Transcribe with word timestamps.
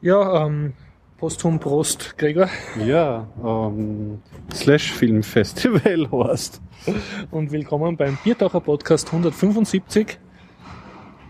Ja, 0.00 0.46
ähm, 0.46 0.74
Posthum 1.16 1.58
Prost, 1.58 2.16
Gregor. 2.16 2.48
Ja, 2.86 3.26
ähm, 3.44 4.22
Slash 4.54 4.92
Film 4.92 5.24
Festival 5.24 6.08
Horst. 6.12 6.62
Und 7.32 7.50
willkommen 7.50 7.96
beim 7.96 8.16
Biertaucher 8.22 8.60
Podcast 8.60 9.08
175. 9.08 10.20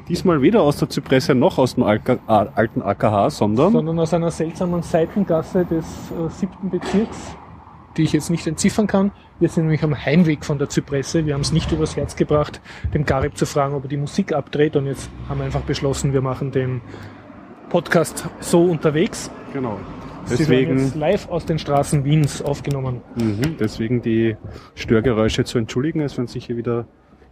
Diesmal 0.06 0.42
weder 0.42 0.60
aus 0.60 0.76
der 0.76 0.90
Zypresse 0.90 1.34
noch 1.34 1.56
aus 1.56 1.76
dem 1.76 1.84
Alka, 1.84 2.18
alten 2.26 2.82
AKH, 2.82 3.30
sondern, 3.30 3.72
sondern 3.72 3.98
aus 4.00 4.12
einer 4.12 4.30
seltsamen 4.30 4.82
Seitengasse 4.82 5.64
des 5.64 5.86
äh, 5.86 6.28
siebten 6.28 6.68
Bezirks, 6.68 7.38
die 7.96 8.02
ich 8.02 8.12
jetzt 8.12 8.28
nicht 8.28 8.46
entziffern 8.46 8.86
kann. 8.86 9.12
Wir 9.40 9.48
sind 9.48 9.62
nämlich 9.62 9.82
am 9.82 9.96
Heimweg 9.96 10.44
von 10.44 10.58
der 10.58 10.68
Zypresse. 10.68 11.24
Wir 11.24 11.32
haben 11.32 11.40
es 11.40 11.52
nicht 11.52 11.72
übers 11.72 11.96
Herz 11.96 12.16
gebracht, 12.16 12.60
dem 12.92 13.06
Garib 13.06 13.38
zu 13.38 13.46
fragen, 13.46 13.74
ob 13.74 13.84
er 13.84 13.88
die 13.88 13.96
Musik 13.96 14.34
abdreht. 14.34 14.76
Und 14.76 14.84
jetzt 14.84 15.08
haben 15.26 15.38
wir 15.38 15.46
einfach 15.46 15.62
beschlossen, 15.62 16.12
wir 16.12 16.20
machen 16.20 16.52
den 16.52 16.82
Podcast 17.68 18.28
so 18.40 18.62
unterwegs. 18.62 19.30
Genau. 19.52 19.78
Deswegen 20.30 20.78
jetzt 20.78 20.94
live 20.94 21.28
aus 21.30 21.46
den 21.46 21.58
Straßen 21.58 22.04
Wiens 22.04 22.42
aufgenommen. 22.42 23.00
Mhm, 23.16 23.56
deswegen 23.58 24.02
die 24.02 24.36
Störgeräusche 24.74 25.44
zu 25.44 25.58
entschuldigen, 25.58 26.00
es 26.00 26.16
werden 26.16 26.28
sicher 26.28 26.56
wieder 26.56 26.86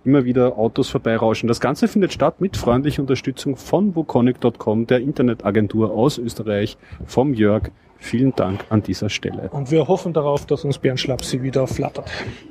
immer 0.04 0.24
wieder 0.24 0.56
Autos 0.56 0.88
vorbeirauschen. 0.88 1.48
Das 1.48 1.60
Ganze 1.60 1.88
findet 1.88 2.12
statt 2.12 2.40
mit 2.40 2.56
freundlicher 2.56 3.02
Unterstützung 3.02 3.56
von 3.56 3.96
woconic.com, 3.96 4.86
der 4.86 5.00
Internetagentur 5.00 5.90
aus 5.90 6.16
Österreich, 6.16 6.78
vom 7.04 7.34
Jörg. 7.34 7.70
Vielen 7.98 8.34
Dank 8.36 8.64
an 8.68 8.82
dieser 8.82 9.08
Stelle. 9.08 9.48
Und 9.50 9.70
wir 9.70 9.88
hoffen 9.88 10.12
darauf, 10.12 10.46
dass 10.46 10.64
uns 10.64 10.78
Bernd 10.78 11.00
Schlapsi 11.00 11.42
wieder 11.42 11.66
flattert. 11.66 12.08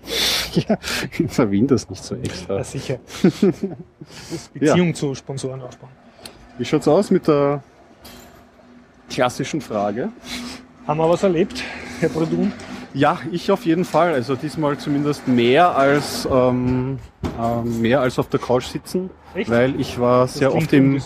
ja, 0.53 0.77
ich 1.17 1.39
erwähne 1.39 1.67
das 1.67 1.89
nicht 1.89 2.03
so 2.03 2.15
extra. 2.15 2.57
Ja, 2.57 2.63
sicher. 2.63 2.97
Beziehung 4.53 4.87
ja. 4.87 4.93
zu 4.93 5.15
Sponsoren 5.15 5.61
aufbauen. 5.61 5.91
Wie 6.57 6.65
schaut's 6.65 6.87
aus 6.87 7.11
mit 7.11 7.27
der 7.27 7.63
klassischen 9.09 9.61
Frage. 9.61 10.09
Haben 10.87 10.99
wir 10.99 11.09
was 11.09 11.23
erlebt, 11.23 11.63
Herr 11.99 12.09
Bredun? 12.09 12.51
Ja, 12.93 13.19
ich 13.31 13.51
auf 13.51 13.65
jeden 13.65 13.83
Fall. 13.83 14.13
Also 14.13 14.35
diesmal 14.35 14.77
zumindest 14.77 15.27
mehr 15.27 15.75
als 15.75 16.27
ähm, 16.31 16.97
äh, 17.37 17.67
mehr 17.67 17.99
als 17.99 18.17
auf 18.19 18.29
der 18.29 18.39
Couch 18.39 18.65
sitzen, 18.65 19.09
Echt? 19.33 19.49
weil 19.49 19.79
ich 19.79 19.99
war 19.99 20.21
das 20.21 20.35
sehr 20.35 20.55
oft 20.55 20.71
im, 20.71 21.01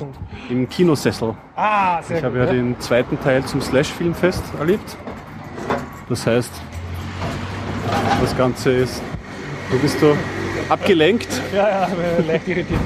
im 0.49 0.69
Kinosessel. 0.69 1.35
Ah, 1.55 2.01
sehr 2.03 2.19
Ich 2.19 2.23
habe 2.23 2.37
ja, 2.37 2.45
ja 2.45 2.51
den 2.51 2.79
zweiten 2.79 3.19
Teil 3.19 3.43
zum 3.45 3.61
Slash 3.61 3.87
Filmfest 3.87 4.43
erlebt. 4.59 4.97
Das 6.09 6.27
heißt, 6.27 6.51
das 8.21 8.37
Ganze 8.37 8.71
ist. 8.71 9.01
Du 9.71 9.79
bist 9.79 9.99
du 10.01 10.15
abgelenkt. 10.69 11.29
Ja, 11.53 11.69
ja, 11.69 11.89
leicht 12.27 12.47
irritiert. 12.47 12.79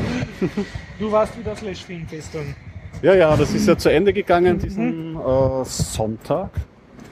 Du 0.99 1.11
warst 1.11 1.37
wieder 1.37 1.55
Slash 1.55 1.83
Filmfest 1.83 2.35
dann. 2.35 2.55
Ja, 3.01 3.13
ja, 3.13 3.35
das 3.35 3.53
ist 3.53 3.67
ja 3.67 3.77
zu 3.77 3.89
Ende 3.89 4.13
gegangen 4.13 4.59
diesen 4.59 4.92
mhm. 4.92 4.92
Äh, 5.23 5.65
Sonntag. 5.65 6.51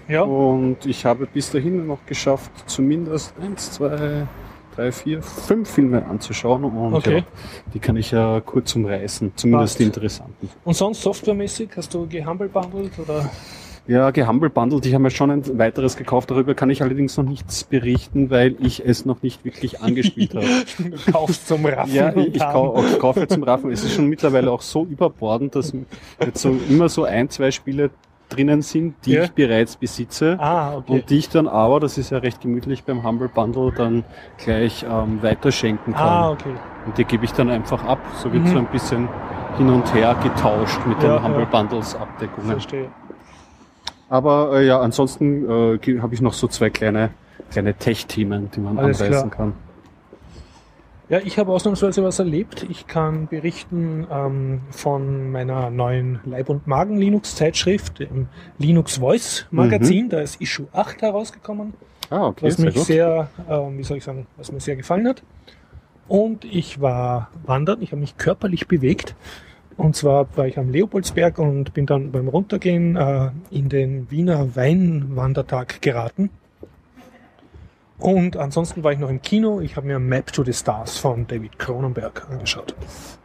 Ja. 0.07 0.23
Und 0.23 0.85
ich 0.85 1.05
habe 1.05 1.25
bis 1.25 1.51
dahin 1.51 1.87
noch 1.87 2.05
geschafft, 2.05 2.51
zumindest 2.65 3.33
eins, 3.41 3.71
zwei, 3.71 4.27
drei, 4.75 4.91
vier, 4.91 5.21
fünf 5.21 5.69
Filme 5.69 6.05
anzuschauen. 6.05 6.65
Und 6.65 6.93
okay. 6.93 7.19
ja, 7.19 7.23
die 7.73 7.79
kann 7.79 7.95
ich 7.95 8.11
ja 8.11 8.41
kurz 8.41 8.75
umreißen, 8.75 9.31
zumindest 9.35 9.73
Passt. 9.73 9.79
die 9.79 9.83
interessanten. 9.83 10.49
Und 10.63 10.73
sonst 10.73 11.01
softwaremäßig, 11.01 11.69
hast 11.77 11.93
du 11.93 12.07
gehumble 12.07 12.49
bundled 12.49 12.97
oder? 12.99 13.29
Ja, 13.91 14.11
gehumble-bundled. 14.11 14.85
Ich 14.85 14.93
habe 14.93 15.03
mir 15.03 15.11
schon 15.11 15.31
ein 15.31 15.57
weiteres 15.59 15.97
gekauft. 15.97 16.31
Darüber 16.31 16.53
kann 16.53 16.69
ich 16.69 16.81
allerdings 16.81 17.17
noch 17.17 17.25
nichts 17.25 17.65
berichten, 17.65 18.29
weil 18.29 18.55
ich 18.59 18.85
es 18.85 19.03
noch 19.03 19.21
nicht 19.21 19.43
wirklich 19.43 19.81
angespielt 19.81 20.33
habe. 20.33 20.45
du 20.77 21.11
kaufst 21.11 21.45
zum 21.45 21.65
Raffen. 21.65 21.93
Ja, 21.93 22.15
ich, 22.15 22.35
ich 22.35 22.39
kau 22.39 22.81
kaufe 22.99 23.27
zum 23.27 23.43
Raffen. 23.43 23.69
Es 23.69 23.83
ist 23.83 23.93
schon 23.93 24.07
mittlerweile 24.07 24.49
auch 24.49 24.61
so 24.61 24.85
überbordend, 24.85 25.55
dass 25.55 25.73
jetzt 26.21 26.41
so 26.41 26.57
immer 26.69 26.87
so 26.87 27.03
ein, 27.03 27.29
zwei 27.29 27.51
Spiele 27.51 27.89
drinnen 28.29 28.61
sind, 28.61 28.95
die 29.05 29.11
ja. 29.11 29.23
ich 29.23 29.31
bereits 29.33 29.75
besitze 29.75 30.37
ah, 30.39 30.77
okay. 30.77 30.93
und 30.93 31.09
die 31.09 31.17
ich 31.17 31.27
dann 31.27 31.49
aber, 31.49 31.81
das 31.81 31.97
ist 31.97 32.11
ja 32.11 32.19
recht 32.19 32.39
gemütlich 32.39 32.85
beim 32.85 33.03
Humble 33.03 33.27
Bundle, 33.27 33.73
dann 33.75 34.05
gleich 34.37 34.85
ähm, 34.89 35.21
weiterschenken 35.21 35.93
kann. 35.93 36.07
Ah, 36.07 36.31
okay. 36.31 36.53
Und 36.85 36.97
die 36.97 37.03
gebe 37.03 37.25
ich 37.25 37.33
dann 37.33 37.49
einfach 37.49 37.83
ab. 37.83 37.99
So 38.23 38.31
wird 38.31 38.43
mhm. 38.43 38.47
so 38.47 38.57
ein 38.59 38.67
bisschen 38.67 39.09
hin 39.57 39.69
und 39.69 39.93
her 39.93 40.15
getauscht 40.23 40.79
mit 40.85 41.03
ja, 41.03 41.17
den 41.17 41.25
Humble 41.25 41.41
ja. 41.41 41.49
Bundles 41.49 41.93
Abdeckungen. 41.93 42.51
Verstehe. 42.51 42.89
Aber 44.11 44.59
äh, 44.59 44.67
ja, 44.67 44.81
ansonsten 44.81 45.79
äh, 45.79 45.99
habe 45.99 46.13
ich 46.13 46.19
noch 46.19 46.33
so 46.33 46.49
zwei 46.49 46.69
kleine, 46.69 47.11
kleine 47.49 47.73
Tech-Themen, 47.73 48.51
die 48.51 48.59
man 48.59 48.77
Alles 48.77 49.01
anreißen 49.01 49.31
klar. 49.31 49.37
kann. 49.37 49.53
Ja, 51.07 51.19
ich 51.19 51.39
habe 51.39 51.53
ausnahmsweise 51.53 52.03
was 52.03 52.19
erlebt. 52.19 52.65
Ich 52.69 52.87
kann 52.87 53.27
berichten 53.27 54.05
ähm, 54.11 54.61
von 54.69 55.31
meiner 55.31 55.69
neuen 55.69 56.19
Leib- 56.25 56.49
und 56.49 56.67
Magen-Linux-Zeitschrift, 56.67 57.99
dem 57.99 58.27
Linux 58.57 58.97
Voice 58.97 59.45
Magazin. 59.49 60.05
Mhm. 60.05 60.09
Da 60.09 60.19
ist 60.19 60.41
Issue 60.41 60.67
8 60.73 61.01
herausgekommen. 61.01 61.73
Ah, 62.09 62.27
okay, 62.27 62.47
was 62.47 62.57
mich 62.57 62.77
sehr, 62.81 63.29
äh, 63.47 63.53
wie 63.53 63.83
soll 63.83 63.95
ich 63.95 64.03
sagen, 64.03 64.27
was 64.35 64.51
mir 64.51 64.59
sehr 64.59 64.75
gefallen 64.75 65.07
hat. 65.07 65.23
Und 66.09 66.43
ich 66.43 66.81
war 66.81 67.29
wandern, 67.45 67.81
ich 67.81 67.93
habe 67.93 68.01
mich 68.01 68.17
körperlich 68.17 68.67
bewegt. 68.67 69.15
Und 69.81 69.95
zwar 69.95 70.27
war 70.37 70.45
ich 70.45 70.59
am 70.59 70.69
Leopoldsberg 70.69 71.39
und 71.39 71.73
bin 71.73 71.87
dann 71.87 72.11
beim 72.11 72.27
Runtergehen 72.27 72.95
äh, 72.95 73.31
in 73.49 73.67
den 73.67 74.11
Wiener 74.11 74.55
Weinwandertag 74.55 75.81
geraten. 75.81 76.29
Und 77.97 78.37
ansonsten 78.37 78.83
war 78.83 78.91
ich 78.91 78.99
noch 78.99 79.09
im 79.09 79.23
Kino. 79.23 79.59
Ich 79.59 79.77
habe 79.77 79.87
mir 79.87 79.97
Map 79.97 80.31
to 80.33 80.43
the 80.43 80.53
Stars 80.53 80.99
von 80.99 81.25
David 81.25 81.57
Cronenberg 81.57 82.27
angeschaut. 82.29 82.75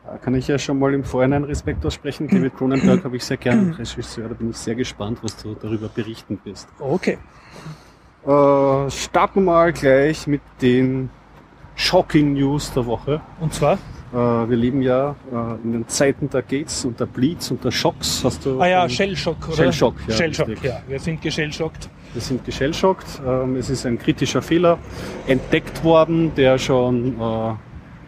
Da 0.06 0.16
kann 0.16 0.34
ich 0.34 0.49
ja 0.49 0.59
schon 0.59 0.78
mal 0.78 0.95
im 0.95 1.05
Vorhinein 1.05 1.45
Respekt 1.45 1.84
aussprechen. 1.84 2.27
David 2.31 2.56
Cronenberg 2.56 3.05
habe 3.05 3.16
ich 3.16 3.25
sehr 3.25 3.37
gerne 3.37 3.78
Regisseur. 3.78 4.27
Da 4.31 4.34
bin 4.34 4.49
ich 4.49 4.56
sehr 4.56 4.77
gespannt, 4.77 5.19
was 5.21 5.37
du 5.37 5.55
darüber 5.56 5.89
berichten 5.89 6.39
wirst. 6.45 6.69
Okay. 6.78 7.19
Äh, 8.25 8.91
starten 8.91 9.41
wir 9.41 9.53
mal 9.53 9.75
gleich 9.75 10.27
mit 10.27 10.41
den 10.62 11.11
Shocking 11.75 12.33
News 12.33 12.72
der 12.72 12.87
Woche. 12.87 13.21
Und 13.41 13.53
zwar? 13.53 13.77
Äh, 14.12 14.17
wir 14.17 14.56
leben 14.56 14.83
ja 14.83 15.17
äh, 15.33 15.65
in 15.65 15.72
den 15.72 15.89
Zeiten 15.89 16.31
der 16.31 16.43
Gates 16.43 16.84
und 16.84 17.00
der 17.00 17.06
Bleeds 17.06 17.50
und 17.50 17.65
der 17.65 17.71
Schocks. 17.71 18.22
Hast 18.25 18.47
du 18.47 18.61
ah 18.61 18.67
ja, 18.67 18.89
Shellshock, 18.89 19.49
oder? 19.49 19.56
Shellshock, 19.56 19.94
ja. 20.06 20.15
Shellshock, 20.15 20.62
ja. 20.62 20.81
Wir 20.87 21.00
sind 21.00 21.21
geschellschockt. 21.21 21.89
Wir 22.12 22.22
sind 22.22 22.45
geschellschockt. 22.45 23.21
Ähm, 23.27 23.56
es 23.56 23.69
ist 23.69 23.84
ein 23.84 23.99
kritischer 23.99 24.43
Fehler 24.43 24.78
entdeckt 25.27 25.83
worden, 25.83 26.33
der 26.37 26.59
schon, 26.59 27.16
äh, 27.16 27.55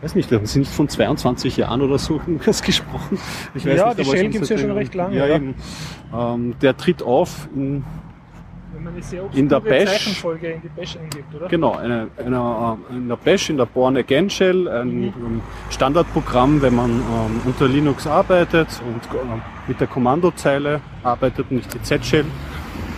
weiß 0.02 0.14
nicht, 0.14 0.30
wir 0.30 0.38
sind 0.46 0.60
nicht 0.60 0.72
von 0.72 0.88
22 0.88 1.56
Jahren 1.56 1.82
oder 1.82 1.98
so 1.98 2.14
irgendwas 2.26 2.62
gesprochen. 2.62 3.18
Ich 3.54 3.66
weiß 3.66 3.76
ja, 3.76 3.88
nicht, 3.88 3.98
die 3.98 4.04
Shell 4.04 4.28
gibt 4.28 4.44
es 4.44 4.48
ja 4.50 4.58
schon 4.58 4.70
recht 4.70 4.94
lange. 4.94 5.16
Ja, 5.16 5.26
eben. 5.26 5.56
Ähm, 6.14 6.54
der 6.62 6.76
tritt 6.76 7.02
auf 7.02 7.48
in 7.54 7.84
wenn 8.78 8.84
man 8.84 8.94
eine 8.94 9.02
sehr 9.02 9.22
in 9.34 9.48
der 9.48 9.60
Bash, 9.60 9.90
Zeichenfolge 9.90 10.52
in 10.52 10.62
die 10.62 10.68
Bash 10.68 10.96
eingibt, 10.96 11.34
oder? 11.34 11.48
Genau, 11.48 11.74
eine, 11.74 12.08
eine, 12.16 12.78
in 12.90 13.08
der 13.08 13.16
Bash, 13.16 13.50
in 13.50 13.56
der 13.56 13.66
Born 13.66 13.96
Again 13.96 14.30
Shell, 14.30 14.68
ein 14.68 15.00
mhm. 15.00 15.42
Standardprogramm, 15.70 16.62
wenn 16.62 16.76
man 16.76 16.90
ähm, 16.90 17.40
unter 17.44 17.66
Linux 17.66 18.06
arbeitet 18.06 18.68
und 18.86 19.18
äh, 19.18 19.40
mit 19.66 19.80
der 19.80 19.88
Kommandozeile 19.88 20.80
arbeitet 21.02 21.46
und 21.50 21.56
nicht 21.56 21.74
die 21.74 21.82
Z-Shell 21.82 22.24
ähm, 22.24 22.28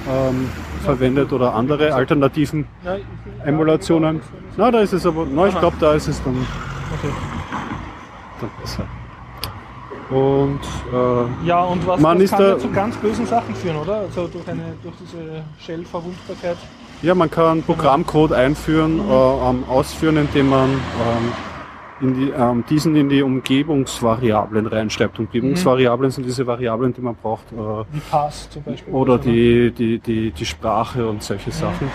ja, 0.08 0.84
verwendet 0.84 1.32
oder 1.32 1.54
andere 1.54 1.94
alternativen 1.94 2.66
ja, 2.84 2.96
Emulationen. 3.44 4.20
Na, 4.56 4.70
da 4.70 4.80
ist 4.80 4.92
es 4.92 5.06
aber, 5.06 5.26
na, 5.30 5.46
ich 5.46 5.58
glaube, 5.58 5.76
da 5.80 5.94
ist 5.94 6.08
es 6.08 6.22
dann, 6.22 6.36
okay. 6.92 7.12
dann 8.40 8.50
besser. 8.60 8.84
Und 10.10 10.60
äh, 10.92 11.46
ja, 11.46 11.62
und 11.62 11.86
was, 11.86 12.00
man 12.00 12.20
ist 12.20 12.30
kann 12.30 12.40
da, 12.40 12.58
zu 12.58 12.70
ganz 12.70 12.96
bösen 12.96 13.26
Sachen 13.26 13.54
führen, 13.54 13.76
oder? 13.76 14.00
Also 14.00 14.26
durch, 14.26 14.46
eine, 14.48 14.74
durch 14.82 14.94
diese 15.00 15.44
Shell-Verwundbarkeit. 15.60 16.56
Ja, 17.02 17.14
man 17.14 17.30
kann 17.30 17.62
Programmcode 17.62 18.32
einführen, 18.32 18.96
mhm. 18.96 19.10
äh, 19.10 19.70
ausführen, 19.70 20.16
indem 20.16 20.50
man 20.50 20.70
ähm, 20.70 21.32
in 22.00 22.14
die, 22.14 22.30
ähm, 22.30 22.64
diesen 22.68 22.96
in 22.96 23.08
die 23.08 23.22
Umgebungsvariablen 23.22 24.66
reinschreibt. 24.66 25.18
Umgebungsvariablen 25.18 26.08
mhm. 26.08 26.12
sind 26.12 26.26
diese 26.26 26.46
Variablen, 26.46 26.92
die 26.92 27.00
man 27.00 27.14
braucht. 27.14 27.52
Äh, 27.52 27.56
wie 27.92 28.00
Pass 28.10 28.50
zum 28.50 28.62
Beispiel. 28.62 28.92
Oder 28.92 29.18
die, 29.18 29.70
die, 29.70 29.98
die, 29.98 30.30
die 30.32 30.46
Sprache 30.46 31.08
und 31.08 31.22
solche 31.22 31.50
mhm. 31.50 31.54
Sachen. 31.54 31.90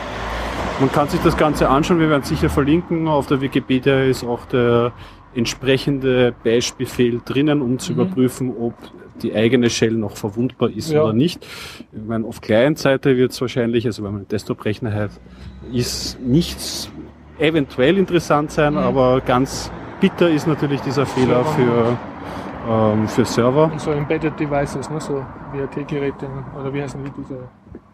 Man 0.79 0.91
kann 0.91 1.07
sich 1.07 1.21
das 1.21 1.38
Ganze 1.38 1.69
anschauen, 1.69 2.00
wir 2.00 2.09
werden 2.09 2.23
sicher 2.23 2.50
verlinken. 2.50 3.07
Auf 3.07 3.27
der 3.27 3.39
Wikipedia 3.39 4.03
ist 4.03 4.25
auch 4.25 4.45
der 4.45 4.91
entsprechende 5.35 6.33
Bash-Befehl 6.43 7.21
drinnen, 7.23 7.61
um 7.61 7.79
zu 7.79 7.93
mhm. 7.93 7.99
überprüfen, 7.99 8.53
ob 8.57 8.73
die 9.21 9.33
eigene 9.33 9.69
Shell 9.69 9.93
noch 9.93 10.17
verwundbar 10.17 10.69
ist 10.69 10.91
ja. 10.91 11.03
oder 11.03 11.13
nicht. 11.13 11.45
Ich 11.91 12.05
meine, 12.05 12.25
auf 12.25 12.41
Client-Seite 12.41 13.15
wird 13.15 13.31
es 13.31 13.41
wahrscheinlich, 13.41 13.85
also 13.85 14.03
wenn 14.03 14.11
man 14.11 14.21
einen 14.21 14.27
Desktop-Rechner 14.27 14.93
hat, 14.93 15.11
ist 15.71 16.19
nichts 16.21 16.89
eventuell 17.39 17.97
interessant 17.97 18.51
sein, 18.51 18.73
mhm. 18.73 18.79
aber 18.79 19.21
ganz 19.21 19.71
bitter 19.99 20.29
ist 20.29 20.47
natürlich 20.47 20.81
dieser 20.81 21.05
Fehler 21.05 21.43
für, 21.45 21.97
ähm, 22.69 23.07
für 23.07 23.25
Server. 23.25 23.71
Und 23.71 23.79
so 23.79 23.91
Embedded 23.91 24.39
Devices, 24.39 24.89
ne? 24.89 24.99
so 24.99 25.25
WRT-Geräte 25.53 26.27
oder 26.59 26.73
wie 26.73 26.81
heißen 26.81 27.03
die 27.03 27.11
diese 27.11 27.39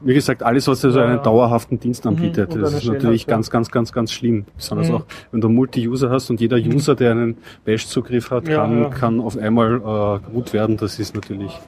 wie 0.02 0.14
gesagt, 0.14 0.44
alles, 0.44 0.68
was 0.68 0.82
dir 0.82 0.92
so 0.92 1.00
einen 1.00 1.22
dauerhaften 1.22 1.80
Dienst 1.80 2.06
anbietet, 2.08 2.56
mhm, 2.56 2.62
das 2.62 2.74
ist 2.74 2.86
natürlich 2.86 3.28
ganz, 3.28 3.50
ganz, 3.50 3.72
ganz, 3.72 3.92
ganz 3.92 4.12
schlimm. 4.12 4.46
Besonders 4.56 4.90
mhm. 4.90 4.96
auch, 4.96 5.06
wenn 5.32 5.42
du 5.42 5.50
Multi-User 5.50 6.10
hast 6.10 6.30
und 6.30 6.42
jeder 6.42 6.58
mhm. 6.58 6.76
User, 6.76 6.96
der 6.96 7.12
einen 7.12 7.38
Bash-Zugriff 7.66 8.32
hat, 8.32 8.46
kann, 8.46 8.78
ja, 8.78 8.84
ja. 8.84 8.90
kann 8.90 9.20
auf 9.20 9.38
einmal 9.38 9.76
äh, 9.78 10.32
gut 10.32 10.54
werden. 10.54 10.78
Das 10.78 11.00
ist 11.00 11.16
natürlich 11.16 11.60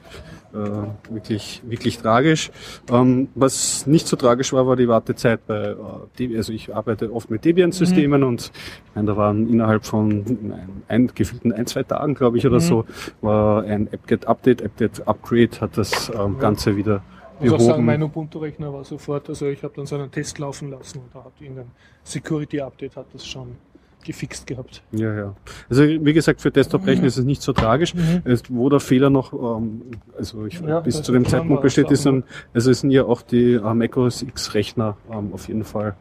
äh, 0.54 1.12
wirklich, 1.12 1.62
wirklich 1.66 1.98
tragisch. 1.98 2.50
Ähm, 2.90 3.28
was 3.34 3.86
nicht 3.86 4.06
so 4.06 4.16
tragisch 4.16 4.52
war, 4.52 4.66
war 4.66 4.76
die 4.76 4.88
Wartezeit 4.88 5.46
bei, 5.46 5.70
äh, 5.70 5.76
Debian. 6.18 6.38
also 6.38 6.52
ich 6.52 6.74
arbeite 6.74 7.12
oft 7.12 7.30
mit 7.30 7.44
Debian-Systemen 7.44 8.20
mhm. 8.20 8.26
und 8.28 8.52
ich 8.86 8.94
meine, 8.94 9.08
da 9.08 9.16
waren 9.16 9.48
innerhalb 9.48 9.84
von 9.84 10.10
ein, 10.10 10.54
ein, 10.86 11.06
gefühlten 11.14 11.52
ein, 11.52 11.66
zwei 11.66 11.82
Tagen, 11.82 12.14
glaube 12.14 12.38
ich, 12.38 12.46
oder 12.46 12.56
mhm. 12.56 12.60
so, 12.60 12.84
war 13.20 13.64
ein 13.64 13.88
apt-get-Update, 13.92 14.62
apt-get-upgrade, 14.62 15.60
hat 15.60 15.76
das 15.76 16.12
ähm, 16.16 16.38
Ganze 16.38 16.76
wieder 16.76 17.02
ich 17.40 17.50
muss 17.50 17.62
auch 17.62 17.66
sagen, 17.66 17.84
mein 17.84 18.02
Ubuntu-Rechner 18.02 18.72
war 18.72 18.84
sofort, 18.84 19.28
also 19.28 19.46
ich 19.46 19.62
habe 19.62 19.74
dann 19.76 19.86
so 19.86 19.96
einen 19.96 20.10
Test 20.10 20.38
laufen 20.38 20.70
lassen 20.70 20.98
und 20.98 21.14
da 21.14 21.24
hat 21.24 21.32
irgendein 21.40 21.70
Security-Update 22.02 22.96
hat 22.96 23.06
das 23.12 23.26
schon 23.26 23.56
gefixt 24.04 24.46
gehabt. 24.46 24.82
Ja, 24.92 25.14
ja. 25.14 25.34
Also 25.68 25.82
wie 25.82 26.12
gesagt, 26.12 26.40
für 26.40 26.50
Desktop-Rechner 26.50 27.06
ist 27.06 27.16
es 27.16 27.24
nicht 27.24 27.42
so 27.42 27.52
tragisch. 27.52 27.94
Mhm. 27.94 28.22
wo 28.50 28.68
der 28.68 28.80
Fehler 28.80 29.10
noch, 29.10 29.32
ähm, 29.32 29.82
also 30.16 30.46
ich, 30.46 30.60
ja, 30.60 30.80
bis 30.80 31.02
zu 31.02 31.12
dem 31.12 31.26
Zeitpunkt 31.26 31.62
besteht, 31.62 31.90
ist 31.90 32.06
ein, 32.06 32.24
also 32.52 32.70
es 32.70 32.80
sind 32.80 32.90
ja 32.90 33.04
auch 33.04 33.22
die 33.22 33.54
äh, 33.54 33.74
macOS 33.74 34.22
X-Rechner 34.22 34.96
ähm, 35.10 35.30
auf 35.32 35.48
jeden 35.48 35.64
Fall 35.64 35.96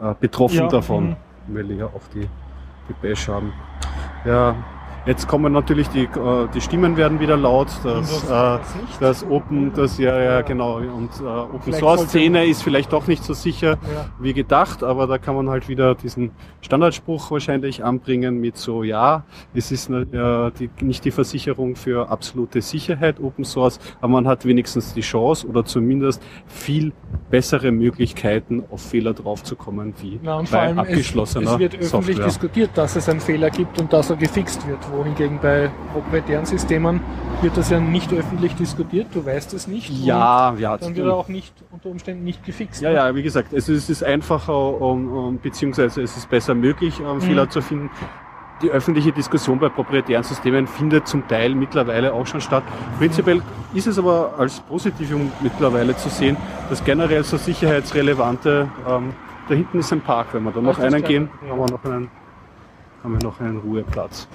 äh, 0.00 0.14
betroffen 0.18 0.60
ja, 0.60 0.68
davon, 0.68 1.10
mhm. 1.10 1.16
weil 1.54 1.64
die 1.64 1.74
ja 1.74 1.86
auch 1.86 2.08
die, 2.14 2.26
die 2.88 2.94
Bash 3.00 3.28
haben. 3.28 3.52
Ja, 4.24 4.56
Jetzt 5.04 5.26
kommen 5.26 5.52
natürlich 5.52 5.88
die, 5.88 6.04
äh, 6.04 6.48
die 6.54 6.60
Stimmen 6.60 6.96
werden 6.96 7.18
wieder 7.18 7.36
laut, 7.36 7.66
dass, 7.82 8.22
äh, 8.30 8.58
das 9.00 9.26
Open, 9.28 9.72
das 9.74 9.98
ja, 9.98 10.16
ja 10.20 10.42
genau, 10.42 10.76
und 10.76 11.10
äh, 11.20 11.24
Open 11.24 11.72
Source 11.72 12.02
Szene 12.08 12.46
ist 12.46 12.62
vielleicht 12.62 12.92
doch 12.92 13.08
nicht 13.08 13.24
so 13.24 13.34
sicher 13.34 13.70
ja. 13.92 14.06
wie 14.20 14.32
gedacht, 14.32 14.84
aber 14.84 15.08
da 15.08 15.18
kann 15.18 15.34
man 15.34 15.50
halt 15.50 15.68
wieder 15.68 15.96
diesen 15.96 16.30
Standardspruch 16.60 17.32
wahrscheinlich 17.32 17.82
anbringen 17.82 18.40
mit 18.40 18.56
so, 18.56 18.84
ja, 18.84 19.24
es 19.54 19.72
ist 19.72 19.90
äh, 19.90 20.04
die, 20.58 20.70
nicht 20.80 21.04
die 21.04 21.10
Versicherung 21.10 21.74
für 21.74 22.08
absolute 22.08 22.60
Sicherheit 22.60 23.18
Open 23.20 23.44
Source, 23.44 23.80
aber 24.00 24.12
man 24.12 24.28
hat 24.28 24.44
wenigstens 24.44 24.94
die 24.94 25.00
Chance 25.00 25.48
oder 25.48 25.64
zumindest 25.64 26.22
viel 26.46 26.92
bessere 27.28 27.72
Möglichkeiten, 27.72 28.62
auf 28.70 28.82
Fehler 28.82 29.14
draufzukommen 29.14 29.94
wie 30.00 30.20
Na, 30.22 30.42
bei 30.48 30.76
abgeschlossener 30.76 31.46
es, 31.46 31.52
es 31.54 31.58
wird 31.58 31.74
öffentlich 31.74 31.90
Software. 31.90 32.24
diskutiert, 32.24 32.70
dass 32.74 32.94
es 32.94 33.08
einen 33.08 33.20
Fehler 33.20 33.50
gibt 33.50 33.80
und 33.80 33.92
dass 33.92 34.08
er 34.08 34.16
gefixt 34.16 34.66
wird 34.68 34.91
wohingegen 34.92 35.38
bei 35.40 35.70
proprietären 35.92 36.44
Systemen 36.44 37.00
wird 37.40 37.56
das 37.56 37.70
ja 37.70 37.80
nicht 37.80 38.12
öffentlich 38.12 38.54
diskutiert, 38.54 39.08
du 39.12 39.24
weißt 39.26 39.52
es 39.54 39.66
nicht. 39.66 39.90
Ja, 39.90 40.54
ja. 40.54 40.76
Dann 40.76 40.94
wird 40.94 41.06
er 41.06 41.14
auch 41.14 41.28
nicht 41.28 41.52
unter 41.72 41.88
Umständen 41.88 42.24
nicht 42.24 42.44
gefixt. 42.44 42.82
Ja, 42.82 42.90
ne? 42.90 42.96
ja, 42.96 43.14
wie 43.14 43.22
gesagt, 43.22 43.52
es 43.52 43.68
ist 43.68 44.04
einfacher, 44.04 44.80
um, 44.80 45.12
um, 45.12 45.38
beziehungsweise 45.38 46.02
es 46.02 46.16
ist 46.16 46.30
besser 46.30 46.54
möglich, 46.54 47.00
um, 47.00 47.16
mhm. 47.16 47.20
Fehler 47.20 47.50
zu 47.50 47.60
finden. 47.60 47.90
Die 48.62 48.70
öffentliche 48.70 49.10
Diskussion 49.10 49.58
bei 49.58 49.68
proprietären 49.68 50.22
Systemen 50.22 50.68
findet 50.68 51.08
zum 51.08 51.26
Teil 51.26 51.52
mittlerweile 51.56 52.12
auch 52.12 52.28
schon 52.28 52.40
statt. 52.40 52.62
Prinzipiell 52.98 53.42
ist 53.74 53.88
es 53.88 53.98
aber 53.98 54.34
als 54.38 54.60
Positivum 54.60 55.32
mittlerweile 55.40 55.96
zu 55.96 56.08
sehen, 56.08 56.36
dass 56.70 56.84
generell 56.84 57.24
so 57.24 57.38
sicherheitsrelevante, 57.38 58.68
ähm, 58.88 59.14
da 59.48 59.54
hinten 59.54 59.80
ist 59.80 59.92
ein 59.92 60.00
Park, 60.00 60.28
wenn 60.32 60.44
wir 60.44 60.52
da 60.52 60.60
noch 60.60 60.78
einen 60.78 61.02
gehen, 61.02 61.28
ja. 61.44 61.50
haben 61.50 61.58
wir 61.58 61.70
noch 61.72 61.84
einen, 61.84 62.10
haben 63.02 63.18
wir 63.18 63.22
noch 63.24 63.40
einen 63.40 63.56
Ruheplatz 63.56 64.28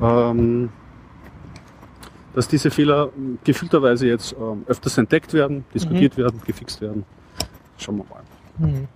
ähm, 0.00 0.70
dass 2.34 2.48
diese 2.48 2.70
Fehler 2.70 3.10
gefühlterweise 3.44 4.06
jetzt 4.06 4.34
ähm, 4.38 4.64
öfters 4.66 4.98
entdeckt 4.98 5.32
werden, 5.32 5.64
diskutiert 5.74 6.16
mhm. 6.16 6.22
werden, 6.22 6.40
gefixt 6.46 6.80
werden. 6.80 7.04
Schauen 7.78 7.98
wir 7.98 8.04
mal. 8.04 8.22
Mhm. 8.58 8.88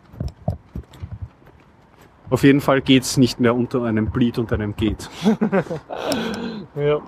Auf 2.30 2.42
jeden 2.42 2.60
Fall 2.60 2.80
geht 2.80 3.02
es 3.02 3.16
nicht 3.16 3.38
mehr 3.38 3.54
unter 3.54 3.84
einem 3.84 4.06
Bleed 4.10 4.38
und 4.38 4.52
einem 4.52 4.74
Geht. 4.76 5.08
ja. 6.76 7.00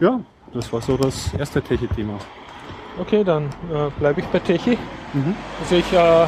Ja, 0.00 0.20
das 0.52 0.72
war 0.72 0.80
so 0.80 0.96
das 0.96 1.32
erste 1.34 1.62
Techie-Thema. 1.62 2.18
Okay, 2.98 3.22
dann 3.22 3.44
äh, 3.72 3.90
bleibe 3.98 4.20
ich 4.20 4.26
bei 4.26 4.40
Techie. 4.40 4.78
Mhm. 5.12 5.34
Also 5.60 5.76
ich 5.76 5.92
äh, 5.92 6.26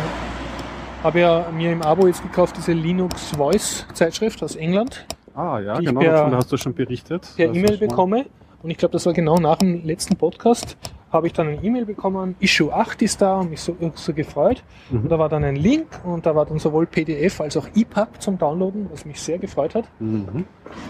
habe 1.03 1.21
ja 1.21 1.47
mir 1.55 1.73
im 1.73 1.83
Abo 1.83 2.07
jetzt 2.07 2.23
gekauft 2.23 2.57
diese 2.57 2.73
Linux 2.73 3.31
Voice 3.31 3.87
Zeitschrift 3.93 4.43
aus 4.43 4.57
England. 4.57 5.05
Ah 5.35 5.59
ja, 5.59 5.79
genau, 5.81 6.01
per, 6.01 6.13
davon 6.13 6.37
hast 6.37 6.53
du 6.53 6.57
schon 6.57 6.75
berichtet. 6.75 7.29
Per 7.37 7.53
E-Mail 7.53 7.79
bekomme. 7.79 8.27
Und 8.63 8.71
ich 8.71 8.77
glaube, 8.77 8.93
das 8.93 9.07
war 9.07 9.13
genau 9.13 9.37
nach 9.37 9.57
dem 9.57 9.85
letzten 9.85 10.15
Podcast, 10.15 10.77
habe 11.11 11.27
ich 11.27 11.33
dann 11.33 11.49
eine 11.49 11.63
E-Mail 11.63 11.85
bekommen, 11.85 12.37
Issue 12.39 12.73
8 12.73 13.03
ist 13.03 13.21
da 13.21 13.41
und 13.41 13.51
mich 13.51 13.61
so, 13.61 13.77
so 13.95 14.15
gefreut. 14.15 14.63
Mhm. 14.91 15.01
Und 15.03 15.09
da 15.11 15.19
war 15.19 15.29
dann 15.29 15.43
ein 15.43 15.57
Link 15.57 15.87
und 16.05 16.25
da 16.25 16.37
war 16.37 16.47
dann 16.47 16.61
sowohl 16.61 16.87
PDF 16.87 17.41
als 17.41 17.57
auch 17.57 17.67
EPUB 17.75 18.21
zum 18.21 18.39
Downloaden, 18.39 18.89
was 18.91 19.05
mich 19.05 19.21
sehr 19.21 19.39
gefreut 19.39 19.75
hat. 19.75 19.85
Mhm. 19.99 20.45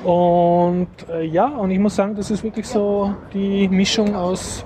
Und 0.04 0.88
äh, 1.10 1.24
ja, 1.24 1.46
und 1.46 1.70
ich 1.70 1.78
muss 1.78 1.96
sagen, 1.96 2.14
das 2.14 2.30
ist 2.30 2.44
wirklich 2.44 2.68
so 2.68 3.14
die 3.32 3.68
Mischung 3.68 4.14
aus 4.14 4.64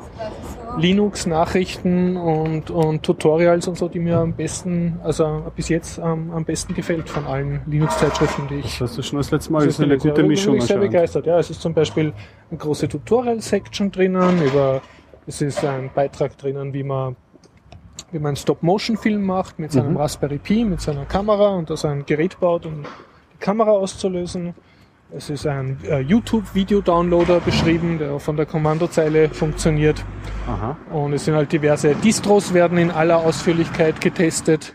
Linux-Nachrichten 0.78 2.17
und, 2.17 2.70
und 2.70 3.02
Tutorials 3.02 3.67
und 3.69 3.76
so, 3.76 3.88
die 3.88 3.99
mir 3.99 4.19
am 4.19 4.34
besten, 4.34 5.00
also 5.02 5.44
bis 5.55 5.69
jetzt 5.69 5.99
ähm, 5.99 6.31
am 6.32 6.44
besten 6.44 6.75
gefällt 6.75 7.08
von 7.08 7.25
allen 7.26 7.61
Linux-Zeitschriften, 7.67 8.49
die 8.49 8.56
ich. 8.56 8.78
Das 8.78 8.90
hast 8.90 8.99
du 8.99 9.02
schon 9.02 9.19
das 9.19 9.31
letzte 9.31 9.52
Mal, 9.52 9.64
das 9.64 9.78
ist 9.78 9.81
eine 9.81 9.99
gute 9.99 10.23
Mischung. 10.23 10.55
Ich 10.55 10.61
bin 10.61 10.67
sehr 10.69 10.78
begeistert, 10.78 11.26
ja. 11.26 11.38
Es 11.38 11.50
ist 11.50 11.61
zum 11.61 11.75
Beispiel 11.75 12.12
eine 12.50 12.58
große 12.58 12.88
Tutorial-Section 12.88 13.90
drinnen, 13.90 14.43
über, 14.43 14.82
es 15.26 15.40
ist 15.40 15.64
ein 15.64 15.90
Beitrag 15.94 16.37
drinnen, 16.38 16.73
wie 16.73 16.82
man 16.82 17.17
wie 18.12 18.19
man 18.19 18.28
einen 18.28 18.37
Stop-Motion-Film 18.37 19.25
macht 19.25 19.58
mit 19.58 19.73
seinem 19.73 19.93
mhm. 19.93 19.96
Raspberry 19.96 20.38
Pi, 20.38 20.64
mit 20.64 20.81
seiner 20.81 21.06
Kamera 21.06 21.49
und 21.50 21.70
da 21.70 21.75
ein 21.88 22.06
Gerät 22.06 22.38
baut, 22.38 22.64
um 22.64 22.82
die 22.82 23.38
Kamera 23.38 23.70
auszulösen. 23.70 24.55
Es 25.14 25.31
ist 25.31 25.47
ein 25.47 25.79
äh, 25.88 26.00
YouTube-Video-Downloader 26.00 27.38
beschrieben, 27.38 27.99
der 27.99 28.19
von 28.19 28.37
der 28.37 28.44
Kommandozeile 28.44 29.29
funktioniert. 29.29 30.05
Aha. 30.49 30.76
Und 30.93 31.12
es 31.12 31.25
sind 31.25 31.35
halt 31.35 31.53
diverse 31.53 31.94
Distros 31.94 32.53
werden 32.53 32.76
in 32.76 32.91
aller 32.91 33.19
Ausführlichkeit 33.19 34.00
getestet 34.00 34.75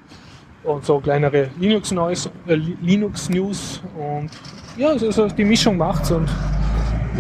und 0.64 0.86
so 0.86 1.00
kleinere 1.00 1.50
Linux 1.60 1.92
News, 1.92 2.30
äh, 2.48 2.56
Linux 2.56 3.30
News 3.30 3.82
und 3.98 4.30
ja, 4.78 4.90
also 4.90 5.28
die 5.28 5.44
Mischung 5.44 5.76
macht's 5.76 6.12
und 6.12 6.30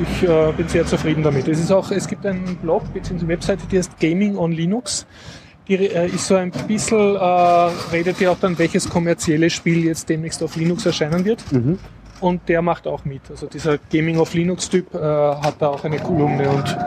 ich 0.01 0.23
äh, 0.23 0.53
bin 0.55 0.69
sehr 0.69 0.85
zufrieden 0.85 1.21
damit. 1.21 1.49
Es 1.49 1.59
ist 1.59 1.71
auch, 1.71 1.91
es 1.91 2.07
gibt 2.07 2.25
einen 2.25 2.55
Blog 2.57 2.93
bzw. 2.93 3.27
Webseite, 3.27 3.67
die 3.69 3.77
heißt 3.77 3.99
Gaming 3.99 4.37
on 4.37 4.53
Linux. 4.53 5.05
Die 5.67 5.75
äh, 5.75 6.07
ist 6.07 6.27
so 6.27 6.35
ein 6.35 6.51
bisschen, 6.65 7.17
äh, 7.17 7.19
redet 7.91 8.21
ja 8.21 8.31
auch 8.31 8.39
dann, 8.39 8.57
welches 8.57 8.89
kommerzielle 8.89 9.49
Spiel 9.49 9.83
jetzt 9.83 10.07
demnächst 10.07 10.41
auf 10.41 10.55
Linux 10.55 10.85
erscheinen 10.85 11.25
wird. 11.25 11.43
Mhm 11.51 11.77
und 12.21 12.47
der 12.47 12.61
macht 12.61 12.87
auch 12.87 13.03
mit. 13.05 13.21
Also 13.29 13.47
dieser 13.47 13.77
Gaming 13.91 14.19
of 14.19 14.33
Linux 14.33 14.69
Typ 14.69 14.93
äh, 14.93 14.97
hat 14.97 15.55
da 15.59 15.69
auch 15.69 15.83
eine 15.83 15.97
Kolumne 15.97 16.49
und 16.49 16.77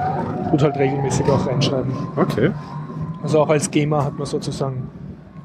tut 0.51 0.63
halt 0.63 0.77
regelmäßig 0.77 1.27
auch 1.27 1.47
reinschreiben. 1.47 1.93
Okay. 2.17 2.51
Also 3.23 3.41
auch 3.41 3.49
als 3.49 3.71
Gamer 3.71 4.05
hat 4.05 4.17
man 4.17 4.27
sozusagen 4.27 4.91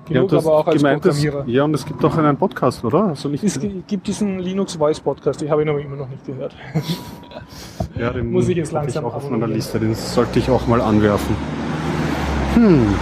genug, 0.05 0.31
ja, 0.31 0.37
aber 0.37 0.53
auch 0.53 0.67
als 0.67 0.77
gemeint, 0.77 1.01
Programmierer. 1.01 1.43
Das, 1.43 1.47
ja, 1.47 1.63
und 1.63 1.73
es 1.73 1.85
gibt 1.85 2.03
auch 2.03 2.17
einen 2.17 2.37
Podcast, 2.37 2.83
oder? 2.83 3.05
Also 3.05 3.29
nicht 3.29 3.43
es 3.43 3.59
gibt 3.59 4.07
diesen 4.07 4.39
Linux 4.39 4.75
Voice 4.75 4.99
Podcast, 4.99 5.41
den 5.41 5.49
habe 5.49 5.63
ich 5.63 5.69
aber 5.69 5.79
immer 5.79 5.95
noch 5.95 6.09
nicht 6.09 6.25
gehört. 6.25 6.55
ja, 7.97 8.11
den 8.11 8.31
muss 8.31 8.47
ich 8.47 8.57
jetzt 8.57 8.71
langsam 8.71 9.05
ich 9.05 9.11
auch 9.11 9.15
auf 9.15 9.29
meiner 9.29 9.47
Liste, 9.47 9.79
den 9.79 9.95
sollte 9.95 10.39
ich 10.39 10.49
auch 10.49 10.67
mal 10.67 10.81
anwerfen. 10.81 11.35
Hm. 12.55 12.95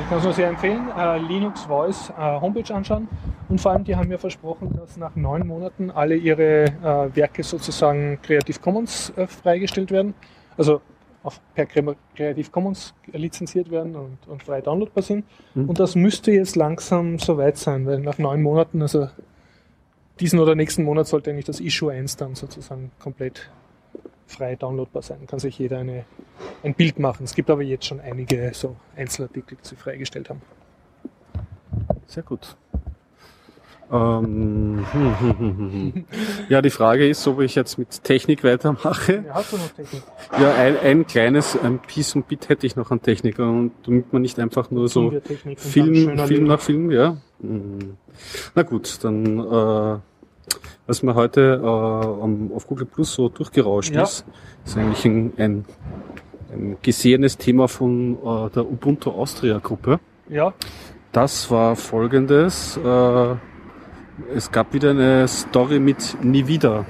Ich 0.00 0.08
kann 0.08 0.18
es 0.18 0.24
nur 0.24 0.32
sehr 0.32 0.48
empfehlen, 0.48 0.88
äh, 0.96 1.18
Linux 1.18 1.62
Voice 1.62 2.12
äh, 2.18 2.40
Homepage 2.40 2.72
anschauen. 2.72 3.08
Und 3.48 3.60
vor 3.60 3.72
allem, 3.72 3.84
die 3.84 3.96
haben 3.96 4.08
mir 4.08 4.18
versprochen, 4.18 4.74
dass 4.74 4.96
nach 4.96 5.16
neun 5.16 5.46
Monaten 5.46 5.90
alle 5.90 6.16
ihre 6.16 6.64
äh, 6.64 7.16
Werke 7.16 7.42
sozusagen 7.42 8.20
Creative 8.22 8.60
Commons 8.60 9.12
äh, 9.16 9.26
freigestellt 9.26 9.90
werden. 9.90 10.14
Also 10.56 10.82
auf, 11.22 11.40
per 11.54 11.66
Creative 11.66 12.50
Commons 12.50 12.94
lizenziert 13.12 13.70
werden 13.70 13.96
und, 13.96 14.18
und 14.26 14.42
frei 14.42 14.60
downloadbar 14.60 15.02
sind. 15.02 15.24
Mhm. 15.54 15.68
Und 15.68 15.80
das 15.80 15.94
müsste 15.94 16.30
jetzt 16.30 16.56
langsam 16.56 17.18
soweit 17.18 17.56
sein, 17.56 17.86
weil 17.86 18.00
nach 18.00 18.18
neun 18.18 18.42
Monaten, 18.42 18.82
also 18.82 19.08
diesen 20.20 20.38
oder 20.40 20.54
nächsten 20.54 20.84
Monat 20.84 21.06
sollte 21.06 21.30
eigentlich 21.30 21.44
das 21.44 21.60
Issue 21.60 21.90
1 21.90 22.16
dann 22.16 22.34
sozusagen 22.34 22.90
komplett 22.98 23.50
frei 24.26 24.56
downloadbar 24.56 25.02
sein. 25.02 25.26
Kann 25.26 25.38
sich 25.38 25.58
jeder 25.58 25.78
eine, 25.78 26.04
ein 26.62 26.74
Bild 26.74 26.98
machen. 26.98 27.24
Es 27.24 27.34
gibt 27.34 27.50
aber 27.50 27.62
jetzt 27.62 27.86
schon 27.86 28.00
einige 28.00 28.50
so 28.52 28.76
Einzelartikel, 28.96 29.56
die 29.62 29.68
sie 29.68 29.76
freigestellt 29.76 30.28
haben. 30.28 30.42
Sehr 32.06 32.22
gut. 32.22 32.56
Ähm, 33.90 34.84
ja, 36.48 36.60
die 36.60 36.70
Frage 36.70 37.08
ist, 37.08 37.26
ob 37.26 37.40
ich 37.40 37.54
jetzt 37.54 37.78
mit 37.78 38.04
Technik 38.04 38.44
weitermache. 38.44 39.24
Ja, 39.26 39.34
hast 39.34 39.52
du 39.52 39.56
noch 39.56 39.70
Technik? 39.70 40.02
Ja, 40.38 40.54
ein, 40.54 40.78
ein 40.78 41.06
kleines 41.06 41.58
ein 41.58 41.78
Piece 41.78 42.14
und 42.14 42.28
Bit 42.28 42.48
hätte 42.48 42.66
ich 42.66 42.76
noch 42.76 42.90
an 42.90 43.00
Technik 43.00 43.38
und 43.38 43.72
damit 43.84 44.12
man 44.12 44.22
nicht 44.22 44.38
einfach 44.38 44.70
nur 44.70 44.88
so 44.88 45.12
Film, 45.56 46.18
Film 46.18 46.44
nach 46.44 46.60
Film, 46.60 46.90
ja. 46.90 47.16
Mhm. 47.40 47.96
Na 48.54 48.62
gut, 48.62 48.98
dann 49.02 49.38
äh, 49.38 49.98
was 50.86 51.02
mir 51.02 51.14
heute 51.14 51.60
äh, 51.62 51.66
auf 52.54 52.66
Google 52.66 52.86
Plus 52.86 53.14
so 53.14 53.28
durchgerauscht 53.28 53.94
ja. 53.94 54.02
ist, 54.02 54.24
ist 54.64 54.76
eigentlich 54.76 55.04
ein, 55.04 55.32
ein, 55.36 55.64
ein 56.52 56.76
gesehenes 56.82 57.36
Thema 57.36 57.68
von 57.68 58.14
äh, 58.14 58.50
der 58.50 58.64
Ubuntu 58.64 59.10
Austria 59.10 59.58
Gruppe. 59.58 60.00
Ja. 60.28 60.52
Das 61.12 61.50
war 61.50 61.76
folgendes. 61.76 62.76
Äh, 62.76 63.34
es 64.34 64.50
gab 64.50 64.72
wieder 64.74 64.90
eine 64.90 65.26
Story 65.28 65.78
mit 65.78 66.16
Nie 66.22 66.46
wieder. 66.46 66.84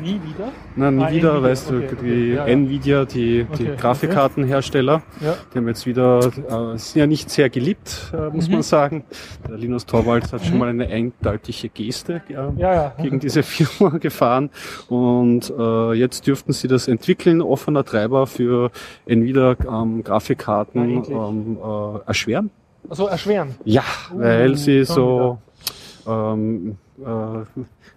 Nie 0.00 0.20
wieder? 0.22 0.52
Na, 0.76 0.90
nie 0.92 1.02
Ah, 1.02 1.10
wieder, 1.10 1.30
Nvidia, 1.32 1.42
weißt 1.42 1.70
du, 1.70 1.76
okay, 1.78 1.88
die 1.90 1.96
okay, 1.96 2.34
ja, 2.34 2.46
ja. 2.46 2.52
Nvidia, 2.52 3.04
die, 3.04 3.44
die 3.58 3.64
Okay, 3.70 3.76
Grafikkartenhersteller, 3.76 5.02
Ja. 5.20 5.34
die 5.52 5.58
haben 5.58 5.66
jetzt 5.66 5.86
wieder, 5.86 6.18
äh, 6.20 6.78
sind 6.78 7.00
ja 7.00 7.06
nicht 7.06 7.30
sehr 7.30 7.48
geliebt, 7.50 8.12
äh, 8.12 8.28
muss 8.34 8.46
Mhm. 8.46 8.54
man 8.54 8.62
sagen. 8.62 9.04
Der 9.48 9.56
Linus 9.56 9.86
Torvalds 9.86 10.32
hat 10.32 10.44
schon 10.44 10.58
mal 10.58 10.68
eine 10.68 10.86
eindeutige 10.86 11.68
Geste 11.70 12.22
äh, 12.28 13.02
gegen 13.02 13.18
diese 13.18 13.42
Firma 13.42 13.98
gefahren 13.98 14.50
und 14.88 15.52
äh, 15.58 15.92
jetzt 15.94 16.26
dürften 16.28 16.52
sie 16.52 16.68
das 16.68 16.86
entwickeln, 16.86 17.40
offener 17.42 17.84
Treiber 17.84 18.26
für 18.28 18.70
Nvidia 19.06 19.56
ähm, 19.68 20.04
Grafikkarten 20.04 21.02
ähm, 21.10 21.58
äh, 21.60 21.98
erschweren. 22.06 22.50
Also 22.88 23.06
erschweren. 23.06 23.56
Ja, 23.64 23.82
Uh, 24.14 24.20
weil 24.20 24.54
sie 24.56 24.86
schon 24.86 24.94
so, 24.94 25.38
ähm, 26.08 26.76
äh, 26.98 27.04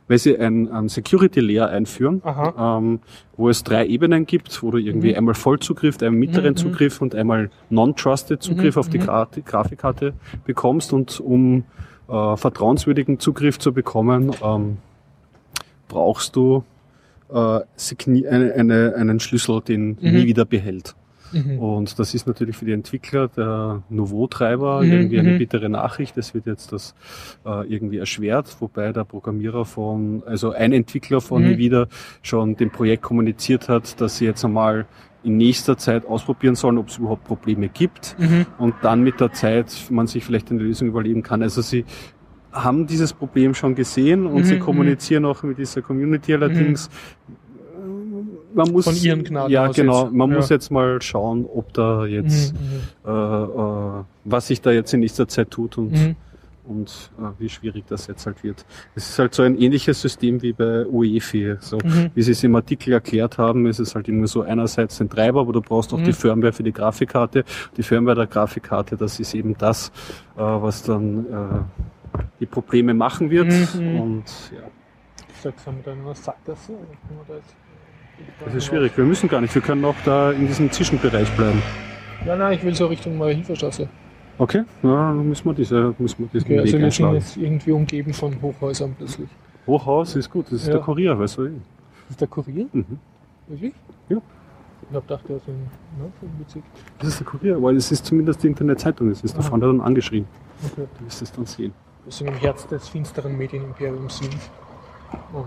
weil 0.07 0.17
sie 0.17 0.37
ein, 0.37 0.69
ein 0.69 0.89
Security 0.89 1.39
Layer 1.39 1.69
einführen, 1.69 2.21
ähm, 2.57 2.99
wo 3.37 3.49
es 3.49 3.63
drei 3.63 3.87
Ebenen 3.87 4.25
gibt, 4.25 4.61
wo 4.61 4.69
du 4.71 4.77
irgendwie 4.77 5.11
Mhm. 5.11 5.17
einmal 5.17 5.33
Vollzugriff, 5.35 6.01
einen 6.03 6.19
mittleren 6.19 6.51
Mhm. 6.51 6.57
Zugriff 6.57 7.01
und 7.01 7.15
einmal 7.15 7.49
Non-Trusted 7.69 8.43
Zugriff 8.43 8.75
Mhm, 8.75 8.79
auf 8.79 8.89
die 8.89 8.99
mhm. 8.99 9.03
Gra 9.03 9.27
Grafikkarte 9.45 10.13
bekommst 10.45 10.93
und 10.93 11.19
um 11.19 11.63
äh, 12.09 12.35
vertrauenswürdigen 12.35 13.19
Zugriff 13.19 13.57
zu 13.57 13.71
bekommen, 13.73 14.33
ähm, 14.43 14.77
brauchst 15.87 16.35
du 16.35 16.63
äh, 17.33 17.61
eine, 18.27 18.53
eine, 18.53 18.93
einen 18.97 19.19
Schlüssel, 19.21 19.61
den 19.61 19.91
Mhm. 19.91 19.97
nie 20.01 20.25
wieder 20.25 20.43
behält. 20.45 20.95
Mhm. 21.33 21.59
Und 21.59 21.99
das 21.99 22.13
ist 22.13 22.27
natürlich 22.27 22.57
für 22.57 22.65
die 22.65 22.71
Entwickler 22.73 23.27
der 23.27 23.83
Nouveau-Treiber 23.89 24.81
Mhm, 24.81 24.91
irgendwie 24.91 25.19
eine 25.19 25.31
mhm. 25.33 25.37
bittere 25.37 25.69
Nachricht. 25.69 26.17
Es 26.17 26.33
wird 26.33 26.45
jetzt 26.45 26.71
das 26.71 26.95
äh, 27.45 27.67
irgendwie 27.67 27.97
erschwert, 27.97 28.55
wobei 28.59 28.91
der 28.91 29.03
Programmierer 29.05 29.65
von, 29.65 30.23
also 30.25 30.51
ein 30.51 30.73
Entwickler 30.73 31.21
von 31.21 31.43
Mhm. 31.43 31.51
Nvidia 31.53 31.87
schon 32.21 32.55
dem 32.55 32.69
Projekt 32.71 33.03
kommuniziert 33.03 33.69
hat, 33.69 33.99
dass 34.01 34.17
sie 34.17 34.25
jetzt 34.25 34.43
einmal 34.45 34.85
in 35.23 35.37
nächster 35.37 35.77
Zeit 35.77 36.05
ausprobieren 36.07 36.55
sollen, 36.55 36.79
ob 36.79 36.87
es 36.89 36.97
überhaupt 36.97 37.25
Probleme 37.25 37.69
gibt 37.69 38.15
Mhm. 38.17 38.45
und 38.57 38.73
dann 38.81 39.03
mit 39.03 39.19
der 39.19 39.31
Zeit 39.33 39.71
man 39.91 40.07
sich 40.07 40.23
vielleicht 40.25 40.49
eine 40.49 40.61
Lösung 40.61 40.87
überlegen 40.87 41.21
kann. 41.21 41.43
Also 41.43 41.61
sie 41.61 41.85
haben 42.51 42.85
dieses 42.87 43.13
Problem 43.13 43.53
schon 43.53 43.75
gesehen 43.75 44.25
und 44.25 44.39
Mhm, 44.41 44.43
sie 44.43 44.55
mhm. 44.55 44.59
kommunizieren 44.59 45.25
auch 45.25 45.43
mit 45.43 45.57
dieser 45.57 45.81
Community 45.81 46.33
allerdings. 46.33 46.89
Man 48.53 48.71
muss, 48.71 48.85
Von 48.85 48.95
ihren 48.95 49.23
Gnaden 49.23 49.51
ja 49.51 49.67
aus 49.67 49.75
genau, 49.75 50.03
jetzt. 50.05 50.13
man 50.13 50.29
Ja. 50.31 50.35
muss 50.37 50.49
jetzt 50.49 50.71
mal 50.71 51.01
schauen, 51.01 51.45
ob 51.45 51.73
da 51.73 52.05
jetzt, 52.05 52.53
Mhm. 52.53 52.59
äh, 53.05 53.09
äh, 53.11 54.03
was 54.25 54.47
sich 54.47 54.61
da 54.61 54.71
jetzt 54.71 54.93
in 54.93 54.99
nächster 55.01 55.27
Zeit 55.27 55.51
tut 55.51 55.77
und, 55.77 55.91
Mhm. 55.91 56.15
und 56.65 57.11
äh, 57.19 57.23
wie 57.39 57.49
schwierig 57.49 57.85
das 57.87 58.07
jetzt 58.07 58.25
halt 58.25 58.43
wird. 58.43 58.65
Es 58.95 59.09
ist 59.09 59.19
halt 59.19 59.33
so 59.33 59.43
ein 59.43 59.57
ähnliches 59.57 60.01
System 60.01 60.41
wie 60.41 60.53
bei 60.53 60.85
UEFI. 60.85 61.57
So, 61.59 61.77
Mhm. 61.77 62.11
wie 62.13 62.21
sie 62.21 62.31
es 62.33 62.43
im 62.43 62.55
Artikel 62.55 62.93
erklärt 62.93 63.37
haben, 63.37 63.65
ist 63.65 63.79
es 63.79 63.95
halt 63.95 64.07
immer 64.07 64.27
so 64.27 64.41
einerseits 64.41 64.99
ein 65.01 65.09
Treiber, 65.09 65.41
aber 65.41 65.53
du 65.53 65.61
brauchst 65.61 65.93
auch 65.93 65.97
Mhm. 65.99 66.03
die 66.05 66.13
Firmware 66.13 66.53
für 66.53 66.63
die 66.63 66.73
Grafikkarte. 66.73 67.43
Die 67.77 67.83
Firmware 67.83 68.15
der 68.15 68.27
Grafikkarte, 68.27 68.97
das 68.97 69.19
ist 69.19 69.33
eben 69.33 69.55
das, 69.57 69.91
äh, 70.35 70.41
was 70.41 70.83
dann 70.83 71.25
äh, 71.25 72.19
die 72.39 72.45
Probleme 72.45 72.93
machen 72.93 73.29
wird. 73.29 73.47
Mhm. 73.75 73.99
Und 74.01 74.23
ja, 74.51 74.67
Sechs 75.41 75.65
haben 75.65 75.77
wir 75.77 75.83
da 75.85 75.93
in 75.93 76.01
einer 76.01 76.13
Sackgasse. 76.13 76.73
oder 76.73 77.39
das 78.45 78.55
ist 78.55 78.65
schwierig. 78.65 78.95
Wir 78.95 79.05
müssen 79.05 79.29
gar 79.29 79.41
nicht. 79.41 79.53
Wir 79.53 79.61
können 79.61 79.83
auch 79.85 79.95
da 80.05 80.31
in 80.31 80.47
diesem 80.47 80.71
Zwischenbereich 80.71 81.29
bleiben. 81.31 81.61
Ja, 82.25 82.35
nein, 82.35 82.53
ich 82.53 82.63
will 82.63 82.75
so 82.75 82.87
Richtung 82.87 83.17
Marienstraße. 83.17 83.87
Okay, 84.37 84.63
ja, 84.83 84.89
dann 84.89 85.27
müssen 85.27 85.45
wir 85.45 85.53
diese, 85.53 85.93
müssen 85.99 86.23
wir 86.23 86.27
diesen 86.33 86.45
Okay, 86.47 86.59
also 86.59 86.73
Weg 86.73 86.81
wir 86.81 86.91
sind 86.91 87.13
jetzt 87.13 87.37
irgendwie 87.37 87.71
umgeben 87.71 88.13
von 88.13 88.41
Hochhäusern 88.41 88.95
plötzlich. 88.97 89.29
Hochhaus 89.67 90.15
ist 90.15 90.29
gut, 90.29 90.47
das 90.47 90.53
ist 90.53 90.67
Ja. 90.67 90.73
der 90.73 90.81
Kurier, 90.81 91.17
weißt 91.19 91.37
du. 91.37 91.43
Das 91.43 91.51
ist 92.09 92.21
der 92.21 92.27
Kurier? 92.27 92.67
Mhm. 92.71 92.99
Wirklich? 93.47 93.73
Ja. 94.09 94.17
Ich 94.89 94.95
hab 94.95 95.07
gedacht, 95.07 95.29
der 95.29 95.35
ist 95.37 95.47
in 95.47 95.53
ne, 95.53 96.11
Bezirk. 96.39 96.63
Das 96.99 97.09
ist 97.09 97.19
der 97.19 97.27
Kurier, 97.27 97.61
weil 97.61 97.75
es 97.75 97.91
ist 97.91 98.05
zumindest 98.05 98.41
die 98.43 98.47
Internetzeitung, 98.47 99.09
es 99.09 99.21
ist 99.23 99.35
da 99.35 99.41
Aha. 99.41 99.49
vorne 99.49 99.67
dann 99.67 99.81
angeschrieben. 99.81 100.27
Okay. 100.65 100.87
Du 100.97 101.05
wirst 101.05 101.21
es 101.21 101.31
dann 101.31 101.45
sehen. 101.45 101.73
Wir 102.05 102.11
sind 102.11 102.27
im 102.27 102.33
Herz 102.35 102.65
des 102.67 102.89
finsteren 102.89 103.37
Medienimperiums 103.37 104.21
Wien. 104.21 104.29
Und 105.33 105.45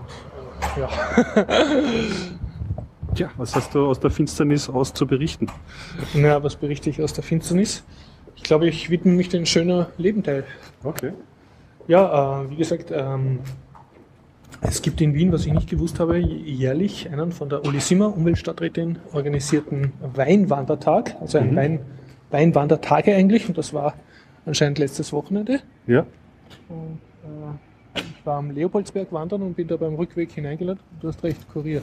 äh, 0.77 0.81
ja. 0.81 0.89
Tja, 3.15 3.31
was 3.37 3.55
hast 3.55 3.73
du 3.73 3.87
aus 3.87 3.99
der 3.99 4.11
Finsternis 4.11 4.69
aus 4.69 4.93
zu 4.93 5.07
berichten? 5.07 5.47
Na, 6.13 6.43
was 6.43 6.57
berichte 6.57 6.89
ich 6.89 7.01
aus 7.01 7.13
der 7.13 7.23
Finsternis? 7.23 7.83
Ich 8.35 8.43
glaube, 8.43 8.67
ich 8.67 8.89
widme 8.89 9.13
mich 9.13 9.29
den 9.29 9.45
schöner 9.45 9.87
Lebenteil. 9.97 10.43
Okay. 10.83 11.13
Ja, 11.87 12.41
äh, 12.43 12.49
wie 12.51 12.57
gesagt, 12.57 12.91
ähm, 12.91 13.39
es 14.61 14.81
gibt 14.81 14.99
in 14.99 15.13
Wien, 15.13 15.31
was 15.31 15.45
ich 15.45 15.53
nicht 15.53 15.69
gewusst 15.69 15.99
habe, 15.99 16.17
jährlich 16.17 17.09
einen 17.09 17.31
von 17.31 17.47
der 17.47 17.65
Uli 17.65 17.79
Simmer, 17.79 18.15
Umweltstadträtin, 18.15 18.99
organisierten 19.13 19.93
Weinwandertag, 20.13 21.15
also 21.21 21.37
ein 21.37 21.51
Mhm. 21.51 21.55
Wein, 21.55 21.79
Weinwandertage 22.31 23.15
eigentlich, 23.15 23.47
und 23.47 23.57
das 23.57 23.73
war 23.73 23.93
anscheinend 24.45 24.79
letztes 24.79 25.13
Wochenende. 25.13 25.61
Ja. 25.87 26.05
Und, 26.67 26.99
äh, 27.23 27.74
ich 27.95 28.25
war 28.25 28.37
am 28.37 28.51
Leopoldsberg 28.51 29.11
wandern 29.11 29.41
und 29.41 29.53
bin 29.55 29.67
da 29.67 29.77
beim 29.77 29.95
Rückweg 29.95 30.31
hineingeladen. 30.31 30.81
Du 30.99 31.07
hast 31.07 31.23
recht, 31.23 31.47
Kurier. 31.49 31.81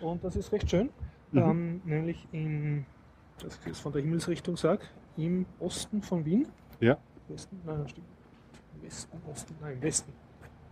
Und 0.00 0.24
das 0.24 0.36
ist 0.36 0.52
recht 0.52 0.70
schön, 0.70 0.90
Mhm. 1.32 1.38
ähm, 1.38 1.80
nämlich 1.84 2.26
in, 2.32 2.84
dass 3.42 3.58
ich 3.60 3.66
jetzt 3.66 3.80
von 3.80 3.92
der 3.92 4.02
Himmelsrichtung 4.02 4.56
sage, 4.56 4.82
im 5.16 5.46
Osten 5.58 6.02
von 6.02 6.24
Wien. 6.24 6.46
Ja. 6.80 6.96
Westen? 7.28 7.60
Nein, 7.64 7.88
stimmt. 7.88 8.06
Im 8.74 8.82
Westen, 8.86 9.18
Osten, 9.30 9.54
nein, 9.60 9.74
im 9.74 9.82
Westen. 9.82 10.12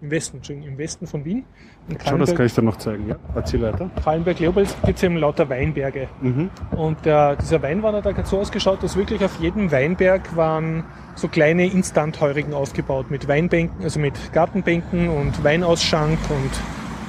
Im 0.01 0.13
Westen, 0.13 0.37
Entschuldigung, 0.37 0.71
im 0.71 0.79
Westen 0.79 1.09
von 1.09 1.25
Wien. 1.25 1.45
Schau, 2.07 2.17
das 2.19 2.33
kann 2.33 2.47
ich 2.47 2.55
dir 2.55 2.63
noch 2.63 2.77
zeigen. 2.77 3.09
Ja. 3.09 3.17
Erzähl 3.35 3.61
weiter. 3.63 3.91
Kallenberg-Leopolds 4.05 4.77
gibt 4.85 4.97
es 4.99 5.03
eben 5.03 5.17
lauter 5.17 5.49
Weinberge. 5.49 6.07
Mhm. 6.21 6.51
Und 6.77 7.05
der, 7.05 7.35
dieser 7.35 7.61
Weinwandertag 7.63 8.17
hat 8.17 8.29
so 8.29 8.39
ausgeschaut, 8.39 8.81
dass 8.85 8.97
wirklich 8.97 9.25
auf 9.25 9.41
jedem 9.41 9.73
Weinberg 9.73 10.37
waren 10.37 10.85
so 11.17 11.27
kleine 11.27 11.67
Instantheurigen 11.67 12.55
aufgebaut 12.55 13.11
mit 13.11 13.27
Weinbänken, 13.27 13.83
also 13.83 13.99
mit 13.99 14.33
Gartenbänken 14.33 15.09
und 15.09 15.43
Weinausschank 15.43 16.19
und 16.31 16.51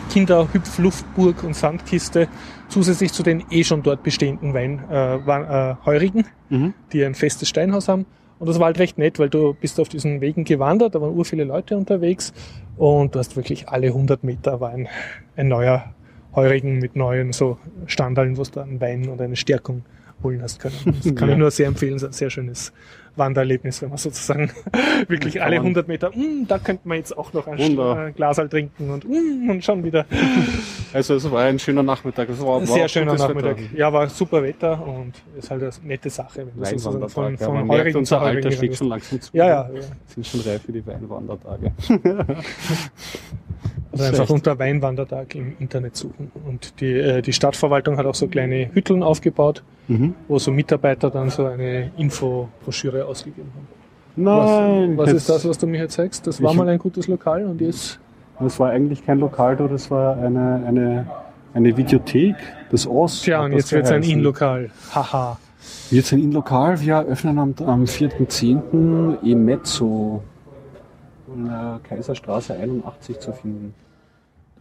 Kinderhüpfluftburg 0.10 1.44
und 1.44 1.56
Sandkiste, 1.56 2.28
zusätzlich 2.70 3.14
zu 3.14 3.22
den 3.22 3.44
eh 3.52 3.64
schon 3.64 3.84
dort 3.84 4.02
bestehenden 4.02 4.56
Wein, 4.56 4.84
äh, 4.90 5.18
äh, 5.18 6.24
Mhm. 6.50 6.74
die 6.92 7.06
ein 7.06 7.14
festes 7.14 7.48
Steinhaus 7.50 7.88
haben. 7.88 8.08
Und 8.40 8.48
das 8.48 8.58
war 8.60 8.68
halt 8.68 8.80
recht 8.80 8.98
nett, 8.98 9.20
weil 9.20 9.30
du 9.30 9.54
bist 9.54 9.80
auf 9.80 9.90
diesen 9.90 10.22
Wegen 10.22 10.46
gewandert, 10.46 10.96
da 10.96 11.02
waren 11.02 11.14
ur 11.14 11.26
viele 11.26 11.44
Leute 11.44 11.76
unterwegs 11.78 12.34
und 12.78 13.14
du 13.14 13.20
hast 13.20 13.36
wirklich 13.36 13.68
alle 13.70 13.88
100 13.88 14.24
Meter 14.24 14.62
war 14.62 14.70
ein, 14.72 14.88
ein 15.36 15.50
neuer 15.50 15.94
Heurigen 16.36 16.80
mit 16.80 16.96
neuen 16.96 17.34
so 17.34 17.58
Standallen, 17.86 18.38
wo 18.38 18.44
du 18.44 18.60
einen 18.62 18.80
Wein 18.80 19.10
und 19.10 19.20
eine 19.22 19.36
Stärkung 19.36 19.84
holen 20.24 20.42
hast 20.42 20.60
können. 20.60 20.76
Das 20.86 21.16
kann 21.16 21.28
Ja. 21.28 21.34
ich 21.34 21.40
nur 21.40 21.52
sehr 21.52 21.68
empfehlen, 21.68 21.96
ist 21.96 22.04
ein 22.06 22.12
sehr 22.14 22.30
schönes 22.30 22.72
Wandererlebnis, 23.20 23.82
wenn 23.84 23.90
man 23.90 23.98
sozusagen 24.00 24.50
wirklich 25.08 25.36
Kann 25.36 25.44
alle 25.44 25.58
man- 25.58 25.66
100 25.68 25.88
Meter, 25.88 26.10
"Mm, 26.10 26.48
da 26.48 26.58
könnte 26.58 26.88
man 26.88 26.98
jetzt 26.98 27.16
auch 27.16 27.32
noch 27.34 27.46
ein 27.46 27.60
Wunder. 27.60 28.08
äh, 28.08 28.12
Glasal 28.14 28.50
trinken 28.50 28.90
und, 28.90 29.08
"Mm", 29.08 29.50
und 29.52 29.64
schon 29.64 29.84
wieder. 29.84 30.06
Also 30.92 31.14
es 31.14 31.30
war 31.32 31.44
ein 31.44 31.60
schöner 31.60 31.84
Nachmittag. 31.84 32.30
Das 32.30 32.40
war, 32.42 32.48
war 32.62 32.66
Sehr 32.66 32.88
schöner 32.88 33.14
Nachmittag. 33.14 33.60
Wetter. 33.60 33.78
Ja, 33.78 33.94
war 33.94 34.10
super 34.10 34.42
Wetter 34.42 34.84
und 34.88 35.14
ist 35.38 35.52
halt 35.52 35.62
eine 35.62 35.72
nette 35.84 36.10
Sache, 36.10 36.48
wenn 36.48 36.60
Weinwandertag. 36.66 37.12
von, 37.12 37.32
ja, 37.36 37.46
von 37.46 37.54
man 37.54 37.68
merkt, 37.68 37.96
unser 37.96 38.20
Alter 38.22 38.52
schlägt 38.52 38.76
schon 38.78 38.88
langsam 38.88 39.22
zu. 39.22 39.30
Ja, 39.38 39.48
ja. 39.48 39.70
ja. 39.72 39.82
Sind 40.08 40.26
schon 40.26 40.40
reif 40.42 40.64
für 40.64 40.72
die 40.72 40.84
Weinwandertage. 40.88 41.72
Also 43.92 44.04
Nicht 44.04 44.20
einfach 44.20 44.34
unter 44.34 44.60
Weinwandertag 44.60 45.34
im 45.36 45.54
Internet 45.60 45.96
suchen. 45.96 46.32
Und 46.48 46.80
die, 46.80 46.94
äh, 46.94 47.22
die 47.22 47.34
Stadtverwaltung 47.34 47.98
hat 47.98 48.06
auch 48.06 48.16
so 48.16 48.28
kleine 48.28 48.70
Hütteln 48.74 49.02
aufgebaut, 49.04 49.64
Mhm. 49.88 50.14
wo 50.28 50.38
so 50.38 50.52
Mitarbeiter 50.52 51.10
dann 51.10 51.30
so 51.32 51.46
eine 51.46 51.92
Infobroschüre 51.98 53.06
ausgegeben 53.06 53.50
haben. 53.56 53.68
Nein. 54.16 54.98
was 54.98 55.08
was 55.08 55.14
ist 55.14 55.30
das, 55.30 55.48
was 55.48 55.58
du 55.58 55.66
mir 55.68 55.80
jetzt 55.82 55.94
zeigst? 55.94 56.28
Das 56.28 56.42
war 56.42 56.54
mal 56.54 56.68
ein 56.68 56.78
gutes 56.80 57.08
Lokal 57.08 57.46
und 57.46 57.62
jetzt. 57.62 58.00
Das 58.40 58.60
war 58.60 58.70
eigentlich 58.70 59.06
kein 59.06 59.20
Lokal, 59.20 59.56
das 59.58 59.90
war 59.92 60.18
eine, 60.18 60.64
eine, 60.68 61.08
eine 61.54 61.76
Videothek. 61.78 62.36
Das 62.70 62.86
Ost. 62.88 63.24
Tja, 63.24 63.44
und 63.44 63.54
jetzt 63.54 63.72
wird 63.72 63.86
es 63.86 63.92
ein. 63.92 64.04
In-Lokal. 64.04 64.70
Haha. 64.94 65.38
Jetzt 65.92 66.14
ein 66.14 66.20
In-Lokal. 66.20 66.80
Wir 66.82 67.00
öffnen 67.02 67.40
am, 67.40 67.54
am 67.66 67.86
4.10. 67.86 69.18
Emezzo 69.24 70.22
an 71.34 71.46
der 71.46 71.80
Kaiserstraße 71.84 72.54
81 72.54 73.20
zu 73.20 73.34
finden. 73.34 73.74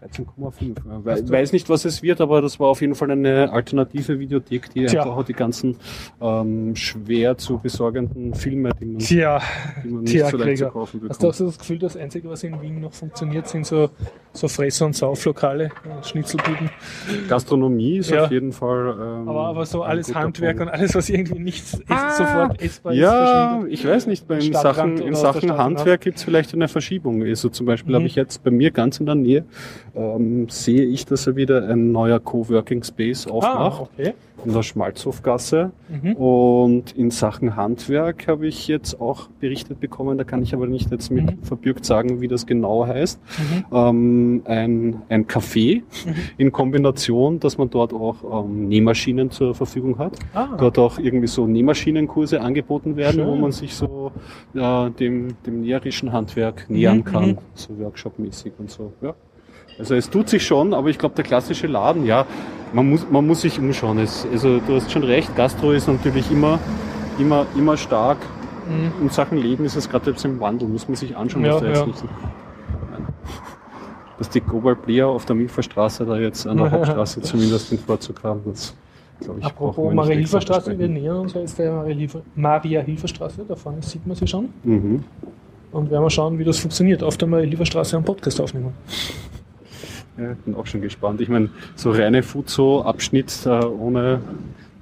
13,5. 0.02 0.76
We 1.04 1.10
Hast 1.12 1.28
du- 1.28 1.32
weiß 1.32 1.52
nicht, 1.52 1.68
was 1.68 1.84
es 1.84 2.02
wird, 2.02 2.20
aber 2.20 2.40
das 2.40 2.60
war 2.60 2.68
auf 2.68 2.80
jeden 2.80 2.94
Fall 2.94 3.10
eine 3.10 3.50
alternative 3.52 4.18
Videothek, 4.18 4.70
die 4.72 4.86
Tja. 4.86 5.02
einfach 5.02 5.16
auch 5.16 5.24
die 5.24 5.32
ganzen 5.32 5.76
ähm, 6.20 6.76
schwer 6.76 7.36
zu 7.36 7.58
besorgenden 7.58 8.34
Filme, 8.34 8.70
die 8.80 8.84
man, 8.86 8.98
Tja, 8.98 9.40
die 9.84 9.88
man 9.88 10.02
nicht 10.04 10.12
tja, 10.12 10.30
so 10.30 10.36
leicht 10.36 10.58
zu 10.58 10.68
kaufen 10.70 11.00
Hast 11.08 11.22
du 11.22 11.26
auch 11.28 11.32
bekommt. 11.32 11.34
so 11.36 11.46
das 11.46 11.58
Gefühl, 11.58 11.78
das 11.78 11.96
Einzige, 11.96 12.28
was 12.30 12.42
in 12.44 12.60
Wien 12.62 12.80
noch 12.80 12.92
funktioniert, 12.92 13.48
sind 13.48 13.66
so, 13.66 13.90
so 14.32 14.46
Fress- 14.48 14.80
und 14.82 14.94
Sauflokale, 14.94 15.64
äh, 15.66 15.70
Schnitzelbuden. 16.04 16.70
Gastronomie 17.28 17.98
ist 17.98 18.10
Ja. 18.10 18.24
auf 18.24 18.30
jeden 18.30 18.52
Fall. 18.52 18.96
Ähm, 19.22 19.28
Aber, 19.28 19.46
aber 19.48 19.66
so 19.66 19.82
alles 19.82 20.14
Handwerk 20.14 20.58
Punkt. 20.58 20.72
und 20.72 20.78
alles, 20.78 20.94
was 20.94 21.08
irgendwie 21.08 21.38
nichts 21.40 21.80
Ah, 21.88 22.10
sofort 22.10 22.62
essbar 22.62 22.92
ist, 22.92 22.98
Ja, 23.00 23.62
ich 23.68 23.86
weiß 23.86 24.06
nicht, 24.06 24.30
in 24.30 24.52
Sachen, 24.52 24.98
in 24.98 25.14
Sachen 25.14 25.42
Stadt 25.42 25.58
Handwerk 25.58 26.00
gibt 26.02 26.18
es 26.18 26.22
vielleicht 26.24 26.54
eine 26.54 26.68
Verschiebung. 26.68 27.22
Also 27.22 27.48
zum 27.48 27.66
Beispiel 27.66 27.92
Mhm. 27.92 27.96
habe 27.96 28.06
ich 28.06 28.14
jetzt 28.14 28.42
bei 28.44 28.50
mir 28.50 28.70
ganz 28.70 29.00
in 29.00 29.06
der 29.06 29.14
Nähe 29.14 29.44
ähm, 29.98 30.48
sehe 30.48 30.84
ich, 30.84 31.04
dass 31.06 31.26
er 31.26 31.34
wieder 31.36 31.68
ein 31.68 31.90
neuer 31.92 32.20
Coworking 32.20 32.82
Space 32.84 33.26
aufmacht. 33.26 33.80
Ah, 33.80 33.82
okay. 33.82 34.14
In 34.44 34.52
der 34.52 34.62
Schmalzhofgasse. 34.62 35.72
Mhm. 35.88 36.12
Und 36.12 36.92
in 36.96 37.10
Sachen 37.10 37.56
Handwerk 37.56 38.28
habe 38.28 38.46
ich 38.46 38.68
jetzt 38.68 39.00
auch 39.00 39.26
berichtet 39.40 39.80
bekommen, 39.80 40.16
da 40.16 40.22
kann 40.22 40.42
ich 40.42 40.54
aber 40.54 40.68
nicht 40.68 40.92
jetzt 40.92 41.10
mit 41.10 41.24
Mhm. 41.26 41.42
verbürgt 41.42 41.84
sagen, 41.84 42.20
wie 42.20 42.28
das 42.28 42.46
genau 42.46 42.86
heißt. 42.86 43.18
Mhm. 43.20 43.64
Ähm, 43.76 44.42
ein, 44.44 45.02
ein 45.08 45.26
Café 45.26 45.78
Mhm. 46.06 46.14
in 46.36 46.52
Kombination, 46.52 47.40
dass 47.40 47.58
man 47.58 47.68
dort 47.70 47.92
auch 47.92 48.44
ähm, 48.44 48.68
Nähmaschinen 48.68 49.32
zur 49.32 49.56
Verfügung 49.56 49.98
hat. 49.98 50.16
Ah, 50.34 50.56
Dort 50.56 50.78
auch 50.78 51.00
irgendwie 51.00 51.26
so 51.26 51.48
Nähmaschinenkurse 51.48 52.40
angeboten 52.40 52.94
werden, 52.96 53.16
Schön. 53.16 53.26
wo 53.26 53.34
man 53.34 53.50
sich 53.50 53.74
so 53.74 54.12
äh, 54.54 54.90
dem, 54.90 55.34
dem 55.46 55.62
näherischen 55.62 56.12
Handwerk 56.12 56.66
nähern 56.70 56.98
Mhm, 56.98 57.04
kann, 57.04 57.26
mhm. 57.30 57.38
so 57.54 57.76
workshopmäßig 57.78 58.52
und 58.58 58.70
so. 58.70 58.92
Ja. 59.02 59.14
Also 59.78 59.94
es 59.94 60.10
tut 60.10 60.28
sich 60.28 60.44
schon, 60.46 60.74
aber 60.74 60.88
ich 60.88 60.98
glaube, 60.98 61.14
der 61.14 61.24
klassische 61.24 61.66
Laden, 61.66 62.04
ja, 62.04 62.26
man 62.72 62.88
muss, 62.90 63.06
man 63.10 63.26
muss 63.26 63.42
sich 63.42 63.58
umschauen. 63.58 63.98
Es, 63.98 64.26
also 64.30 64.58
du 64.58 64.74
hast 64.76 64.90
schon 64.90 65.04
recht, 65.04 65.34
Gastro 65.36 65.72
ist 65.72 65.88
natürlich 65.88 66.30
immer, 66.30 66.58
immer, 67.18 67.46
immer 67.56 67.76
stark. 67.76 68.18
mhm. 68.68 69.02
In 69.04 69.10
Sachen 69.10 69.38
Leben 69.38 69.64
ist 69.64 69.76
es 69.76 69.88
gerade 69.88 70.10
jetzt 70.10 70.24
im 70.24 70.40
Wandel, 70.40 70.68
muss 70.68 70.88
man 70.88 70.96
sich 70.96 71.16
anschauen, 71.16 71.44
Ja, 71.44 71.54
was 71.54 71.60
da 71.62 71.68
jetzt 71.68 71.80
ja. 71.80 71.86
nicht 71.86 72.04
dass 74.18 74.28
die 74.30 74.40
Cobalt 74.40 74.82
Player 74.82 75.06
auf 75.06 75.24
der 75.26 75.36
Milferstraße 75.36 76.04
da 76.04 76.18
jetzt 76.18 76.46
an 76.46 76.56
der 76.56 76.70
Hauptstraße 76.72 77.22
zumindest 77.22 77.70
den 77.70 77.78
Vorzug 77.78 78.22
haben, 78.24 78.40
das 78.46 78.74
ich 79.20 79.44
Apropos 79.44 79.92
Maria-Hilfer-Straße, 79.94 80.78
wir 80.78 80.88
nähern 80.88 81.18
uns 81.18 81.34
ja 81.34 81.40
jetzt 81.40 81.58
der 81.58 81.72
Maria-Hilfer- 81.72 82.22
Maria-Hilfer-Straße, 82.36 83.44
da 83.48 83.56
vorne 83.56 83.82
sieht 83.82 84.06
man 84.06 84.16
sie 84.16 84.26
schon. 84.28 84.48
Mhm. 84.62 85.02
Und 85.72 85.90
werden 85.90 86.02
wir 86.04 86.10
schauen, 86.10 86.38
wie 86.38 86.44
das 86.44 86.58
funktioniert, 86.58 87.02
auf 87.02 87.16
der 87.16 87.26
Maria-Hilfer-Straße 87.28 87.96
einen 87.96 88.04
Podcast 88.04 88.40
aufnehmen. 88.40 88.72
Ja, 90.18 90.34
bin 90.44 90.54
auch 90.56 90.66
schon 90.66 90.80
gespannt. 90.80 91.20
Ich 91.20 91.28
meine, 91.28 91.48
so 91.76 91.90
reine 91.92 92.22
Fuzo-Abschnitt 92.22 93.46
äh, 93.46 93.64
ohne 93.64 94.20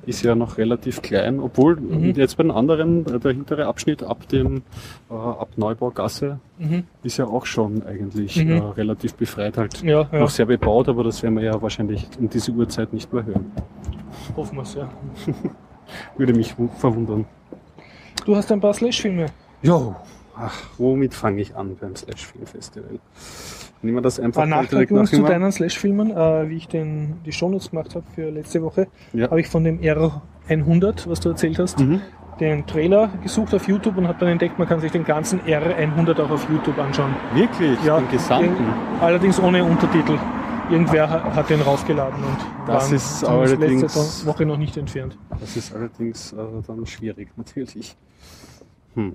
ist 0.06 0.22
ja 0.22 0.34
noch 0.36 0.56
relativ 0.56 1.02
klein, 1.02 1.40
obwohl 1.40 1.76
Mhm. 1.76 2.12
jetzt 2.14 2.36
bei 2.36 2.44
den 2.44 2.52
anderen, 2.52 3.04
äh, 3.06 3.18
der 3.18 3.32
hintere 3.32 3.66
Abschnitt 3.66 4.02
ab 4.04 4.26
dem 4.28 4.62
äh, 5.10 5.14
ab 5.14 5.48
Neubaugasse 5.56 6.38
Mhm. 6.58 6.84
ist 7.02 7.16
ja 7.18 7.26
auch 7.26 7.44
schon 7.44 7.82
eigentlich 7.84 8.36
Mhm. 8.42 8.50
äh, 8.52 8.58
relativ 8.76 9.14
befreit 9.14 9.58
halt. 9.58 9.82
Ja, 9.82 10.08
ja, 10.10 10.18
Noch 10.20 10.30
sehr 10.30 10.46
bebaut, 10.46 10.88
aber 10.88 11.02
das 11.04 11.22
werden 11.22 11.34
wir 11.36 11.42
ja 11.44 11.60
wahrscheinlich 11.60 12.06
um 12.18 12.30
diese 12.30 12.52
Uhrzeit 12.52 12.92
nicht 12.92 13.12
mehr 13.12 13.24
hören. 13.26 13.50
hoffen 14.36 14.56
wir 14.56 14.62
es, 14.62 14.74
ja. 14.74 14.88
Würde 16.16 16.32
mich 16.32 16.56
wu- 16.58 16.68
verwundern. 16.78 17.26
Du 18.24 18.34
hast 18.34 18.50
ein 18.52 18.60
paar 18.60 18.74
Slash-Filme. 18.74 19.26
Jo, 19.62 19.94
ach, 20.36 20.54
womit 20.78 21.14
fange 21.14 21.42
ich 21.42 21.54
an 21.56 21.76
beim 21.80 21.94
Slash 21.96 22.26
Film 22.26 22.46
Festival? 22.46 22.98
Nehmen 23.82 23.96
wir 23.98 24.02
das 24.02 24.18
einfach 24.18 24.42
Ein 24.42 24.48
mal 24.50 24.56
Nachtrag 24.56 24.70
direkt 24.70 24.90
nach 24.92 25.04
zu 25.04 25.22
deinen 25.22 25.52
Slash-Filmen, 25.52 26.10
äh, 26.10 26.48
wie 26.48 26.56
ich 26.56 26.68
den, 26.68 27.14
die 27.24 27.32
Shownotes 27.32 27.70
gemacht 27.70 27.94
habe 27.94 28.04
für 28.14 28.30
letzte 28.30 28.62
Woche, 28.62 28.88
Ja. 29.12 29.30
habe 29.30 29.40
ich 29.40 29.48
von 29.48 29.64
dem 29.64 29.80
R100, 29.80 31.08
was 31.08 31.20
du 31.20 31.28
erzählt 31.28 31.58
hast, 31.58 31.78
Mhm. 31.80 32.00
den 32.40 32.66
Trailer 32.66 33.08
gesucht 33.22 33.54
auf 33.54 33.68
YouTube 33.68 33.96
und 33.98 34.08
habe 34.08 34.18
dann 34.18 34.28
entdeckt, 34.30 34.58
man 34.58 34.66
kann 34.68 34.80
sich 34.80 34.92
den 34.92 35.04
ganzen 35.04 35.40
R100 35.46 36.20
auch 36.20 36.30
auf 36.30 36.48
YouTube 36.50 36.78
anschauen. 36.78 37.14
Wirklich, 37.34 37.78
Ja, 37.84 37.98
den 38.00 38.08
Gesamten. 38.10 38.64
Ir- 38.64 39.02
Allerdings 39.02 39.40
ohne 39.40 39.62
Untertitel. 39.64 40.18
Irgendwer 40.68 41.08
ha- 41.08 41.36
hat 41.36 41.48
den 41.48 41.60
raufgeladen 41.60 42.16
und 42.24 42.36
Das 42.66 42.90
ist 42.90 43.22
allerdings- 43.24 43.82
letzte 43.82 44.26
Woche 44.26 44.44
noch 44.44 44.56
nicht 44.56 44.76
entfernt. 44.76 45.16
Das 45.38 45.56
ist 45.56 45.72
allerdings 45.72 46.32
äh, 46.32 46.36
dann 46.66 46.84
schwierig, 46.86 47.28
natürlich. 47.36 47.96
Hm. 48.94 49.14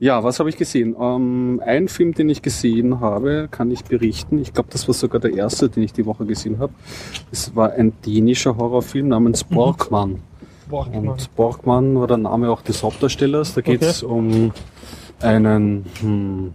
Ja, 0.00 0.24
was 0.24 0.40
habe 0.40 0.48
ich 0.48 0.56
gesehen? 0.56 0.96
Ähm, 0.98 1.60
ein 1.62 1.86
Film, 1.86 2.14
den 2.14 2.30
ich 2.30 2.40
gesehen 2.40 3.00
habe, 3.00 3.48
kann 3.50 3.70
ich 3.70 3.84
berichten. 3.84 4.38
Ich 4.38 4.54
glaube, 4.54 4.70
das 4.72 4.88
war 4.88 4.94
sogar 4.94 5.20
der 5.20 5.34
erste, 5.34 5.68
den 5.68 5.82
ich 5.82 5.92
die 5.92 6.06
Woche 6.06 6.24
gesehen 6.24 6.58
habe. 6.58 6.72
Es 7.30 7.54
war 7.54 7.72
ein 7.72 7.92
dänischer 8.06 8.56
Horrorfilm 8.56 9.08
namens 9.08 9.44
Borgmann. 9.44 10.22
Borgmann. 10.70 11.06
Und 11.06 11.36
Borgmann 11.36 12.00
war 12.00 12.06
der 12.06 12.16
Name 12.16 12.50
auch 12.50 12.62
des 12.62 12.82
Hauptdarstellers. 12.82 13.52
Da 13.52 13.60
geht 13.60 13.82
es 13.82 14.02
um 14.02 14.52
einen, 15.20 15.84
hm, 16.00 16.54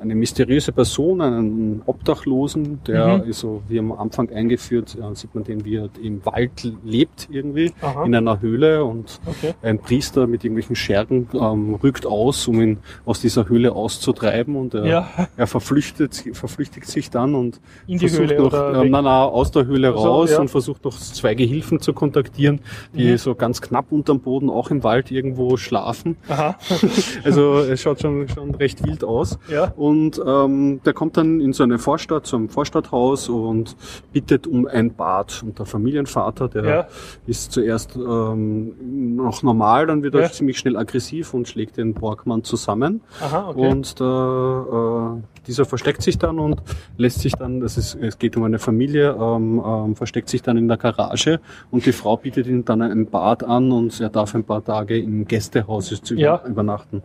eine 0.00 0.14
mysteriöse 0.14 0.72
Person, 0.72 1.20
einen 1.20 1.82
Obdachlosen, 1.86 2.80
der 2.86 3.18
Mhm. 3.18 3.24
ist 3.30 3.40
so 3.40 3.62
wie 3.68 3.78
am 3.78 3.92
Anfang 3.92 4.30
eingeführt, 4.30 4.96
ja, 4.98 5.14
sieht 5.14 5.34
man 5.34 5.44
den, 5.44 5.64
wie 5.64 5.76
er 5.76 5.88
im 6.02 6.24
Wald 6.24 6.72
lebt 6.84 7.28
irgendwie, 7.30 7.72
Aha. 7.80 8.04
in 8.04 8.14
einer 8.14 8.40
Höhle 8.40 8.84
und 8.84 9.20
Okay. 9.26 9.54
ein 9.62 9.78
Priester 9.78 10.26
mit 10.26 10.44
irgendwelchen 10.44 10.76
Schergen 10.76 11.28
ähm, 11.34 11.74
rückt 11.82 12.06
aus, 12.06 12.48
um 12.48 12.60
ihn 12.60 12.78
aus 13.04 13.20
dieser 13.20 13.48
Höhle 13.48 13.72
auszutreiben 13.72 14.56
und 14.56 14.74
er, 14.74 14.86
Ja, 14.86 15.08
er 15.36 15.46
verflüchtet, 15.46 16.24
verflüchtigt 16.32 16.86
sich 16.86 17.10
dann 17.10 17.34
und 17.34 17.60
in 17.86 17.98
die 17.98 18.08
versucht 18.08 18.30
Höhle 18.30 18.42
noch, 18.42 18.52
weg. 18.52 18.72
nein, 18.90 18.90
nein, 18.90 19.06
aus 19.06 19.50
der 19.50 19.66
Höhle 19.66 19.88
Also, 19.92 20.08
raus 20.08 20.30
ja. 20.32 20.40
und 20.40 20.48
versucht 20.50 20.84
noch 20.84 20.96
zwei 20.98 21.34
Gehilfen 21.34 21.80
zu 21.80 21.92
kontaktieren, 21.92 22.60
die 22.94 23.12
Mhm. 23.12 23.18
so 23.18 23.34
ganz 23.34 23.60
knapp 23.60 23.92
unterm 23.92 24.20
Boden 24.20 24.48
auch 24.50 24.70
im 24.70 24.82
Wald 24.82 25.10
irgendwo 25.10 25.56
schlafen. 25.56 26.16
Also 27.24 27.58
es 27.60 27.80
schaut 27.82 28.00
schon, 28.00 28.28
schon 28.28 28.54
recht 28.54 28.84
wild 28.86 29.04
aus. 29.04 29.38
ja. 29.48 29.59
Und 29.76 30.20
ähm, 30.24 30.80
der 30.84 30.92
kommt 30.92 31.16
dann 31.16 31.40
in 31.40 31.52
so 31.52 31.62
eine 31.62 31.78
Vorstadt, 31.78 32.32
ein 32.32 32.48
Vorstadthaus 32.48 33.28
und 33.28 33.76
bittet 34.12 34.46
um 34.46 34.66
ein 34.66 34.94
Bad. 34.94 35.42
Und 35.44 35.58
der 35.58 35.66
Familienvater, 35.66 36.48
der 36.48 36.64
Ja. 36.64 36.86
ist 37.26 37.52
zuerst 37.52 37.96
ähm, 37.96 39.16
noch 39.16 39.42
normal, 39.42 39.86
dann 39.86 40.02
wird 40.02 40.14
er 40.14 40.22
Ja. 40.22 40.30
ziemlich 40.30 40.58
schnell 40.58 40.76
aggressiv 40.76 41.34
und 41.34 41.48
schlägt 41.48 41.76
den 41.76 41.94
Borgmann 41.94 42.44
zusammen. 42.44 43.00
Aha, 43.20 43.48
okay. 43.50 43.68
Und 43.68 44.00
der, 44.00 45.16
äh, 45.20 45.46
dieser 45.46 45.64
versteckt 45.64 46.02
sich 46.02 46.18
dann 46.18 46.38
und 46.38 46.62
lässt 46.96 47.20
sich 47.20 47.32
dann, 47.34 47.60
das 47.60 47.76
ist, 47.78 47.94
es 48.00 48.18
geht 48.18 48.36
um 48.36 48.44
eine 48.44 48.58
Familie, 48.58 49.16
ähm, 49.18 49.60
ähm, 49.64 49.96
versteckt 49.96 50.28
sich 50.28 50.42
dann 50.42 50.56
in 50.56 50.68
der 50.68 50.76
Garage 50.76 51.40
und 51.70 51.86
die 51.86 51.92
Frau 51.92 52.16
bietet 52.16 52.46
ihm 52.46 52.64
dann 52.64 52.82
ein 52.82 53.06
Bad 53.06 53.42
an 53.44 53.72
und 53.72 54.00
er 54.00 54.10
darf 54.10 54.34
ein 54.34 54.44
paar 54.44 54.62
Tage 54.64 54.98
im 54.98 55.24
Gästehaus 55.26 55.88
zu 56.02 56.14
Ja. 56.14 56.42
übernachten. 56.46 57.02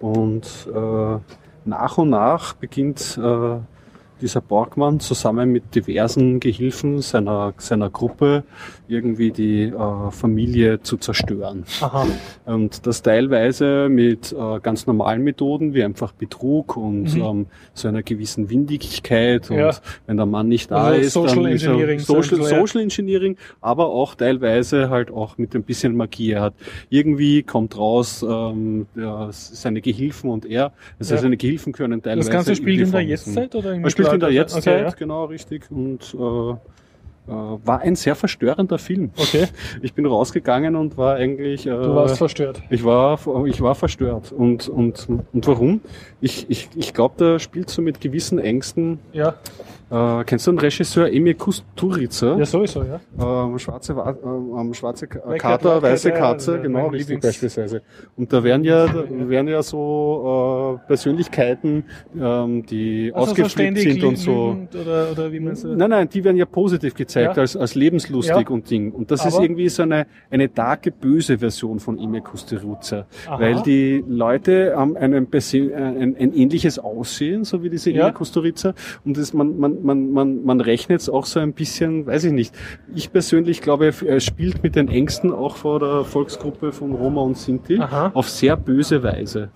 Und 0.00 0.68
äh, 0.74 1.18
nach 1.64 1.98
und 1.98 2.10
nach 2.10 2.54
beginnt 2.54 3.18
äh, 3.22 3.58
dieser 4.22 4.40
Borgmann 4.40 5.00
zusammen 5.00 5.52
mit 5.52 5.74
diversen 5.74 6.40
Gehilfen 6.40 7.02
seiner, 7.02 7.52
seiner 7.58 7.90
Gruppe 7.90 8.44
irgendwie 8.88 9.30
die 9.32 9.64
äh, 9.64 10.10
Familie 10.10 10.80
zu 10.82 10.96
zerstören. 10.96 11.64
Aha. 11.80 12.06
Und 12.46 12.86
das 12.86 13.02
teilweise 13.02 13.88
mit 13.90 14.32
äh, 14.32 14.60
ganz 14.60 14.86
normalen 14.86 15.22
Methoden, 15.24 15.74
wie 15.74 15.82
einfach 15.82 16.12
Betrug 16.12 16.76
und 16.76 17.14
Mhm. 17.14 17.22
ähm, 17.22 17.46
so 17.74 17.88
einer 17.88 18.02
gewissen 18.02 18.48
Windigkeit. 18.48 19.50
Und 19.50 19.56
Ja. 19.58 19.70
wenn 20.06 20.16
der 20.16 20.26
Mann 20.26 20.48
nicht 20.48 20.70
da 20.70 20.84
Also 20.84 21.00
ist, 21.00 21.12
Social 21.12 21.42
dann 21.44 21.52
ist 21.52 21.62
er 21.64 21.70
Engineering, 21.72 21.98
Social, 21.98 22.38
so-. 22.38 22.44
Social 22.44 22.82
Engineering, 22.82 23.36
aber 23.60 23.88
auch 23.88 24.14
teilweise 24.14 24.88
halt 24.90 25.10
auch 25.10 25.36
mit 25.38 25.54
ein 25.54 25.62
bisschen 25.64 25.96
Magie. 25.96 26.30
Er 26.32 26.42
hat 26.42 26.54
irgendwie 26.90 27.42
kommt 27.42 27.76
raus, 27.76 28.24
ähm, 28.28 28.86
ja, 28.94 29.28
seine 29.32 29.80
Gehilfen 29.80 30.30
und 30.30 30.46
er, 30.46 30.72
also 30.98 31.14
Ja. 31.14 31.20
seine 31.20 31.36
Gehilfen 31.36 31.72
können 31.72 32.02
teilweise. 32.02 32.28
Das 32.28 32.30
Ganze 32.30 32.54
spielt 32.56 32.80
in 32.80 32.90
der. 32.92 33.02
Jetztzeit 33.02 33.54
oder 33.56 33.72
im 33.74 33.82
Er 33.84 33.90
spielt 33.90 34.11
in 34.14 34.20
der? 34.20 34.30
Jetztzeit, 34.30 34.86
Okay, 34.86 34.94
genau, 34.98 35.24
richtig. 35.26 35.70
Und 35.70 36.14
äh, 36.14 36.54
äh, 37.28 37.30
war 37.30 37.80
ein 37.80 37.94
sehr 37.94 38.16
verstörender 38.16 38.78
Film. 38.78 39.10
ja. 39.16 39.22
okay. 39.22 39.46
Ich 39.82 39.94
bin 39.94 40.06
rausgegangen 40.06 40.74
und 40.76 40.96
war 40.98 41.16
eigentlich. 41.16 41.66
Äh, 41.66 41.70
Du 41.70 41.94
warst 41.94 42.18
verstört. 42.18 42.60
ich 42.70 42.84
war, 42.84 43.18
ich 43.46 43.60
war 43.60 43.74
verstört. 43.74 44.32
Und, 44.32 44.68
und, 44.68 45.08
und 45.08 45.46
warum? 45.46 45.80
Ich, 46.20 46.46
ich, 46.50 46.68
ich 46.74 46.92
glaube, 46.94 47.14
der 47.18 47.38
spielt 47.38 47.70
so 47.70 47.80
mit 47.82 48.00
gewissen 48.00 48.38
Ängsten. 48.38 48.98
Ja, 49.12 49.34
Äh, 49.92 50.24
kennst 50.24 50.46
du 50.46 50.52
den 50.52 50.58
Regisseur 50.58 51.12
Emil 51.12 51.34
Kusturica? 51.34 52.36
ja 52.38 52.46
sowieso, 52.46 52.82
ja. 52.82 52.98
Ähm, 53.20 53.58
schwarze, 53.58 53.94
Wa- 53.94 54.16
ähm, 54.24 54.72
schwarze 54.72 55.06
Ka- 55.06 55.20
Weiße 55.26 55.38
Kater, 55.38 55.68
Katze, 55.70 55.82
weiße 55.82 56.10
Katze, 56.12 56.52
ja, 56.56 56.62
genau, 56.62 56.88
Lieblings- 56.90 57.20
beispielsweise. 57.22 57.82
Und 58.16 58.32
da 58.32 58.42
werden 58.42 58.64
ja, 58.64 58.86
da 58.86 59.04
werden 59.28 59.48
ja 59.48 59.62
so 59.62 60.78
äh, 60.82 60.86
Persönlichkeiten, 60.86 61.84
ähm, 62.18 62.64
die 62.66 63.10
Also 63.14 63.26
so 63.26 63.30
ausgeflippt 63.32 63.50
ständig 63.52 63.82
sind 63.92 64.04
und 64.04 64.16
so. 64.16 64.56
Oder, 64.80 65.12
oder 65.12 65.32
wie 65.32 65.40
man 65.40 65.52
es... 65.52 65.64
Nein, 65.64 65.90
nein, 65.90 66.08
die 66.08 66.24
werden 66.24 66.36
ja 66.38 66.46
positiv 66.46 66.94
gezeigt, 66.94 67.36
Ja. 67.36 67.42
als, 67.42 67.56
als 67.56 67.74
lebenslustig 67.74 68.48
Ja. 68.48 68.48
und 68.48 68.70
Ding. 68.70 68.92
Und 68.92 69.10
das 69.10 69.26
ist 69.26 69.34
Aber- 69.34 69.44
irgendwie 69.44 69.68
so 69.68 69.82
eine, 69.82 70.06
eine 70.30 70.48
darke, 70.48 70.90
böse 70.90 71.38
Version 71.38 71.80
von 71.80 71.98
Emil 71.98 72.22
Kusturica. 72.22 73.06
Weil 73.28 73.60
die 73.62 74.02
Leute 74.08 74.74
haben 74.76 74.96
einen, 74.96 75.28
äh, 75.32 75.74
ein, 75.74 76.16
ein 76.18 76.32
ähnliches 76.34 76.78
Aussehen, 76.78 77.44
so 77.44 77.62
wie 77.62 77.68
diese 77.70 77.90
Ja. 77.90 78.04
Emil 78.04 78.14
Kusturica. 78.14 78.72
Und 79.04 79.18
das, 79.18 79.34
man, 79.34 79.58
man, 79.58 79.81
man, 79.82 80.12
man, 80.12 80.44
man, 80.44 80.60
rechnet 80.60 81.00
es 81.00 81.08
auch 81.08 81.26
so 81.26 81.40
ein 81.40 81.52
bisschen, 81.52 82.06
weiß 82.06 82.24
ich 82.24 82.32
nicht. 82.32 82.54
Ich 82.94 83.12
persönlich 83.12 83.60
glaube, 83.60 83.92
er 84.06 84.20
spielt 84.20 84.62
mit 84.62 84.76
den 84.76 84.88
Ängsten 84.88 85.32
auch 85.32 85.56
vor 85.56 85.80
der 85.80 86.04
Volksgruppe 86.04 86.72
von 86.72 86.92
Roma 86.94 87.22
und 87.22 87.36
Sinti 87.36 87.78
Aha. 87.78 88.10
auf 88.14 88.28
sehr 88.28 88.56
böse 88.56 89.02
Weise. 89.02 89.50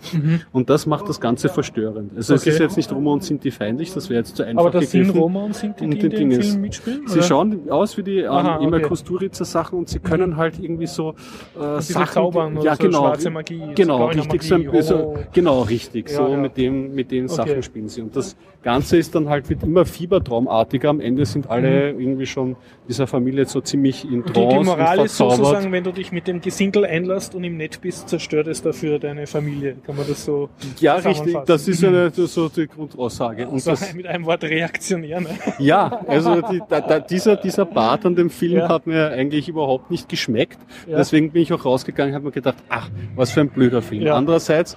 Und 0.53 0.71
das 0.71 0.87
macht 0.87 1.09
das 1.09 1.21
Ganze 1.21 1.49
verstörend. 1.49 2.13
Also 2.17 2.35
es 2.35 2.43
Okay. 2.43 2.51
ist 2.51 2.59
jetzt 2.61 2.77
nicht 2.77 2.93
Roma 2.93 3.13
und 3.13 3.23
Sinti 3.25 3.51
feindlich, 3.51 3.93
das 3.95 4.11
wäre 4.11 4.21
jetzt 4.21 4.37
zu 4.37 4.43
einfach 4.45 4.63
Aber 4.63 4.71
das 4.71 4.91
sind 4.91 5.01
gegriffen. 5.03 5.21
Roma 5.21 5.45
und 5.45 5.55
sind 5.55 5.81
die, 5.81 5.85
Und 5.85 5.93
in 6.03 6.11
Dinge 6.11 6.37
ist- 6.37 6.51
Film 6.51 6.61
mitspielen? 6.63 7.07
Sie 7.07 7.19
oder? 7.19 7.23
schauen 7.23 7.71
aus 7.71 7.97
wie 7.97 8.03
die 8.03 8.19
ähm, 8.19 8.31
Aha, 8.31 8.57
immer 8.59 8.77
okay. 8.77 8.85
Mhm. 8.85 8.89
Kusturica 8.89 9.45
Sachen 9.45 9.79
und 9.79 9.89
sie 9.89 9.99
können 9.99 10.37
halt 10.37 10.59
irgendwie 10.59 10.87
so 10.87 11.15
äh, 11.61 11.81
Sachen, 11.81 12.13
zaubern 12.15 12.61
ja 12.63 12.75
so 12.77 12.83
genau, 12.83 12.99
schwarze 13.01 13.31
Magie, 13.31 13.59
so 13.61 13.73
genau, 13.75 13.99
Gauner 13.99 14.17
richtig, 14.17 14.43
so, 14.43 14.59
Magie, 14.59 14.83
so, 14.83 14.97
oh. 14.97 15.19
genau 15.33 15.63
richtig, 15.63 16.09
Ja, 16.11 16.17
so 16.17 16.29
ja. 16.29 16.37
mit 16.37 16.57
dem, 16.57 16.95
mit 16.95 17.11
den 17.11 17.29
Sachen 17.29 17.51
Okay. 17.51 17.63
spielen 17.63 17.89
sie 17.89 18.03
und 18.03 18.15
das 18.17 18.37
Ganze 18.63 18.97
ist 18.97 19.15
dann 19.15 19.29
halt 19.29 19.49
wird 19.49 19.63
immer 19.63 19.85
fiebertraumartiger. 20.17 20.89
Am 20.89 21.01
Ende 21.01 21.25
sind 21.27 21.49
alle 21.51 21.91
irgendwie 21.91 22.27
schon 22.27 22.57
dieser 22.89 23.07
Familie 23.07 23.47
so 23.47 23.61
ziemlich 23.61 24.05
in 24.05 24.17
Mhm. 24.21 24.25
Die, 24.27 24.33
Trance 24.33 24.59
die 24.59 24.65
Moral 24.65 24.99
und 24.99 25.05
ist 25.07 25.17
sozusagen, 25.17 25.73
wenn 25.73 25.85
du 25.85 25.93
dich 25.93 26.13
mit 26.13 26.27
dem 26.27 26.41
Gesindel 26.41 26.85
einlässt 26.85 27.35
und 27.35 27.45
im 27.45 27.57
Nett 27.57 27.81
bist, 27.81 28.09
zerstört 28.09 28.47
es 28.47 28.63
dafür 28.63 28.99
deine 28.99 29.27
Familie. 29.27 29.77
Kann 29.85 29.97
man 29.97 30.07
das 30.07 30.25
so 30.25 30.49
ja, 30.81 30.95
richtig. 30.97 31.37
Das 31.47 31.69
ist 31.69 31.85
eine, 31.85 32.11
das 32.11 32.19
ist 32.19 32.35
so 32.35 32.49
die 32.49 32.67
Grundaussage. 32.67 33.47
Und 33.49 33.61
so 33.61 33.71
das, 33.71 33.95
mit 33.95 34.07
einem 34.07 34.25
Wort 34.25 34.45
reaktionär. 34.45 35.21
Ne? 35.21 35.29
Ja, 35.59 36.01
also 36.07 36.41
die, 36.41 36.63
da, 36.69 36.81
da, 36.81 37.01
dieser, 37.01 37.37
dieser 37.37 37.65
Part 37.65 38.07
an 38.07 38.15
dem 38.15 38.31
Film 38.31 38.59
Ja. 38.59 38.69
hat 38.69 38.87
mir 38.87 39.11
eigentlich 39.11 39.49
überhaupt 39.49 39.91
nicht 39.91 40.09
geschmeckt. 40.09 40.59
Ja. 40.87 40.99
Deswegen 40.99 41.31
bin 41.31 41.43
ich 41.43 41.53
auch 41.53 41.65
rausgegangen 41.65 42.13
und 42.13 42.17
habe 42.17 42.27
mir 42.27 42.33
gedacht, 42.33 42.57
ach, 42.69 42.89
was 43.15 43.31
für 43.33 43.41
ein 43.41 43.49
blöder 43.49 43.83
Film. 43.83 44.03
Ja. 44.03 44.15
Andererseits, 44.15 44.77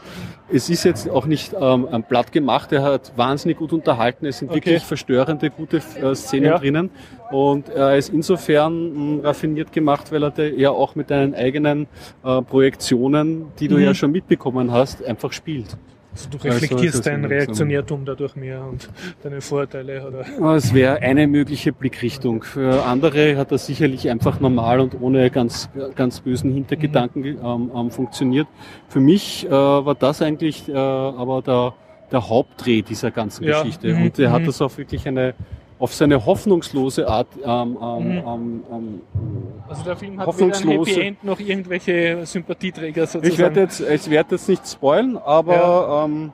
es 0.51 0.69
ist 0.69 0.83
jetzt 0.83 1.09
auch 1.09 1.25
nicht 1.25 1.53
ähm, 1.59 1.87
ein 1.91 2.03
Blatt 2.03 2.31
gemacht, 2.31 2.71
er 2.71 2.83
hat 2.83 3.11
wahnsinnig 3.15 3.57
gut 3.57 3.73
unterhalten, 3.73 4.25
es 4.25 4.39
sind 4.39 4.49
Okay. 4.49 4.57
wirklich 4.57 4.83
verstörende, 4.83 5.49
gute 5.49 5.77
äh, 6.01 6.15
Szenen 6.15 6.45
Ja. 6.47 6.57
drinnen. 6.59 6.89
Und 7.31 7.69
er 7.69 7.95
ist 7.95 8.09
insofern 8.09 9.17
mh, 9.19 9.27
raffiniert 9.27 9.71
gemacht, 9.71 10.11
weil 10.11 10.23
er 10.23 10.31
da 10.31 10.43
ja 10.43 10.71
auch 10.71 10.95
mit 10.95 11.11
deinen 11.11 11.35
eigenen 11.35 11.87
äh, 12.23 12.41
Projektionen, 12.41 13.47
die 13.59 13.67
du 13.67 13.75
Mhm. 13.75 13.81
ja 13.83 13.93
schon 13.93 14.11
mitbekommen 14.11 14.71
hast, 14.71 15.03
einfach 15.03 15.31
spielt. 15.31 15.77
Also 16.11 16.29
du 16.31 16.37
Also, 16.37 16.49
reflektierst 16.49 16.95
das 16.99 17.01
dein 17.05 17.23
Reaktionärtum 17.23 18.03
dadurch 18.05 18.35
mehr 18.35 18.63
und 18.65 18.89
deine 19.23 19.41
Vorteile. 19.41 20.05
Oder? 20.07 20.55
Es 20.55 20.73
wäre 20.73 20.97
eine 21.01 21.27
mögliche 21.27 21.71
Blickrichtung. 21.71 22.43
Für 22.43 22.83
andere 22.85 23.37
hat 23.37 23.51
das 23.51 23.65
sicherlich 23.67 24.09
einfach 24.09 24.39
normal 24.39 24.79
und 24.79 24.99
ohne 24.99 25.29
ganz, 25.29 25.69
ganz 25.95 26.21
bösen 26.21 26.51
Hintergedanken 26.53 27.23
ähm, 27.25 27.71
ähm, 27.75 27.91
funktioniert. 27.91 28.47
Für 28.87 28.99
mich 28.99 29.45
äh, 29.45 29.51
war 29.51 29.95
das 29.95 30.21
eigentlich 30.21 30.67
äh, 30.67 30.73
aber 30.75 31.41
der, 31.43 31.73
der 32.11 32.27
Hauptdreh 32.27 32.81
dieser 32.81 33.11
ganzen 33.11 33.43
Ja. 33.43 33.61
Geschichte. 33.61 33.93
Mhm. 33.93 34.03
Und 34.05 34.19
er 34.19 34.31
hat 34.31 34.41
Mhm. 34.41 34.45
das 34.47 34.61
auf 34.61 34.77
wirklich 34.79 35.07
eine 35.07 35.35
auf 35.79 35.93
seine 35.93 36.23
hoffnungslose 36.25 37.07
Art 37.07 37.27
ähm, 37.43 37.77
ähm, 37.81 38.09
Mhm. 38.09 38.17
ähm, 38.27 38.63
ähm, 38.71 39.01
Also 39.67 39.83
der 39.83 39.95
Film 39.95 40.19
hat 40.19 40.27
weder 40.37 40.45
ein 40.47 40.51
Hoffnungslose- 40.63 40.89
Happy 40.89 41.01
End 41.07 41.23
noch 41.23 41.39
irgendwelche 41.39 42.25
Sympathieträger 42.25 43.03
Ich 43.03 43.09
sozusagen. 43.11 43.37
werde 43.39 43.59
jetzt, 43.61 43.79
ich 43.79 44.09
werde 44.09 44.35
jetzt 44.35 44.49
nicht 44.49 44.67
spoilen, 44.67 45.17
aber 45.17 46.03
ähm, 46.05 46.31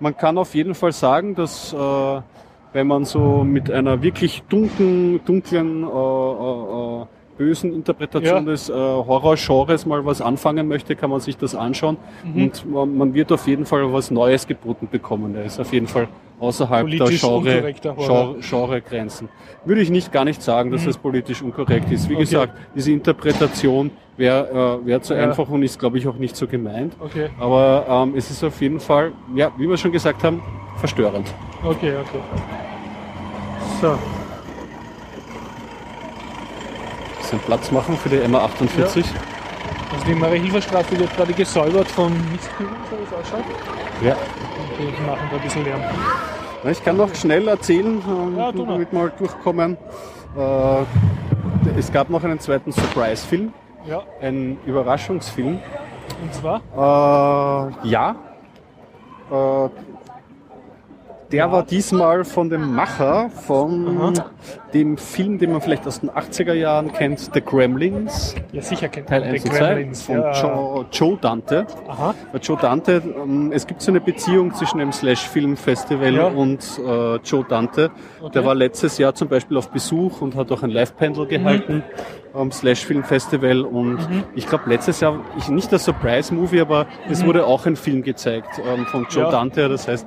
man 0.00 0.16
kann 0.16 0.38
auf 0.38 0.54
jeden 0.54 0.74
Fall 0.74 0.92
sagen, 0.92 1.34
dass 1.34 1.72
äh, 1.72 1.76
wenn 2.72 2.86
man 2.86 3.04
so 3.04 3.44
mit 3.44 3.70
einer 3.70 4.00
wirklich 4.02 4.42
dunklen, 4.48 5.20
dunklen, 5.24 5.82
äh, 5.82 5.86
äh, 5.86 7.02
äh, 7.02 7.06
bösen 7.36 7.72
Interpretation 7.74 8.44
Ja. 8.46 8.52
des 8.52 8.68
äh, 8.68 8.72
Horrorgenres 8.72 9.86
mal 9.86 10.04
was 10.04 10.20
anfangen 10.20 10.68
möchte, 10.68 10.96
kann 10.96 11.10
man 11.10 11.20
sich 11.20 11.36
das 11.36 11.54
anschauen 11.54 11.96
Mhm. 12.24 12.42
und 12.42 12.70
man, 12.70 12.96
man 12.96 13.14
wird 13.14 13.30
auf 13.32 13.46
jeden 13.46 13.66
Fall 13.66 13.92
was 13.92 14.10
Neues 14.10 14.46
geboten 14.46 14.88
bekommen. 14.90 15.34
Er 15.34 15.44
ist 15.44 15.60
auf 15.60 15.72
jeden 15.72 15.86
Fall 15.86 16.08
außerhalb 16.38 16.86
der 16.90 16.98
Politisch 16.98 17.20
Genre, 17.20 17.72
Horror. 17.96 18.36
Genre, 18.40 18.80
Genregrenzen. 18.80 19.28
Würde 19.64 19.80
ich 19.80 19.90
nicht 19.90 20.12
gar 20.12 20.24
nicht 20.24 20.42
sagen, 20.42 20.70
dass 20.70 20.82
Mhm. 20.84 20.90
es 20.90 20.98
politisch 20.98 21.42
unkorrekt 21.42 21.90
ist. 21.90 22.08
Wie 22.08 22.14
Okay. 22.14 22.24
gesagt, 22.24 22.52
diese 22.74 22.92
Interpretation 22.92 23.90
wäre 24.16 24.80
äh, 24.82 24.86
wär 24.86 25.00
zu 25.02 25.14
Ja. 25.14 25.24
einfach 25.24 25.48
und 25.48 25.62
ist, 25.62 25.78
glaube 25.78 25.98
ich, 25.98 26.06
auch 26.08 26.16
nicht 26.16 26.36
so 26.36 26.46
gemeint. 26.46 26.94
Okay, 27.00 27.28
Aber 27.38 27.86
ähm, 27.88 28.14
es 28.16 28.30
ist 28.30 28.42
auf 28.44 28.60
jeden 28.60 28.80
Fall, 28.80 29.12
ja, 29.34 29.50
wie 29.58 29.68
wir 29.68 29.76
schon 29.76 29.92
gesagt 29.92 30.22
haben, 30.24 30.42
verstörend. 30.78 31.32
okay, 31.64 31.92
okay. 32.00 32.20
So, 33.80 33.98
Bisschen 37.26 37.40
Platz 37.40 37.72
machen 37.72 37.96
für 37.96 38.08
die 38.08 38.18
MA48. 38.18 39.04
also 39.92 40.06
die 40.06 40.14
Marie-Hilfer-Straße 40.14 40.96
wird 40.96 41.16
gerade 41.16 41.32
gesäubert 41.32 41.88
von 41.88 42.12
Mistkübeln, 42.30 42.76
so 42.88 42.96
wie 42.96 43.02
es 43.02 43.12
ausschaut. 43.12 43.44
Ja. 44.00 44.14
Die 44.78 45.02
machen 45.04 45.18
da 45.32 45.36
ein 45.36 45.42
bisschen 45.42 45.64
Lärm. 45.64 45.80
Ich 46.70 46.84
kann 46.84 46.96
noch 46.96 47.12
schnell 47.16 47.48
erzählen, 47.48 48.00
ähm, 48.08 48.38
Ja, 48.38 48.52
damit 48.52 48.92
wir 48.92 48.98
mal 49.00 49.12
durchkommen. 49.18 49.76
Äh, 50.38 51.76
es 51.76 51.90
gab 51.92 52.10
noch 52.10 52.22
einen 52.22 52.38
zweiten 52.38 52.70
Surprise-Film, 52.70 53.52
Ja, 53.88 54.02
einen 54.20 54.58
Überraschungsfilm. 54.64 55.58
und 56.22 56.32
zwar? 56.32 56.60
Äh, 57.82 57.88
ja. 57.88 58.14
Äh, 59.32 59.34
der 61.32 61.50
war 61.50 61.64
diesmal 61.64 62.24
von 62.24 62.48
dem 62.50 62.74
Macher 62.74 63.30
von 63.30 63.98
Aha. 63.98 64.12
dem 64.72 64.96
Film, 64.96 65.38
den 65.38 65.52
man 65.52 65.60
vielleicht 65.60 65.86
aus 65.86 66.00
den 66.00 66.10
80er 66.10 66.52
Jahren 66.54 66.92
kennt, 66.92 67.30
The 67.34 67.40
Gremlins, 67.40 68.34
Ja, 68.52 68.62
sicher 68.62 68.88
kennt 68.88 69.08
Teil 69.08 69.20
man 69.22 69.30
1 69.30 69.42
die 69.42 69.48
und 69.48 69.56
2, 69.56 69.66
Gremlins. 69.74 70.02
von 70.02 70.14
Ja. 70.20 70.32
Joe, 70.40 70.86
Joe 70.92 71.18
Dante. 71.20 71.66
Aha, 71.88 72.14
Bei 72.32 72.38
Joe 72.38 72.56
Dante, 72.56 73.02
ähm, 73.22 73.50
es 73.52 73.66
gibt 73.66 73.82
so 73.82 73.90
eine 73.90 74.00
Beziehung 74.00 74.54
zwischen 74.54 74.78
dem 74.78 74.92
Slash 74.92 75.26
Film 75.28 75.56
Festival 75.56 76.14
Ja. 76.14 76.26
und 76.28 76.60
äh, 76.86 77.16
Joe 77.16 77.44
Dante. 77.48 77.90
Okay. 78.20 78.30
Der 78.34 78.44
war 78.44 78.54
letztes 78.54 78.98
Jahr 78.98 79.14
zum 79.14 79.28
Beispiel 79.28 79.56
auf 79.56 79.70
Besuch 79.70 80.20
und 80.20 80.36
hat 80.36 80.52
auch 80.52 80.62
ein 80.62 80.70
Live-Panel 80.70 81.26
gehalten 81.26 81.82
am 82.34 82.52
Slash 82.52 82.84
Film 82.84 83.02
Festival. 83.02 83.62
Und 83.62 83.94
Mhm. 84.10 84.24
ich 84.34 84.46
glaube, 84.46 84.64
letztes 84.68 85.00
Jahr, 85.00 85.18
ich, 85.38 85.48
nicht 85.48 85.72
der 85.72 85.78
Surprise-Movie, 85.78 86.60
aber 86.60 86.86
es 87.10 87.24
wurde 87.24 87.46
auch 87.46 87.66
ein 87.66 87.76
Film 87.76 88.02
gezeigt 88.02 88.60
ähm, 88.64 88.86
von 88.86 89.06
Joe 89.10 89.24
Mhm. 89.24 89.24
Ja. 89.26 89.30
Dante. 89.30 89.68
Das 89.68 89.88
heißt, 89.88 90.06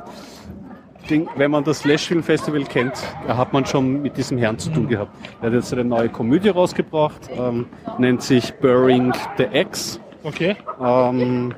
Ding, 1.09 1.27
wenn 1.35 1.51
man 1.51 1.63
das 1.63 1.79
Slash 1.79 2.07
Film 2.07 2.23
Festival 2.23 2.63
kennt, 2.63 2.93
hat 3.27 3.51
man 3.53 3.65
schon 3.65 4.01
mit 4.01 4.15
diesem 4.17 4.37
Herrn 4.37 4.57
zu 4.59 4.69
tun 4.71 4.83
Mhm. 4.83 4.89
gehabt. 4.89 5.11
Er 5.41 5.47
hat 5.47 5.53
jetzt 5.53 5.73
eine 5.73 5.83
neue 5.83 6.09
Komödie 6.09 6.49
rausgebracht, 6.49 7.29
ähm, 7.37 7.65
nennt 7.97 8.21
sich 8.21 8.53
Burying 8.55 9.11
the 9.37 9.43
Ex. 9.45 9.99
okay. 10.23 10.55
Ähm, 10.83 11.53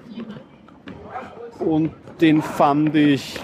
und 1.60 1.92
den 2.20 2.42
fand 2.42 2.96
ich 2.96 3.40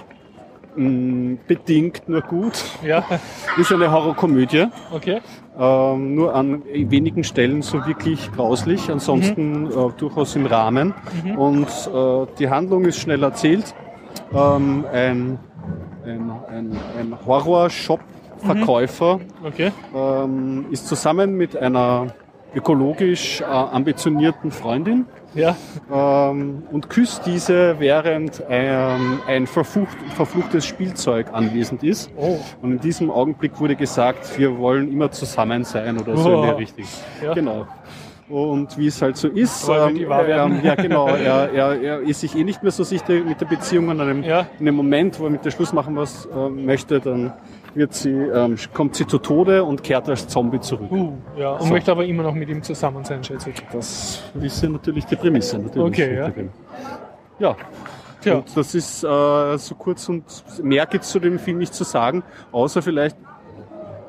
mh, 0.76 1.38
bedingt 1.48 2.08
nur 2.08 2.22
gut. 2.22 2.63
Ja, 2.84 3.04
Ist 3.58 3.72
eine 3.72 3.91
Horrorkomödie. 3.91 4.67
okay. 4.93 5.22
Ähm, 5.60 6.13
nur 6.15 6.36
an 6.36 6.62
wenigen 6.65 7.24
Stellen 7.24 7.63
so 7.63 7.86
wirklich 7.88 8.32
grauslich, 8.32 8.89
ansonsten 8.91 9.63
Mhm. 9.63 9.72
äh, 9.72 9.89
durchaus 9.98 10.36
im 10.36 10.46
Rahmen. 10.46 10.93
Und 11.36 11.67
äh, 11.67 12.28
die 12.38 12.50
Handlung 12.50 12.86
ist 12.86 12.98
schnell 13.00 13.24
erzählt. 13.24 13.74
Ähm, 14.34 14.86
ein 14.93 15.39
ein, 16.08 16.32
ein, 16.50 16.72
ein 17.00 17.17
Horror-Shop-Verkäufer 17.26 19.20
Okay. 19.46 19.72
ähm, 19.96 20.65
ist 20.72 20.88
zusammen 20.88 21.36
mit 21.36 21.56
einer 21.58 22.08
ökologisch 22.56 23.41
äh, 23.41 23.46
ambitionierten 23.46 24.52
Freundin 24.52 25.06
Ja, 25.36 25.56
ähm, 25.93 26.63
und 26.72 26.89
küsst 26.89 27.26
diese, 27.26 27.76
während 27.80 28.41
ähm, 28.50 29.20
ein 29.28 29.46
verflucht, 29.48 29.98
verfluchtes 30.15 30.65
Spielzeug 30.65 31.28
anwesend 31.34 31.84
ist. 31.84 32.10
oh, 32.17 32.38
Und 32.62 32.72
in 32.72 32.80
diesem 32.80 33.12
Augenblick 33.12 33.60
wurde 33.60 33.76
gesagt, 33.76 34.39
wir 34.39 34.58
wollen 34.58 34.91
immer 34.91 35.12
zusammen 35.12 35.65
sein 35.65 36.00
oder 36.00 36.15
so 36.17 36.30
in 36.30 36.36
Oh. 36.36 36.41
der 36.43 36.58
Richtung. 36.58 36.86
Ja. 37.24 37.34
Genau. 37.34 37.67
Und 38.30 38.78
wie 38.78 38.88
es 38.88 39.02
halt 39.02 39.16
so 39.16 39.30
ist, 39.30 39.68
die 39.96 40.08
wahr 40.10 40.28
ähm, 40.28 40.60
ja 40.62 40.76
genau, 40.76 41.08
er, 41.08 41.50
er, 41.54 41.82
er 41.82 42.00
ist 42.02 42.20
sich 42.20 42.36
eh 42.36 42.44
nicht 42.44 42.62
mehr 42.62 42.74
so 42.74 42.84
sicher 42.84 43.24
mit 43.26 43.40
der 43.40 43.46
Beziehung 43.46 43.90
an 43.90 44.02
einem, 44.02 44.24
Ja. 44.24 44.48
in 44.60 44.68
einem 44.68 44.76
Moment, 44.76 45.18
wo 45.20 45.26
er 45.26 45.30
mit 45.30 45.46
der 45.46 45.52
Schluss 45.52 45.72
machen 45.72 45.96
was 45.96 46.28
ähm, 46.36 46.66
möchte, 46.66 47.00
dann 47.00 47.32
wird 47.74 47.94
sie, 47.94 48.10
ähm, 48.12 48.58
kommt 48.74 48.96
sie 48.96 49.08
zu 49.08 49.18
Tode 49.20 49.63
und 49.63 49.82
kehrt 49.82 50.10
als 50.10 50.28
Zombie 50.28 50.60
zurück. 50.60 50.92
uh, 50.92 51.13
ja. 51.38 51.52
Und 51.54 51.68
So. 51.68 51.74
möchte 51.74 51.92
aber 51.92 52.04
immer 52.06 52.24
noch 52.24 52.34
mit 52.34 52.50
ihm 52.50 52.62
zusammen 52.63 53.06
sein, 53.06 53.24
schätze 53.24 53.52
ich. 53.52 53.63
Das 53.72 54.24
ist 54.42 54.62
ja 54.63 54.70
natürlich 54.70 55.06
die 55.06 55.16
Prämisse. 55.16 55.60
Natürlich 55.60 55.88
Okay, 55.88 56.16
ja. 56.18 56.32
Ja, 57.40 57.56
Tja, 58.22 58.38
Und 58.38 58.58
das 58.58 58.74
ist 58.74 59.04
äh, 59.04 59.58
so 59.58 59.76
kurz 59.76 60.10
und 60.10 60.24
mehr 60.63 60.86
gibt's 60.88 61.12
zu 61.12 61.20
dem 61.20 61.38
Film 61.38 61.60
nicht 61.60 61.74
zu 61.74 61.84
sagen, 61.84 62.24
außer 62.52 62.82
vielleicht, 62.82 63.16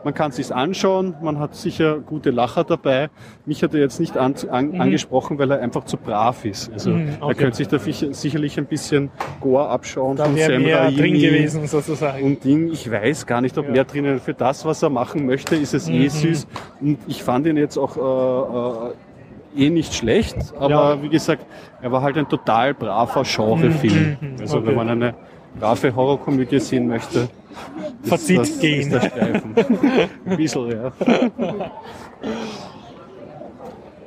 man 0.04 0.14
kann 0.14 0.30
sich's 0.32 0.50
anschauen, 0.52 1.14
man 1.22 1.38
hat 1.38 1.54
sicher 1.54 1.98
gute 1.98 2.30
Lacher 2.30 2.64
dabei. 2.64 3.10
Mich 3.46 3.62
hat 3.62 3.74
er 3.74 3.80
jetzt 3.80 3.98
nicht 4.00 4.16
an, 4.16 4.34
an, 4.50 4.80
angesprochen, 4.80 5.38
weil 5.38 5.50
er 5.50 5.60
einfach 5.60 5.84
zu 5.84 5.96
brav 5.96 6.44
ist. 6.44 6.72
Also 6.72 6.90
Mhm, 6.90 7.08
er 7.20 7.26
okay. 7.26 7.34
könnte 7.34 7.56
sich 7.56 7.68
da 7.68 7.78
sicherlich 7.78 8.58
ein 8.58 8.66
bisschen 8.66 9.10
Gore 9.40 9.68
abschauen 9.68 10.16
da 10.16 10.24
von 10.24 10.36
wäre 10.36 10.52
Sam 10.52 10.62
mehr 10.62 10.90
drin 10.90 11.14
gewesen, 11.14 11.66
sozusagen. 11.66 12.24
und 12.24 12.44
Ding. 12.44 12.70
Ich 12.72 12.90
weiß 12.90 13.26
gar 13.26 13.40
nicht, 13.40 13.58
ob 13.58 13.66
Ja. 13.66 13.72
mehr 13.72 13.84
drinnen 13.84 14.20
für 14.20 14.34
das, 14.34 14.64
was 14.64 14.82
er 14.82 14.90
machen 14.90 15.26
möchte, 15.26 15.56
ist 15.56 15.74
es 15.74 15.88
eh 15.88 16.04
Mhm. 16.04 16.08
süß. 16.10 16.46
Und 16.80 16.98
ich 17.06 17.22
fand 17.22 17.46
ihn 17.46 17.56
jetzt 17.56 17.76
auch 17.76 17.96
äh, 19.56 19.60
äh, 19.60 19.66
eh 19.66 19.70
nicht 19.70 19.94
schlecht, 19.94 20.36
aber 20.58 20.70
Ja. 20.94 21.02
wie 21.02 21.08
gesagt, 21.08 21.44
er 21.82 21.90
war 21.90 22.02
halt 22.02 22.16
ein 22.16 22.28
total 22.28 22.74
braver 22.74 23.22
Genrefilm. 23.24 24.16
Mhm, 24.20 24.28
mhm, 24.34 24.36
Also 24.40 24.58
okay. 24.58 24.66
wenn 24.68 24.74
man 24.76 24.88
eine 24.90 25.14
brave 25.58 25.94
Horrorkomödie 25.94 26.60
sehen 26.60 26.88
möchte, 26.88 27.28
Fazit 28.02 28.38
das, 28.38 28.58
gehen. 28.58 28.80
Ist 28.80 28.92
der 28.92 29.00
Streifen. 29.00 29.54
Ein 30.26 30.36
bisschen, 30.36 30.70
ja. 30.70 30.92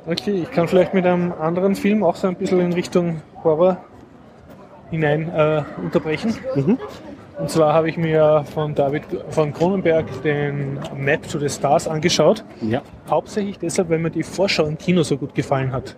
Okay, 0.06 0.42
ich 0.42 0.50
kann 0.50 0.66
vielleicht 0.66 0.94
mit 0.94 1.06
einem 1.06 1.32
anderen 1.32 1.76
Film 1.76 2.02
auch 2.02 2.16
so 2.16 2.26
ein 2.26 2.34
bisschen 2.34 2.60
in 2.60 2.72
Richtung 2.72 3.22
Horror 3.44 3.76
hinein 4.90 5.30
äh, 5.30 5.62
unterbrechen. 5.82 6.34
Und 7.38 7.50
zwar 7.50 7.72
habe 7.72 7.88
ich 7.88 7.96
mir 7.96 8.44
von 8.52 8.74
David 8.74 9.04
von 9.30 9.52
Cronenberg 9.52 10.06
den 10.22 10.78
Map 10.96 11.28
to 11.28 11.38
the 11.38 11.48
Stars 11.48 11.88
angeschaut. 11.88 12.44
Ja, 12.60 12.82
Hauptsächlich 13.08 13.58
deshalb, 13.58 13.90
weil 13.90 13.98
mir 13.98 14.10
die 14.10 14.22
Vorschau 14.22 14.66
im 14.66 14.76
Kino 14.76 15.02
so 15.02 15.16
gut 15.16 15.34
gefallen 15.34 15.72
hat. 15.72 15.96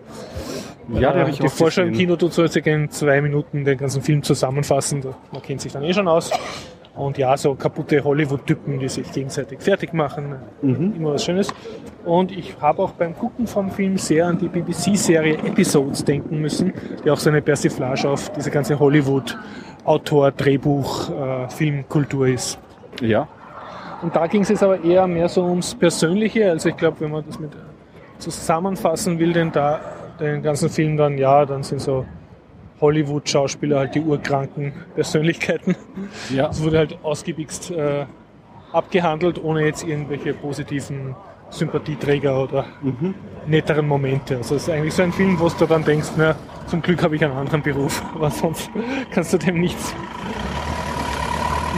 Ja 0.88 1.12
die 1.12 1.16
Äh, 1.16 1.20
habe 1.20 1.30
ich 1.30 1.38
die 1.38 1.46
auch 1.46 1.52
Vorschau 1.52 1.82
im. 1.82 1.92
Kino 1.92 2.16
tut 2.16 2.32
so 2.32 2.46
circa 2.46 2.70
in 2.70 2.90
zwei 2.90 3.20
Minuten 3.20 3.64
den 3.64 3.78
ganzen 3.78 4.02
Film 4.02 4.22
zusammenfassen. 4.22 5.02
Man 5.32 5.42
kennt 5.42 5.60
sich 5.60 5.72
dann 5.72 5.82
eh 5.84 5.92
schon 5.92 6.08
aus. 6.08 6.30
Und 6.96 7.18
ja, 7.18 7.36
so 7.36 7.54
kaputte 7.56 8.04
Hollywood-Typen, 8.04 8.78
die 8.78 8.88
sich 8.88 9.10
gegenseitig 9.10 9.60
fertig 9.60 9.92
machen. 9.92 10.36
Mhm. 10.62 10.94
Immer 10.96 11.14
was 11.14 11.24
Schönes. 11.24 11.52
Und 12.04 12.30
ich 12.30 12.54
habe 12.60 12.82
auch 12.82 12.92
beim 12.92 13.16
Gucken 13.16 13.48
vom 13.48 13.70
Film 13.70 13.98
sehr 13.98 14.26
an 14.26 14.38
die 14.38 14.46
BBC-Serie 14.46 15.38
Episodes 15.38 16.04
denken 16.04 16.40
müssen, 16.40 16.72
die 17.04 17.10
auch 17.10 17.18
so 17.18 17.30
eine 17.30 17.42
Persiflage 17.42 18.08
auf 18.08 18.30
diese 18.30 18.50
ganze 18.52 18.78
Hollywood-Autor, 18.78 20.30
Drehbuch, 20.32 21.10
äh, 21.10 21.48
Filmkultur 21.48 22.28
ist. 22.28 22.60
Ja, 23.00 23.26
Und 24.02 24.14
da 24.14 24.28
ging 24.28 24.42
es 24.42 24.50
jetzt 24.50 24.62
aber 24.62 24.84
eher 24.84 25.06
mehr 25.08 25.28
so 25.28 25.42
ums 25.44 25.74
Persönliche. 25.74 26.48
Also 26.50 26.68
ich 26.68 26.76
glaube, 26.76 27.00
wenn 27.00 27.10
man 27.10 27.24
das 27.26 27.40
mit 27.40 27.50
zusammenfassen 28.18 29.18
will, 29.18 29.32
den, 29.32 29.50
da, 29.50 29.80
den 30.20 30.42
ganzen 30.42 30.68
Film, 30.68 30.96
dann 30.96 31.18
ja, 31.18 31.44
dann 31.44 31.62
sind 31.62 31.80
so 31.80 32.04
Hollywood-Schauspieler 32.80 33.78
halt 33.78 33.94
die 33.94 34.00
urkranken 34.00 34.72
Persönlichkeiten. 34.94 35.76
ja. 36.30 36.48
Es 36.48 36.62
wurde 36.62 36.78
halt 36.78 36.98
ausgiebigst 37.02 37.70
äh, 37.70 38.06
abgehandelt, 38.72 39.42
ohne 39.42 39.64
jetzt 39.64 39.84
irgendwelche 39.84 40.34
positiven 40.34 41.14
Sympathieträger 41.50 42.42
oder 42.42 42.64
netteren 43.46 43.86
Momente. 43.86 44.36
Also 44.38 44.56
es 44.56 44.62
ist 44.62 44.70
eigentlich 44.70 44.94
so 44.94 45.02
ein 45.02 45.12
Film, 45.12 45.38
wo 45.38 45.48
du 45.48 45.66
dann 45.66 45.84
denkst, 45.84 46.08
na, 46.16 46.34
zum 46.66 46.82
Glück 46.82 47.02
habe 47.02 47.16
ich 47.16 47.24
einen 47.24 47.34
anderen 47.34 47.62
Beruf, 47.62 48.02
aber 48.14 48.30
sonst 48.30 48.70
kannst 49.10 49.32
du 49.32 49.38
dem 49.38 49.60
nichts, 49.60 49.94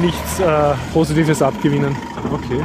nichts 0.01 0.41
äh, 0.41 0.75
Positives 0.93 1.43
abgewinnen. 1.43 1.95
Okay. 2.33 2.61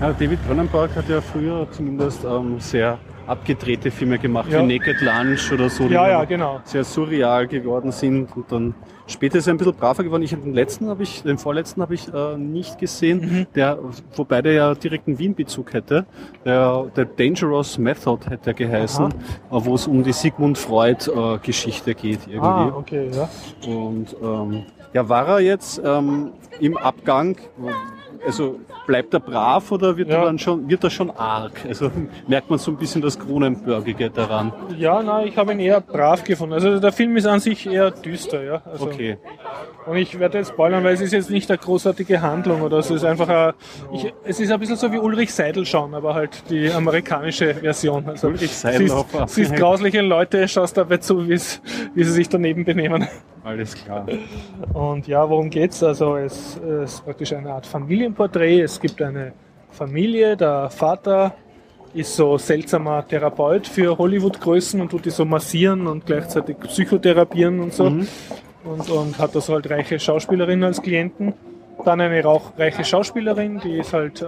Ja, 0.00 0.12
David 0.12 0.44
Cronenberg 0.46 0.94
hat 0.96 1.08
ja 1.08 1.20
früher 1.20 1.66
zumindest 1.70 2.24
ähm, 2.24 2.58
sehr 2.58 2.98
abgedrehte 3.26 3.90
Filme 3.90 4.18
gemacht, 4.18 4.50
Ja. 4.50 4.66
wie 4.66 4.78
Naked 4.78 5.00
Lunch 5.00 5.52
oder 5.52 5.68
so, 5.68 5.86
die 5.88 5.94
Ja, 5.94 6.08
ja, 6.08 6.24
genau. 6.24 6.60
sehr 6.64 6.84
surreal 6.84 7.46
geworden 7.46 7.92
sind 7.92 8.34
und 8.36 8.50
dann 8.50 8.74
später 9.06 9.38
ist 9.38 9.46
er 9.46 9.54
ein 9.54 9.58
bisschen 9.58 9.74
braver 9.74 10.04
geworden. 10.04 10.22
Ich 10.22 10.32
habe 10.32 10.42
den 10.42 10.54
letzten 10.54 10.88
habe 10.88 11.02
ich, 11.02 11.22
den 11.22 11.38
vorletzten 11.38 11.82
habe 11.82 11.94
ich 11.94 12.12
äh, 12.12 12.36
nicht 12.36 12.78
gesehen, 12.78 13.20
Mhm. 13.20 13.46
der, 13.54 13.78
wobei 14.16 14.42
der 14.42 14.52
ja 14.52 14.74
direkt 14.74 15.06
einen 15.08 15.18
Wien-Bezug 15.18 15.72
hätte. 15.74 16.06
Der, 16.44 16.86
der 16.96 17.04
Dangerous 17.04 17.78
Method 17.78 18.28
hätte 18.30 18.50
er 18.50 18.54
geheißen, 18.54 19.06
äh, 19.06 19.10
wo 19.50 19.74
es 19.74 19.86
um 19.86 20.02
die 20.02 20.12
Sigmund 20.12 20.56
Freud-Geschichte 20.58 21.94
geht 21.94 22.20
irgendwie. 22.26 22.40
Ah, 22.46 22.72
okay, 22.76 23.10
ja. 23.12 23.28
Und 23.70 24.16
ähm, 24.22 24.62
ja, 24.92 25.08
war 25.08 25.26
er 25.28 25.40
jetzt 25.40 25.80
ähm, 25.84 26.32
im 26.60 26.76
Abgang, 26.76 27.36
also 28.26 28.60
bleibt 28.86 29.12
er 29.14 29.20
brav 29.20 29.70
oder 29.72 29.96
wird, 29.96 30.08
Ja. 30.08 30.18
er 30.20 30.24
dann 30.26 30.38
schon, 30.38 30.68
wird 30.68 30.84
er 30.84 30.90
schon 30.90 31.10
arg? 31.10 31.52
Also 31.66 31.90
merkt 32.26 32.50
man 32.50 32.58
so 32.58 32.70
ein 32.70 32.76
bisschen 32.76 33.02
das 33.02 33.18
Kronenbergige 33.18 34.10
daran. 34.10 34.52
Ja, 34.76 35.02
nein, 35.02 35.28
ich 35.28 35.36
habe 35.36 35.52
ihn 35.52 35.60
eher 35.60 35.80
brav 35.80 36.24
gefunden. 36.24 36.54
Also 36.54 36.78
der 36.78 36.92
Film 36.92 37.16
ist 37.16 37.26
an 37.26 37.40
sich 37.40 37.66
eher 37.66 37.90
düster, 37.90 38.42
ja. 38.42 38.62
Also, 38.64 38.86
Okay. 38.86 39.18
Und 39.84 39.96
ich 39.96 40.16
werde 40.20 40.38
jetzt 40.38 40.50
spoilern, 40.50 40.84
weil 40.84 40.94
es 40.94 41.00
ist 41.00 41.12
jetzt 41.12 41.28
nicht 41.28 41.50
eine 41.50 41.58
großartige 41.58 42.22
Handlung 42.22 42.62
oder 42.62 42.78
es 42.78 42.88
ist 42.90 43.04
einfach 43.04 43.28
ein, 43.28 43.52
ich, 43.92 44.12
es 44.22 44.38
ist 44.38 44.52
ein 44.52 44.60
bisschen 44.60 44.76
so 44.76 44.92
wie 44.92 44.98
Ulrich 44.98 45.34
Seidel 45.34 45.66
schauen, 45.66 45.94
aber 45.94 46.14
halt 46.14 46.48
die 46.50 46.70
amerikanische 46.70 47.54
Version. 47.54 48.08
Also 48.08 48.28
Ulrich 48.28 48.54
Seidel 48.56 48.88
siehst, 48.88 49.06
siehst 49.34 49.56
grausliche 49.56 50.00
Leute, 50.02 50.46
schaust 50.46 50.76
dabei 50.76 50.98
zu, 50.98 51.26
wie 51.28 51.36
sie 51.36 52.12
sich 52.12 52.28
daneben 52.28 52.64
benehmen. 52.64 53.08
Alles 53.44 53.74
klar. 53.74 54.06
Und 54.72 55.06
ja, 55.08 55.28
worum 55.28 55.50
geht's? 55.50 55.82
Also 55.82 56.16
es, 56.16 56.56
es 56.58 56.94
ist 56.94 57.04
praktisch 57.04 57.32
eine 57.32 57.52
Art 57.52 57.66
Familienporträt. 57.66 58.60
Es 58.60 58.80
gibt 58.80 59.02
eine 59.02 59.32
Familie, 59.70 60.36
der 60.36 60.70
Vater 60.70 61.34
ist 61.94 62.16
so 62.16 62.38
seltsamer 62.38 63.06
Therapeut 63.06 63.66
für 63.66 63.98
Hollywood-Größen 63.98 64.80
und 64.80 64.90
tut 64.90 65.04
die 65.04 65.10
so 65.10 65.24
massieren 65.24 65.86
und 65.86 66.06
gleichzeitig 66.06 66.58
psychotherapieren 66.58 67.60
und 67.60 67.74
so. 67.74 67.84
Und, 67.84 68.90
und 68.90 69.18
hat 69.18 69.34
da 69.34 69.40
so 69.40 69.54
halt 69.54 69.68
reiche 69.68 69.98
Schauspielerinnen 69.98 70.64
als 70.64 70.80
Klienten. 70.80 71.34
Dann 71.84 72.00
eine 72.00 72.22
rauch, 72.22 72.52
reiche 72.56 72.84
Schauspielerin, 72.84 73.60
die 73.64 73.78
ist 73.78 73.92
halt 73.92 74.22
äh, 74.22 74.26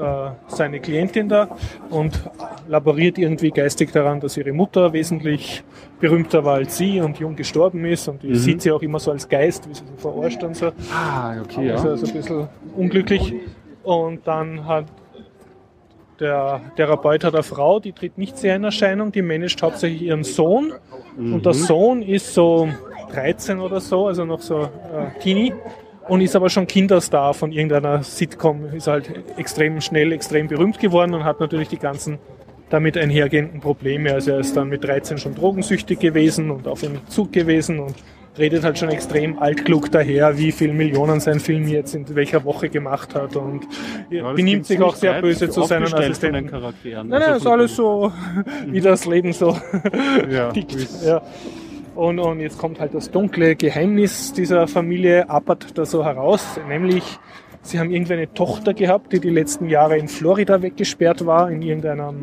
seine 0.48 0.80
Klientin 0.80 1.28
da 1.28 1.48
und 1.90 2.20
laboriert 2.68 3.16
irgendwie 3.18 3.50
geistig 3.50 3.92
daran, 3.92 4.20
dass 4.20 4.36
ihre 4.36 4.52
Mutter 4.52 4.92
wesentlich 4.92 5.62
berühmter 6.00 6.44
war 6.44 6.54
als 6.54 6.76
sie 6.76 7.00
und 7.00 7.18
jung 7.18 7.36
gestorben 7.36 7.84
ist 7.84 8.08
und 8.08 8.22
die 8.22 8.34
sieht 8.34 8.62
sie 8.62 8.72
auch 8.72 8.82
immer 8.82 8.98
so 8.98 9.12
als 9.12 9.28
Geist, 9.28 9.68
wie 9.68 9.74
sie 9.74 9.84
so 9.86 10.10
verarscht 10.10 10.42
und 10.42 10.56
so. 10.56 10.72
Ah, 10.92 11.34
okay, 11.40 11.70
Also, 11.70 11.86
ja. 11.86 11.90
also 11.92 12.06
ein 12.06 12.12
bisschen 12.12 12.48
unglücklich. 12.76 13.34
Und 13.84 14.26
dann 14.26 14.66
hat 14.66 14.86
der 16.20 16.60
Therapeut 16.76 17.24
hat 17.24 17.34
eine 17.34 17.42
Frau, 17.42 17.80
die 17.80 17.92
tritt 17.92 18.18
nicht 18.18 18.38
sehr 18.38 18.56
in 18.56 18.64
Erscheinung, 18.64 19.12
die 19.12 19.22
managt 19.22 19.62
hauptsächlich 19.62 20.02
ihren 20.02 20.24
Sohn. 20.24 20.72
Und 21.16 21.44
der 21.44 21.54
Sohn 21.54 22.02
ist 22.02 22.34
so 22.34 22.68
13 23.12 23.58
oder 23.60 23.80
so, 23.80 24.06
also 24.06 24.24
noch 24.24 24.40
so 24.40 24.62
äh, 24.62 25.18
Teenie. 25.20 25.52
Und 26.08 26.20
ist 26.20 26.36
aber 26.36 26.50
schon 26.50 26.66
Kinderstar 26.66 27.32
von 27.34 27.52
irgendeiner 27.52 28.02
Sitcom, 28.02 28.66
ist 28.74 28.86
halt 28.86 29.10
extrem 29.36 29.80
schnell, 29.80 30.12
extrem 30.12 30.48
berühmt 30.48 30.78
geworden 30.78 31.14
und 31.14 31.24
hat 31.24 31.40
natürlich 31.40 31.68
die 31.68 31.78
ganzen 31.78 32.18
damit 32.70 32.96
einhergehenden 32.96 33.60
Probleme. 33.60 34.12
Also 34.12 34.32
er 34.32 34.40
ist 34.40 34.56
dann 34.56 34.68
mit 34.68 34.84
13 34.84 35.18
schon 35.18 35.34
drogensüchtig 35.34 35.98
gewesen 35.98 36.50
und 36.50 36.66
auf 36.66 36.82
einem 36.82 36.98
Zug 37.08 37.32
gewesen 37.32 37.78
und 37.78 37.94
redet 38.36 38.64
halt 38.64 38.78
schon 38.78 38.88
extrem 38.88 39.38
altklug 39.38 39.92
daher, 39.92 40.36
wie 40.38 40.50
viel 40.50 40.72
Millionen 40.72 41.20
sein 41.20 41.38
Film 41.40 41.68
jetzt 41.68 41.94
in 41.94 42.04
welcher 42.16 42.44
Woche 42.44 42.68
gemacht 42.68 43.14
hat 43.14 43.36
und 43.36 43.64
Ja, 44.10 44.32
benimmt 44.32 44.66
sich 44.66 44.80
auch 44.80 44.96
sehr 44.96 45.20
böse 45.20 45.48
zu 45.48 45.62
seinen 45.62 45.92
Assistenten. 45.94 46.48
Charakteren. 46.48 47.08
Nein, 47.08 47.20
nein, 47.20 47.32
Also 47.34 47.48
ist 47.48 47.52
alles 47.52 47.76
so, 47.76 48.12
wie 48.66 48.80
das 48.80 49.06
Leben 49.06 49.32
so 49.32 49.56
Ja, 50.28 50.50
tickt. 50.52 50.76
Ja. 51.04 51.22
Und, 51.94 52.18
und 52.18 52.40
jetzt 52.40 52.58
kommt 52.58 52.80
halt 52.80 52.94
das 52.94 53.10
dunkle 53.10 53.54
Geheimnis 53.54 54.32
dieser 54.32 54.66
Familie, 54.66 55.28
appert 55.28 55.78
da 55.78 55.84
so 55.84 56.04
heraus, 56.04 56.58
nämlich 56.68 57.18
sie 57.62 57.78
haben 57.78 57.90
irgendwie 57.90 58.14
eine 58.14 58.32
Tochter 58.34 58.74
gehabt, 58.74 59.12
die 59.12 59.20
die 59.20 59.30
letzten 59.30 59.68
Jahre 59.68 59.96
in 59.96 60.08
Florida 60.08 60.60
weggesperrt 60.60 61.24
war, 61.24 61.50
in 61.50 61.62
irgendeiner 61.62 62.14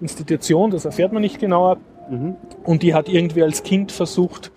Institution, 0.00 0.70
das 0.70 0.84
erfährt 0.84 1.12
man 1.12 1.22
nicht 1.22 1.38
genauer. 1.38 1.78
Mhm. 2.10 2.36
Und 2.64 2.82
die 2.82 2.92
hat 2.92 3.08
irgendwie 3.08 3.42
als 3.42 3.62
Kind 3.62 3.92
versucht, 3.92 4.50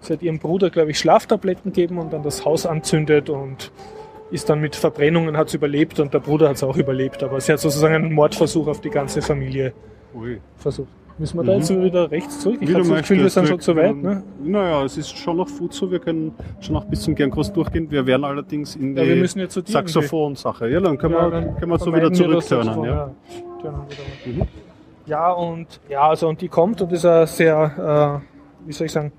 sie 0.00 0.12
hat 0.12 0.22
ihrem 0.22 0.38
Bruder, 0.38 0.70
glaube 0.70 0.90
ich, 0.90 0.98
Schlaftabletten 0.98 1.72
gegeben 1.72 1.98
und 1.98 2.12
dann 2.12 2.22
das 2.22 2.44
Haus 2.44 2.66
anzündet 2.66 3.30
und 3.30 3.72
ist 4.30 4.50
dann 4.50 4.60
mit 4.60 4.76
Verbrennungen 4.76 5.38
hat 5.38 5.54
überlebt 5.54 6.00
und 6.00 6.12
der 6.12 6.18
Bruder 6.18 6.50
hat 6.50 6.56
es 6.56 6.62
auch 6.62 6.76
überlebt. 6.76 7.22
Aber 7.22 7.40
sie 7.40 7.52
hat 7.52 7.60
sozusagen 7.60 7.94
einen 7.94 8.12
Mordversuch 8.12 8.66
auf 8.66 8.82
die 8.82 8.90
ganze 8.90 9.22
Familie 9.22 9.72
Ui. 10.14 10.38
versucht. 10.56 10.88
Müssen 11.18 11.36
wir 11.38 11.44
da 11.44 11.54
jetzt 11.54 11.70
wieder 11.70 12.10
rechts 12.10 12.40
zurück? 12.40 12.58
Ich 12.60 12.72
habe 12.72 12.86
das 12.86 12.98
Gefühl, 12.98 13.18
wir 13.18 13.30
sind 13.30 13.48
schon 13.48 13.60
zu 13.60 13.74
weit. 13.74 13.96
Ne? 13.96 14.22
Naja, 14.42 14.84
es 14.84 14.96
ist 14.96 15.16
schon 15.18 15.36
noch 15.36 15.48
gut 15.48 15.74
so. 15.74 15.90
Wir 15.90 15.98
können 15.98 16.32
schon 16.60 16.74
noch 16.74 16.84
bis 16.84 17.02
zum 17.02 17.14
Gernkurs 17.14 17.52
durchgehen. 17.52 17.90
Wir 17.90 18.06
werden 18.06 18.24
allerdings 18.24 18.76
in 18.76 18.96
Ja, 18.96 19.02
dir 19.02 19.26
Saxophon-Sache. 19.26 20.68
Ja, 20.68 20.80
dann 20.80 20.96
können 20.96 21.14
Ja, 21.14 21.24
wir, 21.24 21.30
dann 21.30 21.56
können 21.56 21.72
wir 21.72 21.78
so 21.78 21.92
wieder 21.94 22.12
zurückturnen. 22.12 22.84
Ja. 22.84 23.10
mal. 23.64 24.46
Ja, 25.06 25.32
und 25.32 25.80
ja, 25.88 26.02
also 26.02 26.28
und 26.28 26.40
die 26.40 26.48
kommt 26.48 26.82
und 26.82 26.92
ist 26.92 27.02
sehr, 27.02 28.22
äh, 28.22 28.66
wie 28.66 28.72
soll 28.72 28.86
ich 28.86 28.92
sagen, 28.92 29.10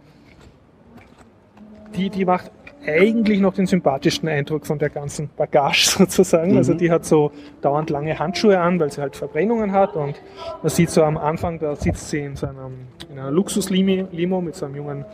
die, 1.95 2.09
die 2.09 2.25
macht 2.25 2.51
eigentlich 2.89 3.39
noch 3.39 3.53
den 3.53 3.65
sympathischsten 3.65 4.27
Eindruck 4.29 4.65
von 4.65 4.79
der 4.79 4.89
ganzen 4.89 5.29
Bagage 5.35 5.89
sozusagen. 5.97 6.57
Also 6.57 6.73
die 6.73 6.91
hat 6.91 7.05
so 7.05 7.31
dauernd 7.61 7.89
lange 7.89 8.17
Handschuhe 8.17 8.59
an, 8.59 8.79
weil 8.79 8.91
sie 8.91 9.01
halt 9.01 9.15
Verbrennungen 9.15 9.71
hat 9.71 9.95
und 9.95 10.21
man 10.61 10.69
sieht 10.69 10.89
so 10.89 11.03
am 11.03 11.17
Anfang, 11.17 11.59
da 11.59 11.75
sitzt 11.75 12.09
sie 12.09 12.19
in, 12.19 12.35
so 12.35 12.47
einem, 12.47 12.87
in 13.09 13.19
einer 13.19 13.31
Luxuslimo 13.31 14.41
mit 14.41 14.55
so 14.55 14.65
einem 14.65 14.75
jungen 14.75 15.05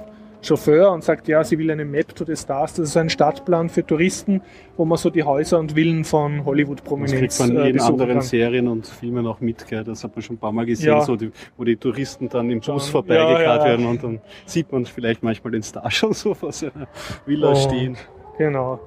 Chauffeur 0.46 0.92
und 0.92 1.04
sagt, 1.04 1.28
ja, 1.28 1.44
sie 1.44 1.58
will 1.58 1.70
eine 1.72 1.84
Map 1.86 2.16
to 2.16 2.24
the 2.26 2.36
Stars. 2.36 2.74
Das 2.76 2.90
ist 2.90 2.98
ein 2.98 3.10
Stadtplan 3.10 3.70
für 3.70 3.86
Touristen, 3.86 4.42
wo 4.78 4.86
man 4.86 4.98
so 4.98 5.10
die 5.10 5.24
Häuser 5.24 5.60
und 5.60 5.74
Villen 5.74 6.04
von 6.04 6.32
Das 6.32 6.36
kriegt 6.38 6.46
Hollywood-Prominenz 6.48 7.40
man 7.40 7.58
äh, 7.58 7.70
in 7.70 7.80
anderen 7.82 8.14
kann. 8.14 8.22
Serien 8.22 8.68
und 8.68 8.88
Filmen 8.88 9.26
auch 9.28 9.40
mit, 9.42 9.68
gell? 9.68 9.84
das 9.84 10.04
hat 10.04 10.16
man 10.16 10.22
schon 10.24 10.36
ein 10.36 10.40
paar 10.40 10.52
Mal 10.52 10.66
gesehen, 10.66 10.90
Ja. 10.90 11.02
so 11.02 11.16
die, 11.16 11.32
wo 11.58 11.64
die 11.64 11.76
Touristen 11.76 12.30
dann 12.30 12.50
im 12.50 12.60
Bus 12.62 12.90
vorbeigekarrt 12.90 13.42
ja, 13.44 13.56
ja. 13.58 13.64
werden 13.66 13.86
und 13.88 14.04
dann 14.04 14.22
sieht 14.46 14.72
man 14.72 14.86
vielleicht 14.86 15.24
manchmal 15.24 15.52
den 15.52 15.64
Star 15.64 15.90
schon 15.92 16.14
so 16.14 16.34
vor 16.34 16.52
seiner 16.52 16.88
Villa 17.26 17.50
Und- 17.50 17.58
stehen. 17.58 17.98
Genau. 18.38 18.80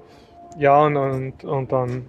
Ja, 0.58 0.82
und, 0.84 0.96
und, 0.96 1.44
und 1.44 1.72
dann 1.72 2.06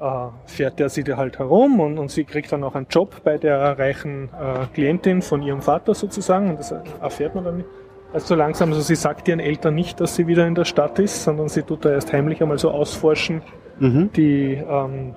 äh, 0.00 0.26
fährt 0.46 0.80
er 0.80 0.88
sie 0.88 1.04
da 1.04 1.16
halt 1.16 1.38
herum 1.38 1.80
und, 1.80 1.98
und 1.98 2.10
sie 2.10 2.24
kriegt 2.24 2.50
dann 2.52 2.64
auch 2.64 2.74
einen 2.74 2.86
Job 2.88 3.22
bei 3.24 3.38
der 3.38 3.78
reichen 3.78 4.28
äh, 4.28 4.66
Klientin 4.72 5.20
von 5.22 5.42
ihrem 5.42 5.60
Vater 5.60 5.94
sozusagen 5.94 6.50
und 6.50 6.58
das 6.58 6.72
erfährt 7.00 7.34
man 7.34 7.44
dann 7.44 7.56
nicht. 7.58 7.68
Also 8.14 8.28
so 8.28 8.34
langsam, 8.36 8.70
also 8.70 8.80
sie 8.80 8.94
sagt 8.94 9.26
ihren 9.26 9.40
Eltern 9.40 9.74
nicht, 9.74 10.00
dass 10.00 10.14
sie 10.14 10.26
wieder 10.28 10.46
in 10.46 10.54
der 10.54 10.64
Stadt 10.64 11.00
ist, 11.00 11.24
sondern 11.24 11.48
sie 11.48 11.62
tut 11.62 11.84
da 11.84 11.90
erst 11.90 12.12
heimlich 12.12 12.40
einmal 12.40 12.58
so 12.58 12.70
ausforschen, 12.70 13.42
Mhm. 13.80 14.10
die, 14.14 14.52
ähm, 14.66 15.16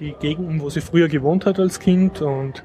die 0.00 0.12
Gegenden, 0.12 0.60
wo 0.60 0.70
sie 0.70 0.80
früher 0.80 1.08
gewohnt 1.08 1.46
hat 1.46 1.58
als 1.58 1.80
Kind. 1.80 2.22
Und 2.22 2.62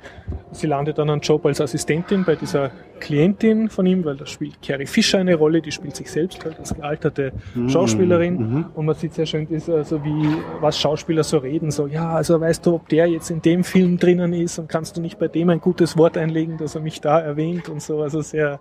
sie 0.51 0.67
landet 0.67 0.97
dann 0.97 1.09
einen 1.09 1.21
Job 1.21 1.45
als 1.45 1.61
Assistentin 1.61 2.23
bei 2.25 2.35
dieser 2.35 2.71
Klientin 2.99 3.69
von 3.69 3.85
ihm, 3.85 4.05
weil 4.05 4.15
da 4.15 4.25
spielt 4.25 4.61
Carrie 4.61 4.85
Fisher 4.85 5.19
eine 5.19 5.35
Rolle, 5.35 5.61
die 5.61 5.71
spielt 5.71 5.95
sich 5.95 6.09
selbst 6.09 6.45
halt 6.45 6.59
als 6.59 6.73
gealterte 6.73 7.33
Schauspielerin. 7.67 8.37
Mhm. 8.37 8.65
und 8.75 8.85
man 8.85 8.95
sieht 8.95 9.13
sehr 9.13 9.25
schön, 9.25 9.47
das, 9.49 9.69
also 9.69 10.03
wie 10.05 10.37
was 10.61 10.79
Schauspieler 10.79 11.23
so 11.23 11.39
reden, 11.39 11.71
so 11.71 11.87
ja, 11.87 12.11
also 12.11 12.39
weißt 12.39 12.65
du, 12.65 12.75
ob 12.75 12.87
der 12.89 13.07
jetzt 13.07 13.31
in 13.31 13.41
dem 13.41 13.63
Film 13.63 13.97
drinnen 13.97 14.33
ist 14.33 14.59
und 14.59 14.69
kannst 14.69 14.95
du 14.95 15.01
nicht 15.01 15.17
bei 15.17 15.27
dem 15.27 15.49
ein 15.49 15.59
gutes 15.59 15.97
Wort 15.97 16.17
einlegen, 16.17 16.57
dass 16.57 16.75
er 16.75 16.81
mich 16.81 17.01
da 17.01 17.19
erwähnt 17.19 17.69
und 17.69 17.81
so, 17.81 18.01
also 18.01 18.21
sehr 18.21 18.59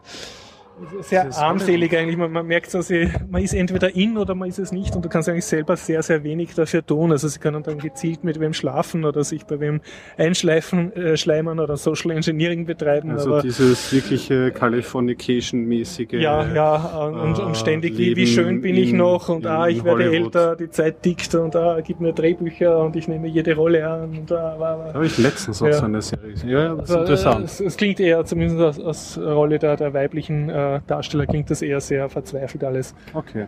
sehr 1.03 1.29
armselig 1.39 1.97
eigentlich. 1.97 2.17
Man, 2.17 2.33
man 2.33 2.47
merkt 2.47 2.71
so, 2.71 2.81
sie, 2.81 3.09
man 3.31 3.43
ist 3.43 3.55
entweder 3.55 3.95
in 3.95 4.17
oder 4.19 4.35
man 4.35 4.49
ist 4.49 4.59
es 4.59 4.73
nicht 4.73 4.95
und 4.97 5.05
du 5.05 5.09
kannst 5.09 5.29
eigentlich 5.29 5.45
selber 5.45 5.77
sehr, 5.77 6.03
sehr 6.03 6.25
wenig 6.25 6.55
dafür 6.55 6.85
tun. 6.85 7.13
Also 7.13 7.29
sie 7.29 7.39
können 7.39 7.63
dann 7.63 7.79
gezielt 7.79 8.25
mit 8.25 8.41
wem 8.41 8.53
schlafen 8.53 9.05
oder 9.05 9.25
sich 9.25 9.45
bei 9.47 9.61
wem 9.61 9.81
einschleifen, 10.17 10.93
äh, 10.95 11.17
schleimern 11.17 11.59
oder 11.61 11.77
Social 11.77 12.11
Engineering 12.13 12.67
betreiben. 12.67 13.11
Also 13.11 13.33
aber 13.35 13.43
dieses 13.43 13.93
wirkliche 13.93 14.51
Californication-mäßige. 14.53 16.13
ja, 16.13 16.47
ja, 16.55 16.75
und, 17.07 17.39
und 17.39 17.53
äh, 17.53 17.55
ständig, 17.55 17.95
wie, 17.95 18.11
wie 18.17 18.25
Leben 18.25 18.27
schön 18.27 18.61
bin 18.61 18.77
ich 18.77 18.91
in- 18.91 18.97
noch 18.99 19.29
und 19.29 19.47
ah, 19.47 19.69
ich 19.69 19.85
werde 19.85 20.05
Hollywood. 20.07 20.35
älter, 20.35 20.57
die 20.57 20.71
Zeit 20.71 21.03
tickt 21.03 21.35
und 21.35 21.55
ah, 21.57 21.81
gib 21.85 22.01
mir 22.01 22.13
Drehbücher 22.13 22.79
und 22.79 22.97
ich 22.97 23.09
nehme 23.09 23.29
jede 23.29 23.55
Rolle 23.55 23.87
an 23.89 24.11
und 24.19 24.33
ah, 24.33 24.57
war, 24.59 24.79
war. 24.79 24.87
Da 24.89 24.95
habe 24.95 25.07
ich 25.07 25.19
letztens 25.19 25.63
auch 25.63 25.67
Ja. 25.67 25.73
so 25.75 25.85
eine 25.85 26.03
Serie 26.03 26.31
gesehen. 26.33 26.51
Ja, 26.51 26.61
ja, 26.61 26.75
das 26.75 26.91
ist 26.91 26.91
Also, 26.91 26.97
äh, 26.97 27.01
interessant. 27.01 27.45
Es, 27.45 27.61
es 27.61 27.77
klingt 27.77 28.01
eher, 28.01 28.25
zumindest 28.25 28.61
aus, 28.61 28.79
aus 28.81 29.19
Rolle 29.19 29.59
der, 29.59 29.77
der 29.77 29.93
weiblichen 29.95 30.49
äh, 30.49 30.70
Darsteller, 30.79 31.27
klingt 31.27 31.51
das 31.51 31.63
eher 31.63 31.81
sehr 31.81 32.09
verzweifelt 32.09 32.63
alles. 32.65 32.95
Okay. 33.13 33.47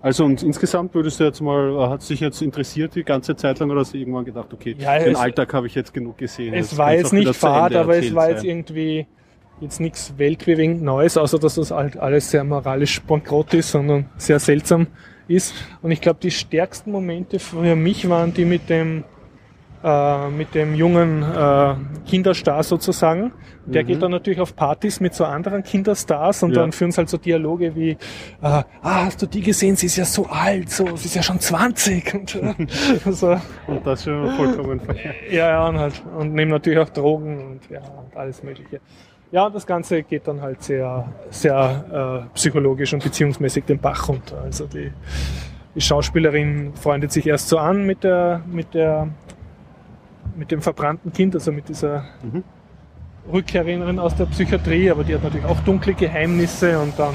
Also 0.00 0.24
und 0.24 0.42
insgesamt 0.42 0.94
würdest 0.94 1.18
du 1.20 1.24
jetzt 1.24 1.40
mal, 1.40 1.90
hat 1.90 2.02
sich 2.02 2.20
jetzt 2.20 2.40
interessiert 2.40 2.94
die 2.94 3.02
ganze 3.04 3.34
Zeit 3.36 3.58
lang 3.58 3.70
oder 3.70 3.80
hast 3.80 3.92
du 3.92 3.98
irgendwann 3.98 4.24
gedacht, 4.24 4.52
okay, 4.52 4.76
Ja, 4.78 4.98
den 4.98 5.12
es- 5.12 5.18
Alltag 5.18 5.52
habe 5.52 5.66
ich 5.66 5.74
jetzt 5.74 5.92
genug 5.92 6.16
gesehen. 6.18 6.54
Es 6.54 6.76
war 6.78 6.94
jetzt 6.94 7.12
nicht 7.12 7.34
fad, 7.34 7.74
aber 7.74 7.96
es 7.96 8.14
war 8.14 8.30
jetzt 8.30 8.44
irgendwie 8.44 9.06
jetzt 9.60 9.80
nichts 9.80 10.14
weltbewegend 10.16 10.82
Neues, 10.82 11.16
außer 11.16 11.38
dass 11.38 11.54
das 11.56 11.70
halt 11.70 11.96
alles 11.96 12.30
sehr 12.30 12.44
moralisch 12.44 13.00
bankrott 13.02 13.54
ist, 13.54 13.70
sondern 13.70 14.06
sehr 14.16 14.38
seltsam 14.38 14.86
ist. 15.28 15.54
Und 15.82 15.90
ich 15.90 16.00
glaube, 16.00 16.20
die 16.22 16.30
stärksten 16.30 16.92
Momente 16.92 17.38
für 17.38 17.74
mich 17.74 18.08
waren 18.08 18.32
die 18.34 18.44
mit 18.44 18.68
dem 18.68 19.04
äh, 19.86 20.28
mit 20.30 20.52
dem 20.56 20.74
jungen 20.74 21.22
äh, 21.22 21.74
Kinderstar 22.06 22.64
sozusagen. 22.64 23.32
Der 23.66 23.84
geht 23.84 24.00
dann 24.02 24.10
natürlich 24.12 24.40
auf 24.40 24.54
Partys 24.54 25.00
mit 25.00 25.14
so 25.14 25.24
anderen 25.24 25.62
Kinderstars 25.62 26.42
und 26.42 26.50
Ja. 26.50 26.60
dann 26.62 26.72
führen 26.72 26.90
sie 26.92 26.98
halt 26.98 27.08
so 27.08 27.18
Dialoge 27.18 27.74
wie, 27.74 27.90
äh, 27.90 27.96
ah, 28.42 28.64
hast 28.82 29.22
du 29.22 29.26
die 29.26 29.42
gesehen? 29.42 29.76
Sie 29.76 29.86
ist 29.86 29.96
ja 29.96 30.04
so 30.04 30.26
alt, 30.26 30.70
so, 30.70 30.84
sie 30.96 31.06
ist 31.06 31.14
ja 31.16 31.22
schon 31.22 31.38
20. 31.40 32.14
Und, 32.14 32.34
äh, 32.36 32.54
so. 33.12 33.36
Und 33.66 33.86
das 33.86 34.04
schon 34.04 34.28
vollkommen 34.36 34.80
verkehrt. 34.80 35.14
Ja, 35.30 35.48
ja, 35.50 35.68
und 35.68 35.78
halt, 35.78 36.02
und 36.16 36.34
nehmen 36.34 36.50
natürlich 36.50 36.78
auch 36.80 36.88
Drogen 36.88 37.38
und 37.44 37.60
ja, 37.70 37.80
und 37.80 38.16
alles 38.16 38.42
Mögliche. 38.42 38.80
Ja, 39.32 39.46
und 39.46 39.54
das 39.54 39.66
Ganze 39.66 40.02
geht 40.04 40.26
dann 40.28 40.40
halt 40.40 40.62
sehr, 40.62 41.08
sehr 41.30 42.24
äh, 42.30 42.34
psychologisch 42.34 42.92
und 42.94 43.02
beziehungsmäßig 43.02 43.64
den 43.64 43.78
Bach 43.80 44.08
runter. 44.08 44.40
Also 44.42 44.66
die, 44.66 44.92
die 45.74 45.80
Schauspielerin 45.80 46.72
freundet 46.74 47.10
sich 47.12 47.26
erst 47.26 47.48
so 47.48 47.58
an 47.58 47.84
mit 47.84 48.04
der, 48.04 48.42
mit 48.46 48.74
der, 48.74 49.08
mit 50.36 50.50
dem 50.50 50.60
verbrannten 50.62 51.12
Kind, 51.12 51.34
also 51.34 51.52
mit 51.52 51.68
dieser 51.68 52.04
Mhm. 52.22 52.44
Rückkehrerin 53.32 53.98
aus 53.98 54.14
der 54.14 54.26
Psychiatrie, 54.26 54.90
aber 54.90 55.02
die 55.02 55.14
hat 55.14 55.24
natürlich 55.24 55.46
auch 55.46 55.58
dunkle 55.60 55.94
Geheimnisse 55.94 56.78
und 56.78 56.96
dann 56.96 57.14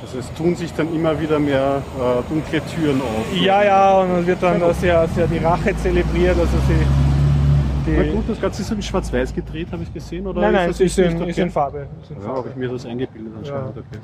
Also 0.00 0.18
es 0.18 0.32
tun 0.34 0.54
sich 0.54 0.72
dann 0.72 0.92
immer 0.94 1.18
wieder 1.20 1.38
mehr 1.38 1.82
äh, 1.98 2.28
dunkle 2.28 2.60
Türen 2.66 3.00
auf. 3.00 3.36
ja, 3.40 3.64
ja, 3.64 4.00
und 4.00 4.10
dann 4.10 4.26
wird 4.26 4.42
dann 4.42 4.60
da 4.60 4.72
sehr, 4.74 5.06
sehr 5.08 5.26
die 5.26 5.38
Rache 5.38 5.76
zelebriert, 5.76 6.36
also 6.38 6.56
sie 6.68 7.92
Na 7.96 8.02
gut, 8.12 8.24
das 8.28 8.40
Ganze 8.40 8.62
ist 8.62 8.68
so 8.68 8.74
in 8.76 8.82
Schwarz-Weiß 8.82 9.34
gedreht, 9.34 9.68
habe 9.72 9.82
ich 9.82 9.92
gesehen, 9.92 10.26
oder? 10.28 10.40
Nein, 10.40 10.52
nein, 10.52 10.68
das 10.68 10.78
es 10.80 10.96
ist 10.96 10.98
in, 10.98 11.20
ist 11.28 11.38
in 11.38 11.50
Farbe. 11.50 11.88
Ist 12.02 12.10
in 12.12 12.22
Ja, 12.22 12.28
habe 12.28 12.48
ich 12.48 12.54
mir 12.56 12.68
das 12.68 12.86
eingebildet 12.86 13.32
anscheinend, 13.38 13.76
okay. 13.78 13.98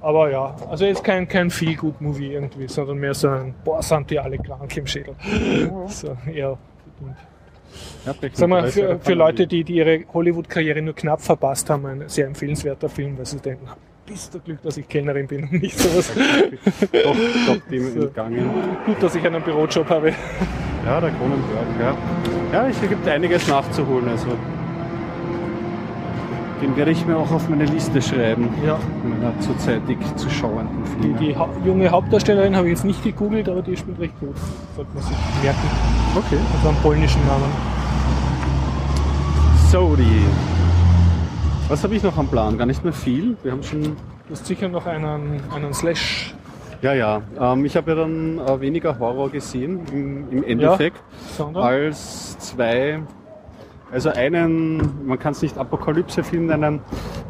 Aber 0.00 0.30
ja, 0.30 0.54
also 0.70 0.84
jetzt 0.84 1.02
kein, 1.04 1.26
kein 1.28 1.50
Feel-Good-Movie 1.50 2.32
irgendwie, 2.32 2.68
sondern 2.68 2.98
mehr 2.98 3.12
so 3.14 3.28
ein, 3.28 3.54
boah, 3.64 3.82
sind 3.82 4.08
die 4.10 4.18
alle 4.20 4.38
krank 4.38 4.76
im 4.76 4.86
Schädel. 4.86 5.14
So, 5.88 6.16
eher. 6.32 6.56
Sag 8.32 8.48
mal, 8.48 8.68
für, 8.68 8.98
für 9.00 9.14
Leute, 9.14 9.46
die, 9.46 9.64
die 9.64 9.74
ihre 9.74 10.04
Hollywood-Karriere 10.12 10.82
nur 10.82 10.94
knapp 10.94 11.20
verpasst 11.20 11.68
haben, 11.70 11.86
ein 11.86 12.04
sehr 12.08 12.26
empfehlenswerter 12.26 12.88
Film, 12.88 13.16
weil 13.18 13.26
sie 13.26 13.38
denken, 13.38 13.68
bist 14.06 14.34
du 14.34 14.40
Glück, 14.40 14.60
dass 14.62 14.76
ich 14.76 14.88
Kellnerin 14.88 15.26
bin 15.26 15.44
und 15.44 15.52
nicht 15.52 15.78
sowas. 15.78 16.10
doch, 16.92 17.16
doch 17.46 17.68
dem 17.70 17.94
So. 17.94 18.06
entgangen. 18.06 18.50
Gut, 18.84 19.02
dass 19.02 19.14
ich 19.14 19.24
einen 19.24 19.42
Bürojob 19.42 19.88
habe. 19.88 20.12
Ja, 20.84 21.00
der 21.00 21.10
Kronenberg, 21.10 21.66
ja. 21.78 21.96
Ja, 22.52 22.68
es 22.68 22.80
gibt 22.80 23.06
einiges 23.06 23.46
nachzuholen, 23.46 24.08
also. 24.08 24.28
Den 26.62 26.76
werde 26.76 26.90
ich 26.90 27.06
mir 27.06 27.16
auch 27.16 27.30
auf 27.30 27.48
meine 27.48 27.64
Liste 27.64 28.02
schreiben. 28.02 28.48
Ja. 28.66 28.78
Meiner 29.02 29.38
zurzeitig 29.40 29.96
zu 30.16 30.28
schauenden 30.28 30.82
Die, 30.84 31.02
Filme. 31.02 31.18
die 31.18 31.36
hau 31.36 31.48
junge 31.64 31.90
Hauptdarstellerin 31.90 32.54
habe 32.54 32.66
ich 32.68 32.72
jetzt 32.74 32.84
nicht 32.84 33.02
gegoogelt, 33.02 33.48
aber 33.48 33.62
die 33.62 33.76
spielt 33.76 33.98
recht 33.98 34.18
gut. 34.20 34.36
Sollte 34.76 34.90
man 34.92 35.02
sich 35.02 35.16
merken. 35.42 35.58
Okay. 36.16 36.36
Also 36.54 36.68
einen 36.68 36.76
polnischen 36.82 37.26
Namen. 37.26 37.50
So, 39.70 39.96
die. 39.96 40.24
Was 41.68 41.82
habe 41.84 41.94
ich 41.94 42.02
noch 42.02 42.16
am 42.18 42.26
Plan? 42.28 42.58
Gar 42.58 42.66
nicht 42.66 42.82
mehr 42.84 42.92
viel. 42.92 43.36
Wir 43.42 43.52
haben 43.52 43.62
schon. 43.62 43.82
Du 43.82 44.32
hast 44.32 44.44
sicher 44.46 44.68
noch 44.68 44.84
einen, 44.86 45.40
einen 45.54 45.72
Slash. 45.72 46.34
Ja, 46.82 46.92
ja. 46.94 47.22
Ähm, 47.38 47.64
ich 47.64 47.76
habe 47.76 47.90
ja 47.92 47.96
dann 47.96 48.38
äh, 48.38 48.60
weniger 48.60 48.98
Horror 48.98 49.30
gesehen 49.30 49.80
im, 49.92 50.30
im 50.30 50.44
Endeffekt 50.44 50.96
Sondern? 51.36 51.62
als 51.62 52.38
zwei. 52.38 53.00
Also 53.92 54.10
einen, 54.10 55.04
man 55.06 55.18
kann 55.18 55.32
es 55.32 55.42
nicht 55.42 55.58
Apokalypse-Film 55.58 56.46
nennen. 56.46 56.80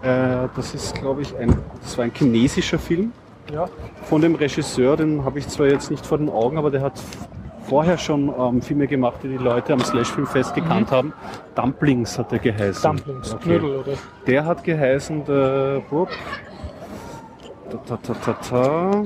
Äh, 0.03 0.49
das 0.55 0.75
ist, 0.75 0.95
glaube 0.95 1.23
ich, 1.23 1.35
ein, 1.37 1.57
das 1.83 1.97
war 1.97 2.05
ein 2.05 2.13
chinesischer 2.15 2.79
Film 2.79 3.13
Ja. 3.53 3.69
von 4.05 4.21
dem 4.21 4.35
Regisseur. 4.35 4.97
Den 4.97 5.25
habe 5.25 5.39
ich 5.39 5.49
zwar 5.49 5.67
jetzt 5.69 5.91
nicht 5.91 6.05
vor 6.05 6.19
den 6.19 6.29
Augen, 6.29 6.59
aber 6.59 6.71
der 6.71 6.83
hat 6.83 7.01
vorher 7.67 7.97
schon 7.97 8.33
ähm, 8.39 8.61
Filme 8.61 8.87
gemacht, 8.87 9.21
die 9.23 9.29
die 9.29 9.37
Leute 9.37 9.73
am 9.73 9.81
Slash-Filmfest 9.81 10.55
gekannt 10.55 10.91
haben. 10.91 11.13
Dumplings 11.55 12.19
hat 12.19 12.33
er 12.33 12.39
geheißen. 12.41 12.83
Dumplings, 12.97 13.33
Okay. 13.35 13.43
Knödel 13.59 13.77
oder? 13.77 13.93
Der 14.27 14.45
hat 14.45 14.63
geheißen, 14.65 15.25
der 15.25 15.81
Wupp, 15.91 16.09
ta, 17.71 17.79
ta, 17.87 17.97
ta, 17.97 18.15
ta, 18.15 18.33
ta, 18.33 19.05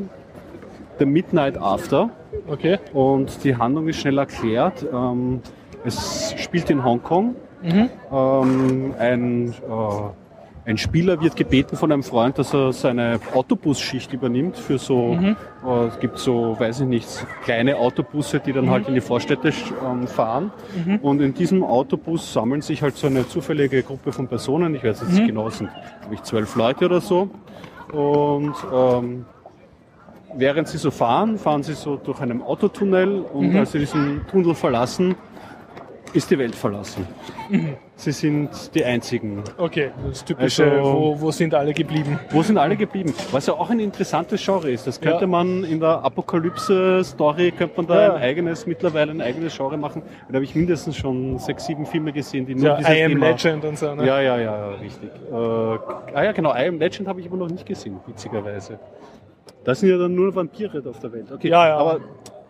The 0.98 1.06
Midnight 1.06 1.56
After. 1.58 2.10
Okay. 2.48 2.78
Und 2.92 3.42
die 3.44 3.54
Handlung 3.56 3.88
ist 3.88 4.00
schnell 4.00 4.18
erklärt. 4.18 4.84
Ähm, 4.92 5.40
es 5.84 6.33
spielt 6.54 6.70
in 6.70 6.84
Hongkong. 6.84 7.34
Mhm. 7.62 7.90
Ähm, 8.12 8.94
ein, 8.98 9.48
äh, 9.48 10.70
ein 10.70 10.78
Spieler 10.78 11.20
wird 11.20 11.34
gebeten 11.34 11.76
von 11.76 11.90
einem 11.90 12.04
Freund, 12.04 12.38
dass 12.38 12.54
er 12.54 12.72
seine 12.72 13.18
Autobusschicht 13.34 14.12
übernimmt 14.12 14.56
für 14.56 14.78
so, 14.78 15.14
Mhm. 15.14 15.36
äh, 15.66 15.86
es 15.88 15.98
gibt 15.98 16.18
so, 16.18 16.54
weiß 16.58 16.80
ich 16.82 16.86
nicht, 16.86 17.26
kleine 17.42 17.76
Autobusse, 17.76 18.38
die 18.38 18.52
dann 18.52 18.70
halt 18.70 18.86
in 18.86 18.94
die 18.94 19.00
Vorstädte 19.00 19.48
ähm, 19.84 20.06
fahren. 20.06 20.52
Mhm. 20.86 20.96
Und 20.98 21.20
in 21.20 21.34
diesem 21.34 21.64
Autobus 21.64 22.32
sammeln 22.32 22.60
sich 22.62 22.82
halt 22.82 22.96
so 22.96 23.08
eine 23.08 23.26
zufällige 23.26 23.82
Gruppe 23.82 24.12
von 24.12 24.28
Personen. 24.28 24.74
Ich 24.76 24.84
weiß 24.84 25.00
jetzt 25.00 25.10
Mhm. 25.10 25.16
nicht 25.16 25.26
genau, 25.26 25.48
es 25.48 25.58
sind, 25.58 25.70
glaube 26.02 26.14
ich, 26.14 26.22
zwölf 26.22 26.54
Leute 26.54 26.84
oder 26.84 27.00
so. 27.00 27.28
Und 27.92 28.54
ähm, 28.72 29.24
während 30.36 30.68
sie 30.68 30.78
so 30.78 30.90
fahren, 30.92 31.36
fahren 31.36 31.62
sie 31.64 31.74
so 31.74 31.96
durch 31.96 32.20
einen 32.20 32.42
Autotunnel 32.42 33.22
und 33.32 33.50
Mhm. 33.50 33.56
als 33.56 33.72
sie 33.72 33.80
diesen 33.80 34.20
Tunnel 34.30 34.54
verlassen, 34.54 35.16
ist 36.14 36.30
die 36.30 36.38
Welt 36.38 36.54
verlassen. 36.54 37.06
Mhm. 37.50 37.74
Sie 37.96 38.12
sind 38.12 38.48
die 38.74 38.84
einzigen. 38.84 39.42
Okay, 39.58 39.90
das 40.08 40.24
typische, 40.24 40.64
Also- 40.70 40.92
wo, 40.92 41.20
wo 41.20 41.30
sind 41.30 41.54
alle 41.54 41.72
geblieben? 41.74 42.18
Wo 42.30 42.42
sind 42.42 42.56
alle 42.58 42.76
geblieben? 42.76 43.12
Was 43.32 43.46
ja 43.46 43.54
auch 43.54 43.68
ein 43.70 43.80
interessantes 43.80 44.44
Genre 44.44 44.70
ist. 44.70 44.86
Das 44.86 45.00
könnte 45.00 45.22
Ja. 45.22 45.26
man 45.26 45.62
in 45.64 45.78
der 45.80 46.02
Apokalypse-Story, 46.04 47.52
könnte 47.52 47.76
man 47.76 47.86
da 47.86 48.02
Ja. 48.08 48.14
ein 48.14 48.22
eigenes, 48.22 48.66
mittlerweile 48.66 49.10
ein 49.12 49.20
eigenes 49.20 49.56
Genre 49.56 49.76
machen. 49.76 50.02
Da 50.28 50.34
habe 50.34 50.44
ich 50.44 50.54
mindestens 50.54 50.96
schon 50.96 51.38
sechs, 51.38 51.66
sieben 51.66 51.86
Filme 51.86 52.12
gesehen, 52.12 52.46
die 52.46 52.54
nur 52.54 52.64
Ja, 52.64 52.76
dieses 52.78 52.92
I 52.94 53.02
Am 53.04 53.08
Thema... 53.12 53.26
Legend 53.30 53.64
und 53.64 53.78
so. 53.78 53.94
Ne? 53.94 54.06
Ja, 54.06 54.20
ja, 54.20 54.38
ja, 54.38 54.68
richtig. 54.70 55.10
Äh, 55.30 55.34
ah 55.34 55.78
ja, 56.24 56.32
genau, 56.32 56.54
I 56.54 56.66
Am 56.68 56.78
Legend 56.78 57.06
habe 57.08 57.20
ich 57.20 57.26
aber 57.26 57.36
noch 57.36 57.50
nicht 57.50 57.66
gesehen, 57.66 57.98
witzigerweise. 58.06 58.78
Das 59.64 59.80
sind 59.80 59.88
ja 59.90 59.98
dann 59.98 60.14
nur 60.14 60.34
Vampire 60.34 60.82
auf 60.88 60.98
der 60.98 61.12
Welt. 61.12 61.30
Okay, 61.32 61.48
Ja, 61.48 61.68
ja. 61.68 61.76
aber 61.76 62.00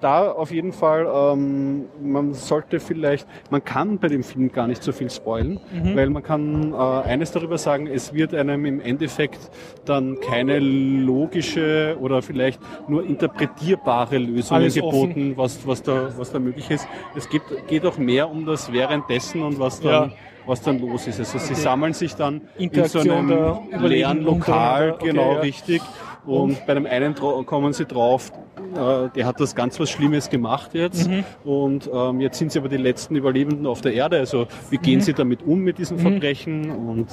da 0.04 0.30
auf 0.30 0.50
jeden 0.50 0.72
Fall, 0.72 1.06
ähm, 1.12 1.86
man 2.02 2.34
sollte 2.34 2.78
vielleicht, 2.78 3.26
man 3.50 3.64
kann 3.64 3.98
bei 3.98 4.08
dem 4.08 4.22
Film 4.22 4.52
gar 4.52 4.66
nicht 4.66 4.82
so 4.82 4.92
viel 4.92 5.08
spoilen, 5.10 5.58
Mhm. 5.72 5.96
weil 5.96 6.10
man 6.10 6.22
kann 6.22 6.72
äh, 6.74 6.76
eines 6.76 7.32
darüber 7.32 7.56
sagen, 7.56 7.86
es 7.86 8.12
wird 8.12 8.34
einem 8.34 8.66
im 8.66 8.80
Endeffekt 8.80 9.50
dann 9.86 10.18
keine 10.20 10.58
logische 10.60 11.96
oder 12.00 12.20
vielleicht 12.22 12.60
nur 12.88 13.04
interpretierbare 13.06 14.18
Lösung 14.18 14.56
Alles 14.58 14.74
geboten, 14.74 15.32
was, 15.36 15.66
was, 15.66 15.82
da, 15.82 16.08
was 16.18 16.30
da 16.32 16.38
möglich 16.38 16.70
ist. 16.70 16.86
Es 17.16 17.28
geht, 17.28 17.42
geht 17.66 17.86
auch 17.86 17.96
mehr 17.96 18.28
um 18.30 18.44
das 18.44 18.70
Währenddessen 18.72 19.42
und 19.42 19.58
was 19.58 19.80
dann, 19.80 20.10
Ja. 20.10 20.16
was 20.46 20.60
dann 20.60 20.78
los 20.80 21.06
ist. 21.06 21.18
Also 21.18 21.38
sie 21.38 21.52
Okay. 21.54 21.62
sammeln 21.62 21.94
sich 21.94 22.14
dann 22.14 22.42
in 22.58 22.70
so 22.84 22.98
einem 23.00 23.54
leeren 23.80 24.20
Lokal. 24.22 24.92
Okay, 24.92 25.06
genau 25.08 25.32
ja. 25.34 25.40
richtig. 25.40 25.80
Und 26.26 26.64
bei 26.66 26.74
dem 26.74 26.86
einen 26.86 27.14
kommen 27.14 27.72
sie 27.72 27.84
drauf, 27.84 28.32
äh, 28.74 29.08
der 29.14 29.26
hat 29.26 29.40
das 29.40 29.54
ganz 29.54 29.78
was 29.78 29.90
Schlimmes 29.90 30.30
gemacht 30.30 30.70
jetzt. 30.74 31.08
Mhm. 31.08 31.24
Und 31.44 31.90
ähm, 31.92 32.20
jetzt 32.20 32.38
sind 32.38 32.50
sie 32.52 32.58
aber 32.58 32.68
die 32.68 32.76
letzten 32.78 33.14
Überlebenden 33.16 33.66
auf 33.66 33.80
der 33.82 33.92
Erde. 33.94 34.18
Also 34.18 34.46
wie 34.70 34.78
gehen 34.78 34.98
Mhm. 34.98 35.02
sie 35.02 35.12
damit 35.12 35.42
um 35.42 35.58
mit 35.60 35.78
diesen 35.78 35.98
Verbrechen? 35.98 36.70
Und, 36.70 37.08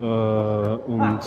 äh, 0.00 0.04
und, 0.04 1.20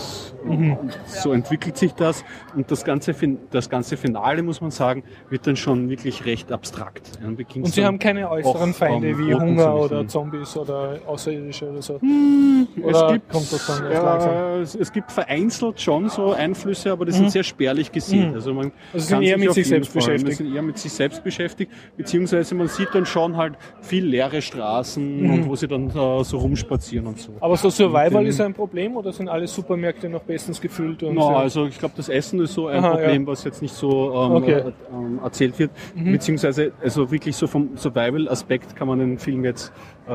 Mhm. 0.46 0.74
und 0.78 0.98
so 1.08 1.32
entwickelt 1.34 1.78
sich 1.78 1.94
das. 1.94 2.24
Und 2.56 2.72
das 2.72 2.84
ganze, 2.86 3.14
Fin- 3.14 3.40
das 3.52 3.70
ganze 3.70 3.98
Finale, 3.98 4.42
muss 4.44 4.62
man 4.62 4.72
sagen, 4.72 5.04
wird 5.30 5.46
dann 5.48 5.56
schon 5.56 5.90
wirklich 5.90 6.26
recht 6.26 6.52
abstrakt. 6.52 7.12
Und 7.26 7.68
sie 7.68 7.86
haben 7.86 8.00
keine 8.00 8.30
äußeren 8.30 8.72
auch, 8.72 8.76
Feinde 8.76 9.18
wie 9.18 9.32
Roten 9.34 9.46
Hunger 9.60 9.76
oder. 9.76 10.08
Zombies 10.08 10.56
oder 10.58 11.00
Außerirdische 11.06 11.70
oder 11.70 11.82
so. 11.82 11.96
Es 11.96 12.84
Oder 12.84 13.14
gibt, 13.14 13.34
das 13.34 13.54
erst 13.54 13.70
langsam? 13.70 14.32
ja, 14.34 14.56
es, 14.58 14.76
es 14.76 14.92
gibt 14.92 15.12
vereinzelt 15.12 15.82
schon 15.82 16.10
so 16.10 16.32
Einflüsse, 16.34 16.92
aber 16.92 17.06
die 17.06 17.12
sind 17.26 17.32
sehr 17.34 17.44
spärlich 17.44 17.92
gesehen. 17.92 18.30
Mhm. 18.30 18.34
Also 18.36 18.54
man 18.54 18.72
Also 18.94 19.10
kann 19.10 19.20
sind 19.20 19.22
eher 19.24 19.38
mit 19.38 19.50
auf 19.50 19.56
sich 19.56 19.68
selbst 19.68 19.92
Fall- 19.92 20.02
beschäftigt. 20.02 20.40
Man 20.40 20.48
sind 20.48 20.56
eher 20.56 20.62
mit 20.62 20.78
sich 20.78 20.92
selbst 20.94 21.24
beschäftigt, 21.24 21.72
beziehungsweise 21.98 22.56
man 22.56 22.68
sieht 22.68 22.90
dann 22.94 23.06
schon 23.06 23.38
halt 23.38 23.54
viel 23.82 24.06
leere 24.06 24.42
Straßen 24.42 25.24
Mhm. 25.24 25.30
und 25.34 25.50
wo 25.50 25.56
sie 25.56 25.68
dann 25.68 25.90
äh, 25.90 26.24
so 26.24 26.38
rumspazieren 26.38 27.08
und 27.08 27.20
so. 27.20 27.32
Aber 27.40 27.56
so 27.58 27.70
Survival 27.70 28.10
Mit 28.12 28.22
dem- 28.22 28.28
ist 28.28 28.42
ein 28.42 28.54
Problem 28.54 28.96
oder 28.98 29.12
sind 29.12 29.28
alle 29.30 29.48
Supermärkte 29.48 30.10
noch 30.10 30.22
bestens 30.24 30.60
gefüllt? 30.62 31.04
Und 31.04 31.16
No, 31.16 31.30
für- 31.30 31.36
also 31.38 31.66
ich 31.66 31.78
glaube, 31.80 31.94
das 31.98 32.10
Essen 32.10 32.40
ist 32.42 32.54
so 32.54 32.68
ein 32.68 32.80
Aha, 32.84 32.92
Problem, 32.96 33.28
was 33.28 33.44
jetzt 33.44 33.62
nicht 33.62 33.74
so 33.74 34.12
ähm, 34.14 34.32
Okay. 34.36 34.52
äh, 34.52 34.72
ähm, 34.94 35.20
erzählt 35.24 35.58
wird. 35.60 35.72
Mhm. 35.96 36.12
Beziehungsweise, 36.14 36.72
also 36.84 37.12
wirklich 37.12 37.36
so 37.36 37.48
vom 37.48 37.76
Survival-Aspekt 37.78 38.76
kann 38.76 38.88
man 38.88 39.00
den 39.00 39.18
Film 39.18 39.44
jetzt, 39.46 39.72
äh, 40.08 40.12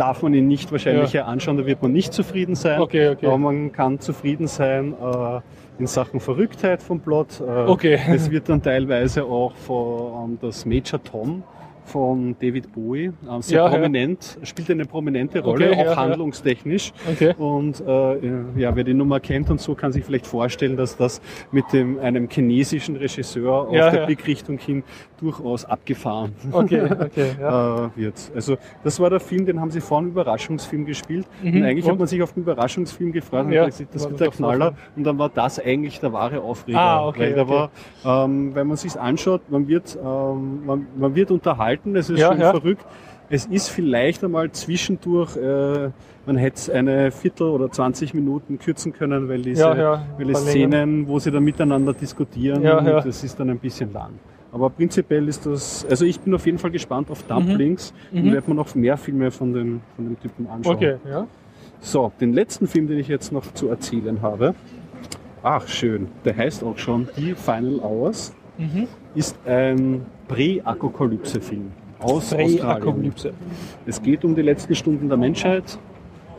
darf 0.00 0.22
man 0.22 0.32
ihn 0.34 0.48
nicht 0.48 0.72
wahrscheinlich 0.72 1.12
Ja. 1.12 1.20
ja. 1.22 1.26
anschauen, 1.26 1.58
da 1.58 1.66
wird 1.66 1.82
man 1.82 1.92
nicht 1.92 2.12
zufrieden 2.12 2.54
sein. 2.54 2.80
Okay, 2.80 3.10
okay. 3.10 3.26
Aber 3.26 3.38
man 3.38 3.70
kann 3.72 4.00
zufrieden 4.00 4.46
sein 4.46 4.94
äh, 4.94 5.40
in 5.78 5.86
Sachen 5.86 6.20
Verrücktheit 6.20 6.82
vom 6.82 7.00
Plot. 7.00 7.40
Äh, 7.40 7.70
Okay. 7.70 7.98
Es 8.10 8.30
wird 8.30 8.48
dann 8.48 8.62
teilweise 8.62 9.24
auch 9.24 9.54
von 9.54 10.30
ähm, 10.32 10.38
das 10.40 10.64
Major 10.64 11.02
Tom 11.02 11.42
von 11.84 12.36
David 12.40 12.72
Bowie 12.72 13.10
ähm, 13.28 13.42
sehr 13.42 13.58
Ja, 13.58 13.64
ja. 13.66 13.70
prominent, 13.72 14.38
spielt 14.44 14.70
eine 14.70 14.84
prominente 14.84 15.40
Rolle, 15.40 15.70
Okay, 15.70 15.80
auch 15.80 15.84
ja, 15.86 15.90
ja. 15.90 15.96
handlungstechnisch. 15.96 16.92
Okay. 17.10 17.34
Und 17.36 17.80
äh, 17.80 18.60
ja, 18.60 18.76
wer 18.76 18.84
die 18.84 18.94
Nummer 18.94 19.18
kennt 19.18 19.50
und 19.50 19.60
so, 19.60 19.74
kann 19.74 19.90
sich 19.90 20.04
vielleicht 20.04 20.26
vorstellen, 20.26 20.76
dass 20.76 20.96
das 20.96 21.20
mit 21.50 21.64
dem, 21.72 21.98
einem 21.98 22.28
chinesischen 22.30 22.94
Regisseur 22.96 23.68
auf 23.68 23.74
Ja, 23.74 23.90
der 23.90 24.00
ja. 24.00 24.06
Blickrichtung 24.06 24.58
hin 24.58 24.84
durchaus 25.20 25.64
abgefahren 25.64 26.32
Okay, 26.52 26.82
okay, 27.00 27.32
ja. 27.40 27.86
äh, 27.86 27.90
wird. 27.96 28.14
Also 28.34 28.56
das 28.82 28.98
war 29.00 29.10
der 29.10 29.20
Film, 29.20 29.46
den 29.46 29.60
haben 29.60 29.70
sie 29.70 29.80
vor 29.80 29.98
einem 29.98 30.08
Überraschungsfilm 30.08 30.86
gespielt. 30.86 31.26
Mhm, 31.42 31.56
Und 31.56 31.62
eigentlich 31.64 31.84
und? 31.84 31.92
hat 31.92 31.98
man 31.98 32.08
sich 32.08 32.22
auf 32.22 32.32
den 32.32 32.42
Überraschungsfilm 32.42 33.12
gefreut 33.12 33.46
und 33.46 33.52
Ja, 33.52 33.66
gesagt, 33.66 33.94
das 33.94 34.08
wird 34.08 34.20
der 34.20 34.28
Knaller. 34.30 34.74
Und 34.96 35.04
dann 35.04 35.18
war 35.18 35.28
das 35.28 35.58
eigentlich 35.58 36.00
der 36.00 36.12
wahre 36.12 36.40
Aufreger. 36.40 36.78
Ah, 36.80 37.06
okay, 37.08 37.34
Weil 37.34 37.40
okay. 37.40 37.68
war, 38.04 38.24
ähm, 38.24 38.54
wenn 38.54 38.66
man 38.66 38.76
sich's 38.76 38.96
anschaut, 38.96 39.42
man 39.50 39.68
wird, 39.68 39.96
ähm, 40.02 40.64
man, 40.66 40.86
man 40.96 41.14
wird 41.14 41.30
unterhalten, 41.30 41.94
es 41.96 42.10
ist 42.10 42.18
Ja, 42.20 42.28
schon 42.28 42.38
verrückt. 42.38 42.84
Es 43.32 43.46
ist 43.46 43.68
vielleicht 43.68 44.24
einmal 44.24 44.50
zwischendurch, 44.50 45.36
äh, 45.36 45.90
man 46.26 46.36
hätte 46.36 46.56
es 46.56 46.68
eine 46.70 47.12
Viertel 47.12 47.46
oder 47.48 47.70
20 47.70 48.12
Minuten 48.12 48.58
kürzen 48.58 48.92
können, 48.92 49.28
weil 49.28 49.42
diese, 49.42 49.64
weil. 50.18 50.34
Szenen, 50.34 51.06
wo 51.06 51.18
sie 51.20 51.30
dann 51.30 51.44
miteinander 51.44 51.92
diskutieren, 51.92 52.62
das 52.62 53.22
ist 53.22 53.38
dann 53.38 53.50
ein 53.50 53.58
bisschen 53.60 53.92
lang. 53.92 54.10
Aber 54.52 54.68
prinzipiell 54.70 55.28
ist 55.28 55.46
das, 55.46 55.86
also 55.88 56.04
ich 56.04 56.18
bin 56.20 56.34
auf 56.34 56.44
jeden 56.46 56.58
Fall 56.58 56.70
gespannt 56.72 57.10
auf 57.10 57.22
Dumplings 57.24 57.92
Mhm. 58.10 58.18
und 58.24 58.32
werde 58.32 58.48
mir 58.50 58.56
noch 58.56 58.74
mehr 58.74 58.96
Filme 58.96 59.30
von 59.30 59.52
den, 59.52 59.80
von 59.96 60.04
dem 60.06 60.20
Typen 60.20 60.46
anschauen. 60.48 60.74
Okay, 60.76 60.96
ja. 61.08 61.26
So, 61.80 62.12
den 62.20 62.32
letzten 62.32 62.66
Film, 62.66 62.88
den 62.88 62.98
ich 62.98 63.08
jetzt 63.08 63.32
noch 63.32 63.52
zu 63.54 63.68
erzählen 63.68 64.20
habe, 64.22 64.54
ach 65.42 65.66
schön, 65.68 66.08
der 66.24 66.36
heißt 66.36 66.64
auch 66.64 66.76
schon 66.78 67.08
Die 67.16 67.34
Final 67.34 67.78
Hours, 67.80 68.34
Mhm. 68.58 68.88
ist 69.14 69.36
ein 69.46 70.04
Prä-Apokalypse-Film 70.28 71.70
aus 72.00 72.12
Australien. 72.32 72.58
Präapokalypse. 72.58 73.32
Es 73.86 74.02
geht 74.02 74.24
um 74.24 74.34
die 74.34 74.42
letzten 74.42 74.74
Stunden 74.74 75.08
der 75.08 75.16
Menschheit. 75.16 75.78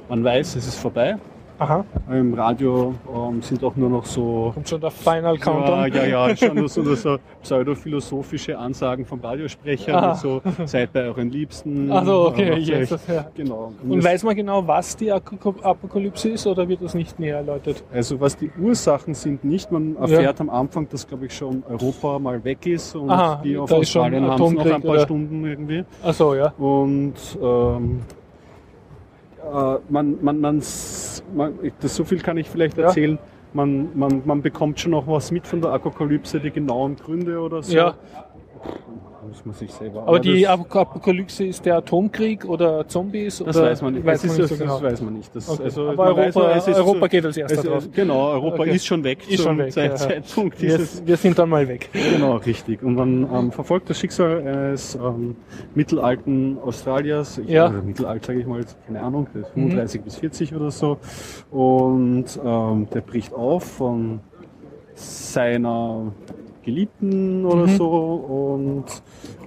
Man 0.10 0.24
weiß, 0.24 0.56
es 0.56 0.68
ist 0.68 0.78
vorbei. 0.78 1.18
Aha, 1.62 1.86
Im 2.10 2.34
Radio 2.34 2.96
ähm, 3.16 3.40
sind 3.44 3.64
auch 3.64 3.76
nur 3.76 3.88
noch 3.88 4.04
so 4.04 4.50
kommt 4.52 4.68
schon 4.68 4.82
der 4.82 4.90
Final 4.90 5.36
ja, 5.36 5.40
Countdown. 5.40 5.94
ja, 5.94 6.06
ja, 6.28 6.36
schon 6.36 6.56
nur 6.56 6.68
so, 6.68 6.82
nur 6.82 6.96
so 6.96 7.18
pseudophilosophische 7.44 8.58
Ansagen 8.58 9.06
vom 9.06 9.20
Radiosprecher, 9.20 9.96
Aha. 9.96 10.12
und 10.14 10.18
so 10.18 10.42
seid 10.66 10.92
bei 10.92 11.04
euren 11.04 11.30
Liebsten. 11.30 11.92
Ach 11.92 12.04
so, 12.04 12.30
okay, 12.30 12.56
jetzt, 12.58 13.08
ja. 13.08 13.28
Genau. 13.36 13.74
Und 13.88 14.00
es- 14.00 14.06
weiß 14.06 14.24
man 14.24 14.36
genau, 14.36 14.66
was 14.66 14.96
die 14.98 15.12
Apokalypse 15.12 16.30
ist 16.30 16.48
oder 16.48 16.68
wird 16.68 16.82
das 16.82 16.96
nicht 16.96 17.20
näher 17.20 17.38
erläutert? 17.38 17.84
Also 17.94 18.20
was 18.20 18.36
die 18.36 18.50
Ursachen 18.60 19.14
sind 19.14 19.44
nicht, 19.44 19.72
man 19.72 19.96
erfährt 19.98 20.42
am 20.42 20.50
Anfang, 20.50 20.90
dass 20.90 21.08
glaube 21.08 21.28
ich 21.28 21.34
schon 21.38 21.62
Europa 21.70 22.18
mal 22.18 22.44
weg 22.44 22.66
ist 22.66 22.96
und 22.96 23.12
Aha, 23.12 23.40
die 23.44 23.56
auf 23.56 23.72
Australien 23.72 24.26
haben 24.26 24.56
noch 24.56 24.66
ein 24.66 24.82
paar 24.82 24.92
oder? 24.94 25.02
Stunden 25.02 25.46
irgendwie. 25.46 25.84
Ach 26.04 26.14
so, 26.16 26.34
ja. 26.34 26.54
Und 26.58 27.14
ähm, 27.40 28.00
äh, 29.44 29.78
man, 29.90 30.18
man, 30.24 30.40
man, 30.40 30.62
man 31.34 31.54
das, 31.80 31.96
so 31.96 32.04
viel 32.04 32.20
kann 32.20 32.38
ich 32.38 32.50
vielleicht 32.50 32.78
Ja. 32.78 32.86
erzählen. 32.86 33.18
Man, 33.54 33.90
man, 33.98 34.22
man 34.26 34.42
bekommt 34.42 34.80
schon 34.80 34.92
noch 34.92 35.08
was 35.08 35.30
mit 35.32 35.46
von 35.46 35.62
der 35.62 35.72
Apokalypse, 35.72 36.40
die 36.40 36.52
genauen 36.52 36.96
Gründe 36.96 37.40
oder 37.40 37.62
so. 37.62 37.76
Ja. 37.76 37.96
Muss 39.28 39.46
man 39.46 39.54
sich 39.56 39.72
selber. 39.72 40.04
Aber 40.08 40.20
die 40.20 40.42
das, 40.42 40.50
Ap- 40.52 40.76
Apokalypse 40.76 41.46
ist 41.46 41.64
der 41.66 41.78
Atomkrieg 41.78 42.44
oder 42.46 42.88
Zombies? 42.88 43.38
das 43.38 43.56
oder 43.56 43.68
weiß 43.68 43.82
man 43.84 43.94
nicht. 43.94 44.06
Weiß 44.06 44.22
das, 44.24 44.32
man 44.32 44.38
nicht 44.40 44.50
so 44.50 44.56
das 44.56 44.60
genau. 44.60 44.82
weiß 44.82 45.02
man 45.02 45.14
nicht. 45.14 45.36
Das, 45.36 45.50
Okay. 45.50 45.64
also, 45.64 45.90
Aber 45.90 46.06
man 46.06 46.18
weiß 46.18 46.36
Europa, 46.36 46.72
Europa 46.80 47.08
geht 47.08 47.26
als 47.26 47.38
erster 47.38 47.64
drauf. 47.64 47.88
Genau, 47.94 48.30
Europa 48.32 48.64
Okay. 48.64 48.76
ist 48.76 48.86
schon 48.86 49.04
weg 49.04 49.20
Ist 49.30 49.44
schon 49.44 49.58
weg, 49.60 49.72
Zeit- 49.72 49.92
ja. 49.92 49.96
Zeitpunkt 49.96 50.60
Wir, 50.62 50.80
wir 51.06 51.18
sind 51.18 51.38
dann 51.38 51.50
mal 51.50 51.68
weg. 51.68 51.90
Genau, 51.94 52.38
richtig. 52.38 52.82
Und 52.82 52.96
man 52.96 53.30
ähm, 53.32 53.52
verfolgt 53.52 53.90
das 53.92 54.00
Schicksal 54.00 54.40
eines 54.40 54.96
ähm, 54.96 55.36
mittelalten 55.76 56.58
Australiers. 56.64 57.38
Ich, 57.38 57.48
Ja. 57.50 57.68
also 57.68 57.82
mittelalt 57.84 58.26
sage 58.26 58.40
ich 58.40 58.48
mal, 58.48 58.62
keine 58.88 59.02
Ahnung, 59.02 59.28
der 59.34 59.42
ist 59.44 59.56
Mhm. 59.56 59.62
35 59.70 60.02
bis 60.02 60.16
40 60.16 60.56
oder 60.56 60.72
so. 60.72 60.98
Und 61.52 62.26
ähm, 62.44 62.88
der 62.94 63.02
bricht 63.02 63.34
auf 63.34 63.64
von 63.64 64.20
seiner 64.96 66.12
Geliebten 66.64 67.46
oder 67.46 67.68
Mhm. 67.68 67.78
so 67.78 67.90
und 67.90 68.86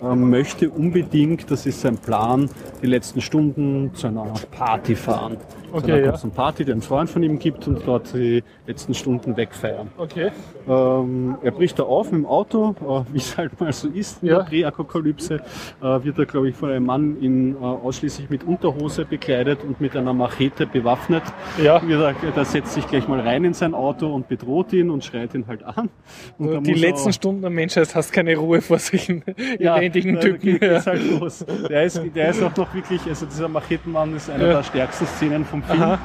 ähm, 0.03 0.31
möchte 0.31 0.71
unbedingt, 0.71 1.51
das 1.51 1.67
ist 1.67 1.81
sein 1.81 1.97
Plan, 1.99 2.49
die 2.83 2.87
letzten 2.87 3.21
Stunden 3.21 3.91
zu 3.95 4.09
einer 4.09 4.33
Party 4.51 4.95
fahren. 4.97 5.37
Zu 5.75 5.85
Okay, 5.85 5.93
einer 5.93 6.05
ja. 6.05 6.11
kurzen 6.11 6.31
Party, 6.31 6.65
die 6.65 6.73
ein 6.73 6.83
Freund 6.83 7.11
von 7.11 7.23
ihm 7.23 7.39
gibt 7.39 7.67
und 7.69 7.83
dort 7.87 8.13
die 8.15 8.43
letzten 8.67 8.95
Stunden 8.95 9.37
wegfeiern. 9.37 9.89
Okay. 9.99 10.31
Ähm, 10.69 11.37
er 11.43 11.51
bricht 11.51 11.79
da 11.79 11.83
auf 11.85 12.11
mit 12.13 12.21
dem 12.23 12.27
Auto, 12.27 12.75
äh, 12.81 13.13
wie 13.13 13.19
es 13.19 13.37
halt 13.37 13.61
mal 13.61 13.73
so 13.73 13.89
ist 13.89 14.23
in 14.23 14.29
Ja. 14.29 14.39
der 14.39 14.45
Präapokalypse. 14.45 15.35
Äh, 15.83 16.05
wird 16.05 16.19
er, 16.19 16.27
glaube 16.27 16.49
ich, 16.49 16.57
von 16.57 16.71
einem 16.71 16.87
Mann 16.87 17.17
in, 17.21 17.55
äh, 17.55 17.59
ausschließlich 17.59 18.31
mit 18.31 18.45
Unterhose 18.45 19.05
bekleidet 19.05 19.63
und 19.65 19.81
mit 19.81 19.97
einer 19.97 20.13
Machete 20.13 20.67
bewaffnet. 20.67 21.23
Ja. 21.63 21.81
Der 21.81 22.45
setzt 22.45 22.75
sich 22.75 22.87
gleich 22.87 23.07
mal 23.09 23.21
rein 23.21 23.45
in 23.45 23.55
sein 23.55 23.75
Auto 23.75 24.13
und 24.13 24.29
bedroht 24.29 24.73
ihn 24.73 24.91
und 24.91 25.05
schreit 25.05 25.35
ihn 25.35 25.47
halt 25.47 25.63
an. 25.65 25.89
Dann 26.39 26.63
die 26.65 26.75
letzten 26.75 27.13
Stunden 27.13 27.41
der 27.43 27.51
Menschheit 27.51 27.95
hast 27.95 28.13
keine 28.13 28.37
Ruhe 28.37 28.61
vor 28.61 28.79
solchen 28.79 29.23
ja, 29.59 29.77
elendigen 29.77 30.15
da 30.15 30.21
Typen. 30.21 30.41
geht- 30.59 30.63
Ja. 30.63 30.85
halt 30.85 31.03
los. 31.21 31.45
Der 31.69 31.85
ist, 31.85 32.01
der 32.15 32.31
ist 32.31 32.43
auch 32.43 32.57
noch 32.57 32.75
wirklich, 32.75 33.01
also 33.07 33.27
dieser 33.27 33.49
Machetenmann 33.49 34.15
ist 34.17 34.31
einer 34.31 34.47
Ja. 34.47 34.53
der 34.55 34.63
stärksten 34.63 35.07
Szenen 35.07 35.45
vom 35.45 35.63
Film. 35.67 35.83
Aha. 35.83 35.99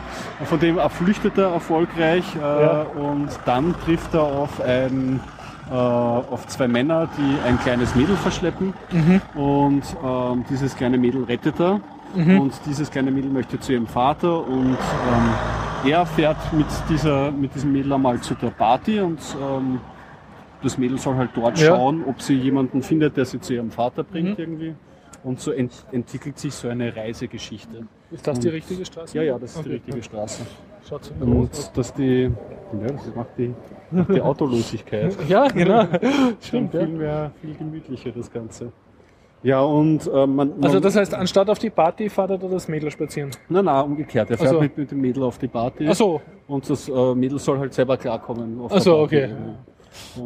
Von 0.45 0.59
dem 0.59 0.77
er 0.77 0.89
flüchtet 0.89 1.37
er 1.37 1.49
erfolgreich 1.53 2.23
äh, 2.35 2.39
Ja. 2.39 2.81
und 2.95 3.29
dann 3.45 3.75
trifft 3.85 4.13
er 4.13 4.23
auf 4.23 4.61
ein 4.61 5.19
äh, 5.71 5.73
auf 5.75 6.47
zwei 6.47 6.67
Männer, 6.67 7.07
die 7.17 7.47
ein 7.47 7.59
kleines 7.59 7.93
Mädel 7.95 8.15
verschleppen 8.17 8.73
Mhm. 8.91 9.21
und 9.35 9.83
ähm, 10.03 10.43
dieses 10.49 10.75
kleine 10.75 10.97
Mädel 10.97 11.23
rettet 11.25 11.59
er 11.59 11.79
Mhm. 12.15 12.39
und 12.39 12.53
dieses 12.65 12.89
kleine 12.89 13.11
Mädel 13.11 13.29
möchte 13.29 13.59
zu 13.59 13.73
ihrem 13.73 13.85
Vater 13.85 14.47
und 14.47 14.71
ähm, 15.83 15.91
er 15.91 16.05
fährt 16.07 16.37
mit, 16.53 16.65
dieser, 16.89 17.31
mit 17.31 17.53
diesem 17.53 17.71
Mädel 17.71 17.93
einmal 17.93 18.19
zu 18.19 18.33
der 18.33 18.47
Party 18.49 18.99
und 18.99 19.19
ähm, 19.39 19.79
das 20.63 20.77
Mädel 20.79 20.97
soll 20.97 21.15
halt 21.17 21.29
dort 21.35 21.59
Ja. 21.59 21.67
schauen, 21.67 22.03
ob 22.07 22.19
sie 22.21 22.33
jemanden 22.33 22.81
findet, 22.81 23.15
der 23.15 23.25
sie 23.25 23.39
zu 23.39 23.53
ihrem 23.53 23.69
Vater 23.69 24.03
bringt 24.03 24.39
Mhm. 24.39 24.43
irgendwie. 24.43 24.75
Und 25.23 25.39
so 25.39 25.51
ent 25.51 25.71
entwickelt 25.91 26.39
sich 26.39 26.53
so 26.53 26.69
eine 26.69 26.95
Reisegeschichte. 26.95 27.85
Ist 28.11 28.25
das 28.25 28.39
die 28.39 28.49
richtige 28.49 28.85
Straße? 28.85 29.17
Ja, 29.17 29.23
ja, 29.23 29.37
das 29.39 29.51
ist 29.51 29.57
Okay, 29.59 29.67
die 29.69 29.73
richtige 29.75 29.97
ja. 29.97 30.03
Straße. 30.03 30.43
Schaut 30.87 31.03
so 31.05 31.13
Und 31.25 31.51
aus. 31.51 31.71
dass 31.73 31.93
die, 31.93 32.23
ja, 32.81 32.87
das 32.87 33.15
macht 33.15 33.29
die, 33.37 33.53
macht 33.91 34.09
die 34.15 34.21
Autolosigkeit. 34.21 35.15
Ja, 35.27 35.47
genau. 35.47 35.83
Schon 36.01 36.35
Stimmt, 36.39 36.71
viel 36.71 36.79
ja. 36.81 36.87
mehr, 36.87 37.31
viel 37.41 37.53
gemütlicher 37.55 38.11
das 38.11 38.31
Ganze. 38.31 38.71
Ja, 39.43 39.61
und 39.61 40.05
äh, 40.07 40.25
man, 40.27 40.49
man 40.49 40.63
Also 40.65 40.79
das 40.79 40.95
heißt, 40.95 41.13
anstatt 41.13 41.49
auf 41.49 41.59
die 41.59 41.69
Party 41.69 42.09
fahrt 42.09 42.31
er 42.31 42.37
da 42.37 42.47
das 42.47 42.67
Mädel 42.67 42.91
spazieren. 42.91 43.31
Nein, 43.47 43.65
nein, 43.65 43.85
umgekehrt. 43.85 44.29
Er 44.31 44.37
fährt 44.37 44.49
Ach 44.49 44.53
so. 44.55 44.61
mit, 44.61 44.77
mit 44.77 44.91
dem 44.91 44.99
Mädel 45.01 45.23
auf 45.23 45.37
die 45.37 45.47
Party 45.47 45.87
Ach 45.89 45.95
so, 45.95 46.21
und 46.47 46.69
das 46.69 46.89
äh, 46.89 47.15
Mädel 47.15 47.39
soll 47.39 47.59
halt 47.59 47.73
selber 47.73 47.95
klarkommen. 47.97 48.59
Auf 48.61 48.71
Ach 48.73 48.81
so, 48.81 49.05
der 49.07 49.17
Party. 49.27 49.33
okay. 49.33 49.33
Und 49.78 49.78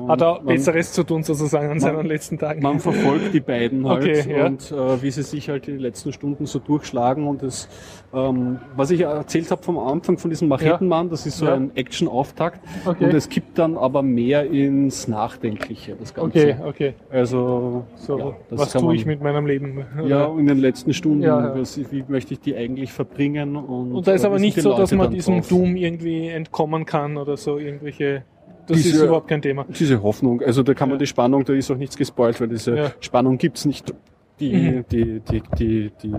hat 0.07 0.21
er 0.21 0.36
man- 0.36 0.45
Besseres 0.45 0.91
zu 0.93 1.03
tun 1.03 1.24
sozusagen 1.24 1.69
an 1.69 1.80
seinen 1.80 2.05
letzten 2.05 2.38
Tagen. 2.38 2.61
Man 2.61 2.80
verfolgt 2.80 3.34
die 3.34 3.39
beiden 3.39 3.88
halt 3.88 4.03
Okay, 4.03 4.24
ja. 4.38 4.45
und 4.45 4.71
äh, 4.71 5.01
wie 5.01 5.11
sie 5.11 5.24
sich 5.24 5.49
halt 5.49 5.67
die 5.67 5.71
letzten 5.78 6.13
Stunden 6.13 6.45
so 6.45 6.59
durchschlagen 6.59 7.28
und 7.28 7.43
das, 7.43 7.67
ähm, 8.13 8.59
was 8.76 8.91
ich 8.91 9.01
erzählt 9.01 9.49
habe 9.51 9.61
vom 9.63 9.78
Anfang 9.80 10.17
von 10.17 10.30
diesem 10.30 10.47
Machetenmann, 10.47 11.09
das 11.09 11.26
ist 11.26 11.38
so 11.38 11.45
Ja. 11.45 11.55
ein 11.55 11.71
Action-Auftakt 11.76 12.59
Okay. 12.86 13.05
und 13.05 13.13
es 13.13 13.30
kippt 13.30 13.57
dann 13.57 13.78
aber 13.78 14.01
mehr 14.01 14.49
ins 14.49 15.07
Nachdenkliche, 15.07 15.95
das 15.99 16.13
Ganze. 16.13 16.39
Okay, 16.39 16.55
okay. 16.65 16.93
Also, 17.09 17.86
So, 17.95 18.17
ja, 18.19 18.36
das 18.49 18.59
was 18.59 18.71
tue 18.74 18.84
man- 18.84 18.95
ich 18.95 19.05
mit 19.05 19.21
meinem 19.21 19.45
Leben? 19.45 19.86
Ja, 20.05 20.26
in 20.38 20.47
den 20.47 20.59
letzten 20.59 20.93
Stunden, 20.93 21.21
Ja, 21.24 21.39
ja. 21.53 21.59
Was, 21.59 21.80
wie 21.91 22.03
möchte 22.07 22.34
ich 22.34 22.39
die 22.39 22.55
eigentlich 22.55 22.91
verbringen? 22.91 23.55
Und, 23.55 23.93
Und 23.93 24.07
da 24.07 24.13
ist 24.13 24.26
aber 24.26 24.39
nicht 24.39 24.59
so, 24.61 24.76
dass 24.76 24.91
man 24.91 25.11
diesem 25.11 25.38
drauf? 25.39 25.49
Doom 25.49 25.76
irgendwie 25.76 26.28
entkommen 26.28 26.86
kann 26.86 27.17
oder 27.17 27.38
so 27.38 27.57
irgendwelche. 27.57 28.24
Das 28.68 28.78
Diese- 28.78 28.95
ist 28.97 29.03
überhaupt 29.03 29.28
kein 29.28 29.41
Thema. 29.41 29.66
Diese 29.68 30.01
Hoffnung, 30.01 30.41
also 30.41 30.64
da 30.64 30.74
kann 30.74 30.89
man 30.89 30.95
Ja. 30.97 30.99
die 30.99 31.07
Spannung, 31.07 31.43
da 31.43 31.53
ist 31.53 31.70
auch 31.72 31.78
nichts 31.78 31.97
gespoilt, 31.97 32.39
weil 32.39 32.47
diese 32.47 32.76
Ja. 32.76 32.91
Spannung 32.99 33.38
gibt's 33.38 33.66
nicht. 33.66 33.93
Die, 34.39 34.51
Mhm. 34.51 34.86
die, 34.91 35.20
die, 35.20 35.43
die, 35.59 35.91
die 36.01 36.11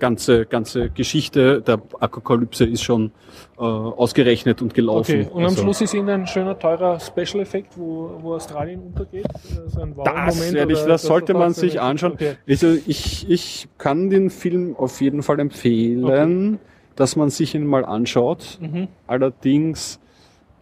ganze, 0.00 0.44
ganze 0.44 0.90
Geschichte 0.90 1.62
der 1.62 1.80
Apokalypse 2.00 2.64
ist 2.64 2.82
schon 2.82 3.12
äh, 3.58 3.62
ausgerechnet 3.62 4.60
und 4.60 4.74
gelaufen. 4.74 5.20
Okay, 5.20 5.30
und 5.32 5.38
am 5.42 5.44
Also, 5.50 5.62
Schluss 5.62 5.80
ist 5.80 5.94
Ihnen 5.94 6.08
ein 6.08 6.26
schöner, 6.26 6.58
teurer 6.58 6.98
Special-Effekt, 6.98 7.78
wo, 7.78 8.18
wo 8.22 8.34
Australien 8.34 8.80
untergeht? 8.80 9.24
So 9.68 9.82
ein 9.82 9.94
Das, 10.04 10.50
ich, 10.50 10.60
oder 10.60 10.66
das 10.88 11.02
sollte 11.02 11.32
man 11.32 11.52
sich 11.54 11.80
anschauen. 11.80 12.12
Okay. 12.14 12.32
Also 12.48 12.74
ich, 12.86 13.30
ich 13.30 13.68
kann 13.78 14.10
den 14.10 14.30
Film 14.30 14.74
auf 14.76 15.00
jeden 15.00 15.22
Fall 15.22 15.38
empfehlen, 15.38 16.58
dass 16.96 17.14
man 17.14 17.30
sich 17.30 17.54
ihn 17.54 17.66
mal 17.66 17.84
anschaut. 17.84 18.58
Mhm. 18.60 18.88
Allerdings, 19.06 20.00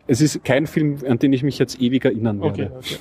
es 0.09 0.21
ist 0.21 0.43
kein 0.45 0.67
Film, 0.67 0.97
an 1.07 1.19
den 1.21 1.33
ich 1.33 1.43
mich 1.45 1.59
jetzt 1.59 1.81
ewig 1.81 2.05
erinnern 2.05 2.41
werde. 2.43 2.65
Okay, 2.67 2.77
okay. 2.77 2.97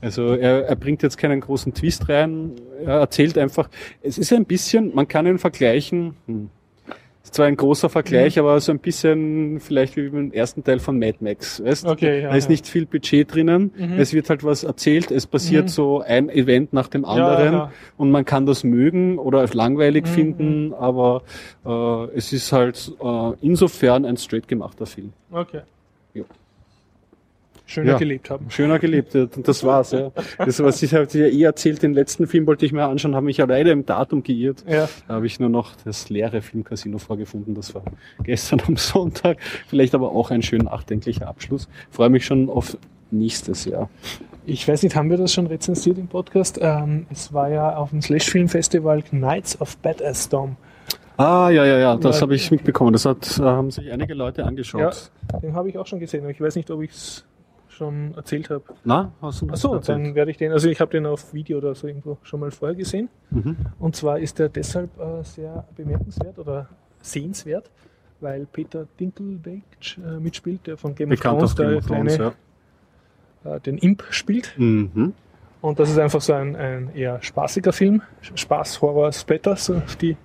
Also 0.00 0.34
er, 0.34 0.66
er 0.66 0.76
bringt 0.76 1.02
jetzt 1.02 1.16
keinen 1.16 1.40
großen 1.40 1.72
Twist 1.72 2.08
rein. 2.08 2.52
Er 2.84 2.98
erzählt 3.00 3.38
einfach, 3.38 3.70
es 4.02 4.18
ist 4.18 4.32
ein 4.32 4.44
bisschen, 4.44 4.94
man 4.94 5.08
kann 5.08 5.26
ihn 5.26 5.38
vergleichen, 5.38 6.14
hm, 6.26 6.50
ist 7.24 7.34
zwar 7.34 7.46
ein 7.46 7.54
großer 7.56 7.88
Vergleich, 7.88 8.36
aber 8.40 8.58
so 8.58 8.72
ein 8.72 8.80
bisschen 8.80 9.60
vielleicht 9.60 9.96
wie 9.96 10.08
beim 10.08 10.32
ersten 10.32 10.64
Teil 10.64 10.80
von 10.80 10.98
Mad 10.98 11.18
Max. 11.20 11.62
Weißt? 11.64 11.86
Okay, 11.86 12.22
ja, 12.22 12.30
da 12.30 12.34
ist 12.36 12.46
ja. 12.46 12.50
nicht 12.50 12.66
viel 12.66 12.84
Budget 12.84 13.32
drinnen, 13.32 13.70
Mhm. 13.76 13.92
es 14.00 14.12
wird 14.12 14.28
halt 14.28 14.42
was 14.42 14.64
erzählt, 14.64 15.12
es 15.12 15.28
passiert 15.28 15.66
Mhm. 15.66 15.68
so 15.68 16.00
ein 16.00 16.28
Event 16.28 16.72
nach 16.72 16.88
dem 16.88 17.04
anderen 17.04 17.52
ja. 17.52 17.72
und 17.96 18.10
man 18.10 18.24
kann 18.24 18.44
das 18.44 18.64
mögen 18.64 19.18
oder 19.18 19.46
langweilig 19.52 20.02
Mhm. 20.06 20.08
finden, 20.08 20.74
aber 20.74 21.22
äh, 21.64 22.04
es 22.16 22.32
ist 22.32 22.50
halt 22.50 22.92
äh, 23.00 23.32
insofern 23.40 24.04
ein 24.04 24.16
straight 24.16 24.48
gemachter 24.48 24.86
Film. 24.86 25.12
Okay. 25.30 25.60
Jo. 26.14 26.24
Schöner 27.64 27.92
Ja. 27.92 27.98
gelebt 27.98 28.28
haben. 28.28 28.50
Schöner 28.50 28.78
gelebt, 28.78 29.14
ja. 29.14 29.22
Und 29.22 29.48
das 29.48 29.64
war's, 29.64 29.92
ja. 29.92 30.10
Das, 30.36 30.62
was 30.62 30.82
ich 30.82 30.92
habe 30.94 31.06
eh 31.06 31.42
erzählt, 31.42 31.82
den 31.82 31.94
letzten 31.94 32.26
Film 32.26 32.46
wollte 32.46 32.66
ich 32.66 32.72
mir 32.72 32.84
anschauen, 32.84 33.14
habe 33.14 33.24
mich 33.24 33.38
ja 33.38 33.46
leider 33.46 33.72
im 33.72 33.86
Datum 33.86 34.22
geirrt. 34.22 34.64
Ja. 34.68 34.88
Da 35.08 35.14
habe 35.14 35.26
ich 35.26 35.40
nur 35.40 35.48
noch 35.48 35.74
das 35.84 36.10
leere 36.10 36.42
Filmcasino 36.42 36.98
vorgefunden. 36.98 37.54
Das 37.54 37.74
war 37.74 37.82
gestern 38.24 38.60
am 38.66 38.76
Sonntag. 38.76 39.38
Vielleicht 39.68 39.94
aber 39.94 40.12
auch 40.12 40.30
ein 40.30 40.42
schön 40.42 40.62
nachdenklicher 40.62 41.28
Abschluss. 41.28 41.68
Freue 41.90 42.10
mich 42.10 42.26
schon 42.26 42.50
auf 42.50 42.76
nächstes 43.10 43.64
Jahr. 43.64 43.88
Ich 44.44 44.66
weiß 44.66 44.82
nicht, 44.82 44.96
haben 44.96 45.08
wir 45.08 45.16
das 45.18 45.32
schon 45.32 45.46
rezensiert 45.46 45.96
im 45.98 46.08
Podcast? 46.08 46.58
Ähm, 46.60 47.06
es 47.10 47.32
war 47.32 47.48
ja 47.48 47.76
auf 47.76 47.90
dem 47.90 48.02
Slash 48.02 48.28
Film 48.28 48.48
Festival 48.48 49.02
Knights 49.02 49.58
of 49.60 49.76
Badass 49.78 50.24
Storm. 50.24 50.56
Ah, 51.22 51.50
ja, 51.50 51.64
ja, 51.64 51.78
ja, 51.78 51.96
das 51.96 52.20
habe 52.20 52.34
ich 52.34 52.50
mitbekommen. 52.50 52.92
Das 52.92 53.04
hat, 53.04 53.38
äh, 53.38 53.42
haben 53.42 53.70
sich 53.70 53.92
einige 53.92 54.12
Leute 54.12 54.44
angeschaut. 54.44 55.12
Den 55.40 55.54
habe 55.54 55.68
ich 55.68 55.78
auch 55.78 55.86
schon 55.86 56.00
gesehen, 56.00 56.22
aber 56.22 56.30
ich 56.30 56.40
weiß 56.40 56.56
nicht, 56.56 56.68
ob 56.72 56.82
ich 56.82 56.90
es 56.90 57.24
schon 57.68 58.12
erzählt 58.14 58.50
habe. 58.50 58.64
Na, 58.82 59.12
hast 59.22 59.42
du 59.42 59.48
Achso, 59.48 59.74
erzählt? 59.74 59.98
dann 59.98 60.14
werde 60.16 60.32
ich 60.32 60.36
den, 60.36 60.50
also 60.50 60.68
ich 60.68 60.80
habe 60.80 60.90
den 60.90 61.06
auf 61.06 61.32
Video 61.32 61.58
oder 61.58 61.76
so 61.76 61.86
irgendwo 61.86 62.18
schon 62.24 62.40
mal 62.40 62.50
vorher 62.50 62.76
gesehen. 62.76 63.08
Mhm. 63.30 63.56
Und 63.78 63.94
zwar 63.94 64.18
ist 64.18 64.40
er 64.40 64.48
deshalb 64.48 64.90
äh, 64.98 65.22
sehr 65.22 65.64
bemerkenswert 65.76 66.38
oder 66.40 66.68
sehenswert, 67.00 67.70
weil 68.20 68.46
Peter 68.46 68.88
Dinklage 68.98 69.62
äh, 69.98 70.18
mitspielt, 70.18 70.66
der 70.66 70.76
von 70.76 70.96
Game 70.96 71.08
Bekannt 71.08 71.40
of 71.40 71.54
Thrones, 71.54 71.56
Game 71.56 71.68
der 71.68 71.78
of 71.78 71.86
Thrones, 71.86 72.14
kleine, 72.16 72.32
ja. 73.44 73.56
äh, 73.56 73.60
den 73.60 73.78
Imp 73.78 74.02
spielt. 74.10 74.54
Mhm. 74.56 75.12
Und 75.60 75.78
das 75.78 75.88
ist 75.88 75.98
einfach 75.98 76.20
so 76.20 76.32
ein, 76.32 76.56
ein 76.56 76.90
eher 76.96 77.22
spaßiger 77.22 77.72
Film. 77.72 78.02
Spaß, 78.34 78.82
Horror, 78.82 79.12
Splatter, 79.12 79.54
so 79.54 79.80
die, 80.00 80.16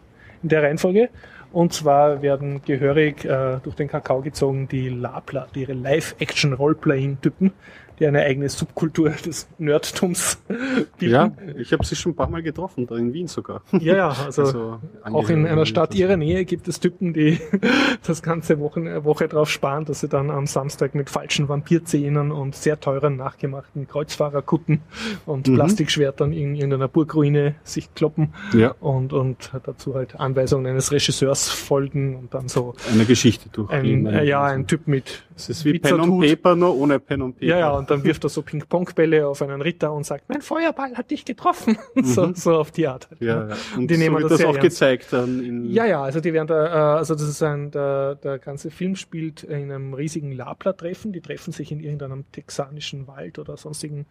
in 0.44 0.50
der 0.50 0.64
Reihenfolge. 0.64 1.10
Und 1.52 1.74
zwar 1.74 2.22
werden 2.22 2.62
gehörig 2.64 3.24
äh, 3.24 3.60
durch 3.64 3.76
den 3.76 3.88
Kakao 3.88 4.22
gezogen 4.22 4.68
die 4.68 4.90
Lapla, 4.90 5.48
die 5.56 5.66
Live-Action-Roleplaying-Typen, 5.66 7.54
die 8.00 8.06
eine 8.08 8.22
eigene 8.22 8.48
Subkultur 8.50 9.10
des 9.10 9.48
Nerdtums 9.58 10.38
bilden. 11.00 11.14
Ja, 11.14 11.32
ich 11.58 11.74
habe 11.74 11.86
sie 11.86 11.96
schon 11.96 12.12
ein 12.12 12.16
paar 12.16 12.30
Mal 12.30 12.44
getroffen, 12.44 12.86
da 12.88 12.96
in 12.96 13.14
Wien 13.14 13.28
sogar. 13.28 13.62
ja, 13.72 13.96
ja 13.96 14.10
also, 14.26 14.44
Also, 14.44 14.80
auch 15.04 15.30
in 15.30 15.46
einer 15.46 15.66
Stadt 15.66 15.96
ihrer 15.96 16.18
Nähe 16.18 16.46
gibt 16.46 16.68
es 16.68 16.80
Typen, 16.80 17.14
die 17.14 17.40
das 18.06 18.22
ganze 18.22 18.60
Wochen, 18.60 18.86
Woche 19.04 19.28
drauf 19.28 19.50
sparen, 19.50 19.86
dass 19.86 20.02
sie 20.02 20.08
dann 20.08 20.30
am 20.30 20.46
Samstag 20.48 20.96
mit 20.96 21.10
falschen 21.10 21.50
Vampirzähnen 21.50 22.32
und 22.32 22.56
sehr 22.56 22.80
teuren 22.80 23.16
nachgemachten 23.18 23.88
Kreuzfahrerkutten 23.88 24.82
und 25.26 25.48
Mhm. 25.48 25.56
Plastikschwertern 25.56 26.34
in 26.34 26.56
irgendeiner 26.56 26.88
Burgruine 26.88 27.56
sich 27.64 27.94
kloppen 27.96 28.34
Ja, 28.54 28.76
und, 28.80 29.14
und 29.14 29.52
dazu 29.66 29.96
halt 29.96 30.20
Anweisungen 30.20 30.66
eines 30.68 30.92
Regisseurs 30.92 31.50
folgen 31.50 32.16
und 32.16 32.34
dann 32.34 32.48
so 32.48 32.74
eine 32.92 33.06
Geschichte 33.06 33.50
durch. 33.52 33.70
ein, 33.72 34.06
ja, 34.26 34.44
ein 34.44 34.68
Typ 34.68 34.88
mit 34.88 35.24
Es 35.36 35.50
ist 35.50 35.66
wie 35.66 35.80
Pen 35.80 36.00
und. 36.00 36.20
Paper, 36.22 36.56
nur 36.56 36.76
ohne 36.78 37.00
Pen 37.00 37.22
und 37.22 37.34
Paper. 37.36 37.46
ja, 37.46 37.60
ja, 37.60 37.72
und 37.92 38.00
dann 38.00 38.04
wirft 38.06 38.24
er 38.24 38.30
so 38.30 38.42
Ping-Pong-Bälle 38.42 39.28
auf 39.28 39.42
einen 39.42 39.62
Ritter 39.62 39.92
und 39.94 40.06
sagt, 40.06 40.30
mein 40.30 40.42
Feuerball 40.42 40.96
hat 40.96 41.12
dich 41.12 41.26
getroffen. 41.26 41.78
so, 42.04 42.28
Mhm. 42.28 42.36
so 42.36 42.56
auf 42.58 42.72
die 42.72 42.88
Art. 42.88 43.10
Halt, 43.10 43.22
Ja, 43.22 43.48
ja. 43.50 43.56
Und 43.76 43.90
Die 43.90 43.96
so 43.96 44.00
nehmen 44.02 44.16
wird 44.18 44.32
das 44.32 44.38
das 44.40 44.46
auch 44.48 44.56
ernst. 44.56 44.62
gezeigt 44.62 45.08
dann 45.14 45.44
in 45.44 45.70
Ja, 45.72 45.86
ja, 45.86 46.02
also 46.04 46.20
die 46.20 46.34
werden 46.34 46.48
da, 46.48 46.66
äh, 46.66 46.98
also 46.98 47.14
das 47.14 47.24
ist 47.28 47.42
ein, 47.44 47.72
der, 47.72 48.16
der 48.16 48.40
ganze 48.40 48.72
Film 48.72 48.96
spielt 48.96 49.44
in 49.44 49.72
einem 49.72 49.94
riesigen 49.94 50.32
Lapla-Treffen. 50.32 51.12
Die 51.14 51.22
treffen 51.22 51.52
sich 51.54 51.72
in 51.72 51.80
irgendeinem 51.80 52.26
texanischen 52.32 53.08
Wald 53.08 53.40
oder 53.40 53.58
sonstigen 53.58 54.06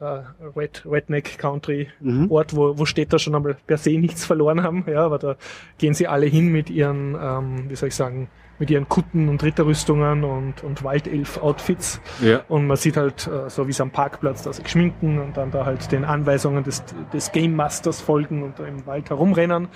äh, 0.00 0.20
Red, 0.56 0.84
Redneck 0.86 1.38
Country 1.38 1.88
Mhm. 2.00 2.30
Ort, 2.30 2.54
wo, 2.54 2.78
wo 2.78 2.84
Städter 2.84 3.18
schon 3.18 3.34
einmal 3.34 3.56
per 3.66 3.78
se 3.78 3.90
nichts 3.98 4.24
verloren 4.24 4.62
haben. 4.62 4.84
Ja, 4.88 5.04
aber 5.04 5.18
da 5.18 5.36
gehen 5.78 5.92
sie 5.94 6.06
alle 6.06 6.26
hin 6.26 6.48
mit 6.52 6.70
ihren, 6.70 7.16
ähm, 7.20 7.64
wie 7.68 7.74
soll 7.74 7.88
ich 7.88 7.96
sagen, 7.96 8.28
mit 8.58 8.70
ihren 8.70 8.88
Kutten 8.88 9.28
und 9.28 9.42
Ritterrüstungen 9.42 10.24
und, 10.24 10.64
und 10.64 10.82
Waldelf-Outfits. 10.84 12.00
Ja. 12.22 12.40
Und 12.48 12.66
man 12.66 12.76
sieht 12.76 12.96
halt, 12.96 13.26
äh, 13.26 13.48
so 13.50 13.66
wie 13.66 13.70
es 13.70 13.80
am 13.80 13.90
Parkplatz, 13.90 14.42
da 14.42 14.52
sich 14.52 14.68
schminken 14.68 15.18
und 15.18 15.36
dann 15.36 15.50
da 15.50 15.64
halt 15.64 15.90
den 15.92 16.04
Anweisungen 16.04 16.64
des, 16.64 16.82
des 17.12 17.32
Game 17.32 17.54
Masters 17.54 18.00
folgen 18.00 18.42
und 18.42 18.58
im 18.60 18.84
Wald 18.86 19.10
herumrennen. 19.10 19.68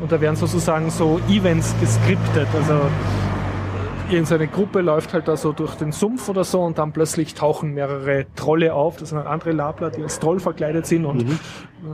Und 0.00 0.10
da 0.12 0.20
werden 0.20 0.36
sozusagen 0.36 0.90
so 0.90 1.20
Events 1.28 1.74
geskriptet. 1.80 2.48
Also 2.54 2.72
äh, 2.74 4.14
irgendeine 4.14 4.46
Gruppe 4.48 4.80
läuft 4.80 5.14
halt 5.14 5.28
da 5.28 5.36
so 5.36 5.52
durch 5.52 5.74
den 5.74 5.92
Sumpf 5.92 6.28
oder 6.28 6.44
so 6.44 6.62
und 6.62 6.78
dann 6.78 6.92
plötzlich 6.92 7.34
tauchen 7.34 7.72
mehrere 7.74 8.26
Trolle 8.34 8.74
auf. 8.74 8.96
Das 8.96 9.10
sind 9.10 9.18
halt 9.18 9.26
andere 9.28 9.52
Labler, 9.52 9.90
die 9.90 10.02
als 10.02 10.18
Troll 10.18 10.40
verkleidet 10.40 10.86
sind 10.86 11.04
und 11.04 11.26
Mhm. 11.26 11.38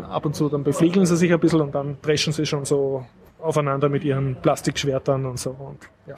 äh, 0.00 0.04
ab 0.04 0.24
und 0.24 0.34
zu 0.34 0.48
dann 0.48 0.62
beflegeln 0.64 1.04
sie 1.06 1.16
sich 1.16 1.32
ein 1.32 1.40
bisschen 1.40 1.60
und 1.60 1.74
dann 1.74 1.96
dreschen 2.02 2.32
sie 2.32 2.46
schon 2.46 2.64
so 2.64 3.04
aufeinander 3.40 3.88
mit 3.88 4.04
ihren 4.04 4.36
Plastikschwertern 4.36 5.26
und 5.26 5.38
so. 5.38 5.50
Und 5.50 5.78
ja, 6.06 6.16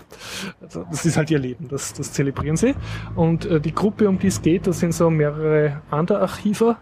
also 0.61 0.85
das 0.91 1.05
ist 1.05 1.17
halt 1.17 1.31
ihr 1.31 1.39
Leben, 1.39 1.69
das, 1.69 1.93
das 1.93 2.13
zelebrieren 2.13 2.57
sie. 2.57 2.75
Und 3.15 3.45
äh, 3.47 3.61
die 3.61 3.75
Gruppe, 3.75 4.09
um 4.09 4.19
die 4.19 4.29
es 4.29 4.43
geht, 4.43 4.67
das 4.67 4.81
sind 4.81 4.93
so 4.95 5.11
mehrere 5.11 5.83
Underarchiver. 5.91 6.77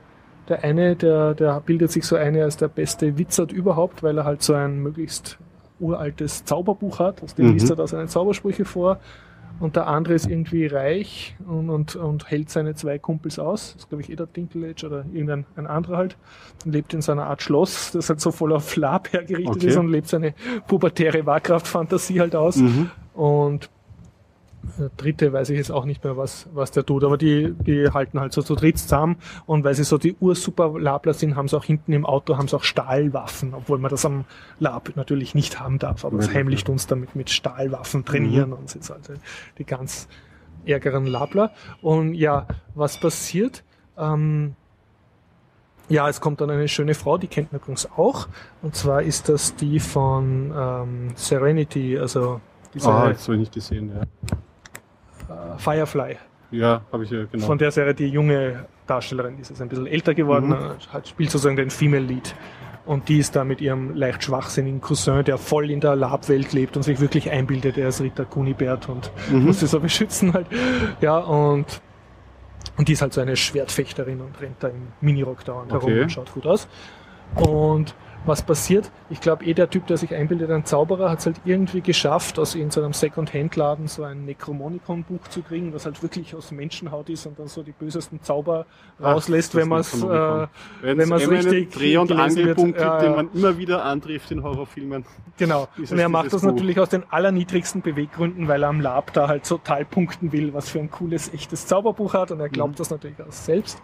Der 0.49 0.65
eine, 0.65 0.97
der, 0.97 1.35
der 1.35 1.61
bildet 1.61 1.91
sich 1.93 2.05
so 2.05 2.17
eine 2.17 2.45
als 2.45 2.57
der 2.57 2.69
beste 2.69 3.19
Witzert 3.19 3.53
überhaupt, 3.53 4.03
weil 4.03 4.17
er 4.17 4.25
halt 4.25 4.43
so 4.43 4.55
ein 4.55 4.79
möglichst 4.79 5.39
uraltes 5.81 6.45
Zauberbuch 6.45 6.99
hat. 6.99 7.23
Aus 7.23 7.35
dem 7.35 7.47
Mhm. 7.49 7.53
liest 7.55 7.71
er 7.71 7.77
da 7.77 7.87
seine 7.87 8.07
Zaubersprüche 8.07 8.65
vor. 8.65 8.99
Und 9.61 9.75
der 9.75 9.89
andere 9.89 10.15
ist 10.15 10.27
irgendwie 10.27 10.67
reich 10.67 11.37
und, 11.47 11.69
und, 11.69 11.97
und 11.97 12.31
hält 12.31 12.49
seine 12.49 12.75
zwei 12.75 12.99
Kumpels 12.99 13.39
aus. 13.39 13.73
Das 13.73 13.83
ist, 13.83 13.89
glaube 13.89 14.03
ich, 14.03 14.11
eh 14.11 14.17
der 14.17 14.27
Dinklage 14.27 14.87
oder 14.87 15.05
irgendein 15.13 15.47
ein 15.57 15.67
anderer 15.67 15.97
halt. 15.97 16.17
Und 16.65 16.73
lebt 16.73 16.95
in 16.95 17.03
seiner 17.03 17.27
Art 17.27 17.43
Schloss, 17.43 17.91
das 17.93 18.09
halt 18.09 18.21
so 18.21 18.31
voller 18.31 18.61
Flab 18.61 19.13
hergerichtet 19.13 19.57
Okay. 19.57 19.67
ist 19.67 19.77
und 19.77 19.89
lebt 19.89 20.09
seine 20.09 20.35
pubertäre 20.67 21.27
Warcraft-Fantasie 21.27 22.21
halt 22.21 22.37
aus. 22.37 22.57
Mhm. 22.57 22.91
Und 23.15 23.69
dritte 24.97 25.33
weiß 25.33 25.51
ich 25.51 25.57
jetzt 25.57 25.71
auch 25.71 25.85
nicht 25.85 26.05
mehr, 26.05 26.17
was, 26.17 26.49
was 26.53 26.71
der 26.71 26.85
tut, 26.85 27.05
aber 27.05 27.19
die, 27.19 27.55
die 27.55 27.91
halten 27.91 28.21
halt 28.21 28.33
so 28.33 28.43
zu 28.43 28.55
dritt 28.55 28.79
zusammen 28.79 29.17
und 29.47 29.65
weil 29.65 29.75
sie 29.75 29.85
so 29.85 29.99
die 29.99 30.17
ursuper 30.21 30.79
Labler 30.79 31.15
sind, 31.15 31.37
haben 31.37 31.49
sie 31.49 31.57
auch 31.57 31.65
hinten 31.65 31.93
im 31.93 32.07
Auto, 32.07 32.37
haben 32.37 32.49
sie 32.49 32.57
auch 32.57 32.65
Stahlwaffen, 32.65 33.55
obwohl 33.55 33.79
man 33.79 33.91
das 33.91 34.05
am 34.05 34.25
Lab 34.59 34.93
natürlich 34.97 35.35
nicht 35.35 35.61
haben 35.61 35.79
darf, 35.79 36.05
aber 36.05 36.19
es 36.19 36.33
heimlicht 36.33 36.69
uns 36.69 36.87
damit 36.87 37.17
mit 37.17 37.31
Stahlwaffen 37.31 38.05
trainieren 38.05 38.51
mhm. 38.51 38.57
und 38.57 38.71
sind 38.71 38.89
halt 38.89 39.21
die 39.59 39.65
ganz 39.65 40.09
ärgeren 40.65 41.07
Labler. 41.07 41.53
Und 41.81 42.15
ja, 42.15 42.47
was 42.75 42.99
passiert? 43.01 43.65
Ähm, 43.97 44.55
ja, 45.89 46.09
es 46.09 46.21
kommt 46.21 46.41
dann 46.41 46.51
eine 46.51 46.69
schöne 46.69 46.95
Frau, 46.95 47.17
die 47.17 47.29
kennt 47.29 47.53
man 47.53 47.61
übrigens 47.61 47.91
auch. 47.91 48.29
Und 48.63 48.77
zwar 48.77 49.03
ist 49.03 49.29
das 49.29 49.57
die 49.57 49.81
von 49.81 50.53
ähm, 50.55 51.13
Serenity, 51.15 51.99
also 51.99 52.41
diese. 52.75 52.91
Ah, 52.91 53.09
das 53.09 53.25
habe 53.25 53.35
ich 53.35 53.41
nicht 53.41 53.55
gesehen, 53.55 53.91
ja. 53.95 54.03
Äh, 55.29 55.59
Firefly. 55.59 56.17
Ja, 56.51 56.83
habe 56.93 57.05
ich 57.05 57.11
ja, 57.11 57.25
genau. 57.31 57.47
Von 57.47 57.59
der 57.59 57.71
Serie 57.71 57.95
die 57.95 58.09
junge 58.09 58.65
Darstellerin, 58.87 59.37
die 59.37 59.43
ist 59.43 59.51
jetzt 59.51 59.61
ein 59.61 59.69
bisschen 59.69 59.87
älter 59.87 60.15
geworden, 60.15 60.49
mhm. 60.49 60.93
hat, 60.93 61.09
spielt 61.09 61.31
sozusagen 61.31 61.57
den 61.57 61.71
Female 61.71 62.05
Lead. 62.05 62.35
Und 62.87 63.11
die 63.11 63.19
ist 63.19 63.37
da 63.37 63.45
mit 63.45 63.61
ihrem 63.61 63.95
leicht 63.95 64.25
schwachsinnigen 64.25 64.81
Cousin, 64.81 65.23
der 65.23 65.37
voll 65.37 65.71
in 65.71 65.81
der 65.81 65.95
Lab-Welt 65.95 66.55
lebt 66.55 66.75
und 66.75 66.85
sich 66.85 67.01
wirklich 67.01 67.31
einbildet, 67.31 67.77
er 67.77 67.89
ist 67.89 68.01
Ritter 68.01 68.25
Kunibert 68.25 68.89
und 68.89 69.11
mhm. 69.31 69.45
muss 69.45 69.61
sie 69.61 69.67
so 69.67 69.79
beschützen 69.81 70.33
halt. 70.33 70.47
Ja, 71.03 71.19
und, 71.19 71.83
und 72.79 72.89
die 72.89 72.95
ist 72.95 73.03
halt 73.03 73.13
so 73.13 73.21
eine 73.21 73.37
Schwertfechterin 73.37 74.23
und 74.23 74.41
rennt 74.41 74.63
da 74.63 74.69
im 74.69 74.89
Minirock 75.03 75.45
dauernd 75.45 75.71
okay. 75.71 75.87
herum 75.87 76.03
und 76.05 76.13
schaut 76.13 76.33
gut 76.33 76.47
aus. 76.47 76.67
Und 77.35 77.95
was 78.27 78.43
passiert. 78.43 78.91
Ich 79.11 79.21
glaube, 79.21 79.45
eh 79.45 79.55
der 79.55 79.71
Typ, 79.71 79.87
der 79.87 79.97
sich 79.97 80.15
einbildet, 80.15 80.51
ein 80.51 80.65
Zauberer, 80.65 81.11
hat 81.11 81.21
es 81.21 81.27
halt 81.27 81.41
irgendwie 81.45 81.81
geschafft, 81.81 82.39
aus 82.39 82.55
irgendeinem 82.55 82.93
Second-Hand-Laden 82.93 83.89
so 83.89 84.05
ein 84.05 84.25
Necromonicon-Buch 84.25 85.29
zu 85.29 85.43
kriegen, 85.43 85.73
was 85.73 85.87
halt 85.87 86.03
wirklich 86.03 86.35
aus 86.35 86.51
Menschenhaut 86.51 87.09
ist 87.09 87.27
und 87.27 87.39
dann 87.39 87.49
so 87.49 87.63
die 87.63 87.73
bösesten 87.73 88.23
Zauber 88.23 88.67
Ach, 88.99 89.15
rauslässt, 89.15 89.55
wenn 89.55 89.69
man 89.69 89.81
es 89.81 89.95
äh, 90.03 90.47
wenn 90.83 91.09
man 91.09 91.21
es 91.21 91.31
richtig 91.31 91.71
Dreh- 91.71 91.97
und 91.97 92.13
Angelpunkt 92.13 92.79
gibt, 92.79 92.91
äh, 92.91 93.01
den 93.01 93.17
man 93.17 93.31
immer 93.33 93.57
wieder 93.57 93.85
antrifft 93.85 94.31
in 94.31 94.43
Horrorfilmen. 94.43 95.05
Genau. 95.37 95.69
Und 95.77 95.99
er 95.99 96.09
macht 96.09 96.33
das 96.33 96.43
Buch. 96.43 96.49
natürlich 96.49 96.79
aus 96.81 96.89
den 96.89 97.05
allerniedrigsten 97.11 97.83
Beweggründen, 97.83 98.49
weil 98.49 98.63
er 98.63 98.69
am 98.69 98.81
Lab 98.81 99.13
da 99.13 99.29
halt 99.29 99.47
total 99.47 99.85
punkten 99.85 100.33
will, 100.33 100.53
was 100.53 100.69
für 100.69 100.81
ein 100.81 100.91
cooles, 100.91 101.33
echtes 101.33 101.67
Zauberbuch 101.67 102.15
hat 102.15 102.31
und 102.31 102.41
er 102.41 102.49
glaubt 102.49 102.73
mhm. 102.75 102.79
das 102.79 102.91
natürlich 102.91 103.21
auch 103.23 103.33
selbst. 103.33 103.81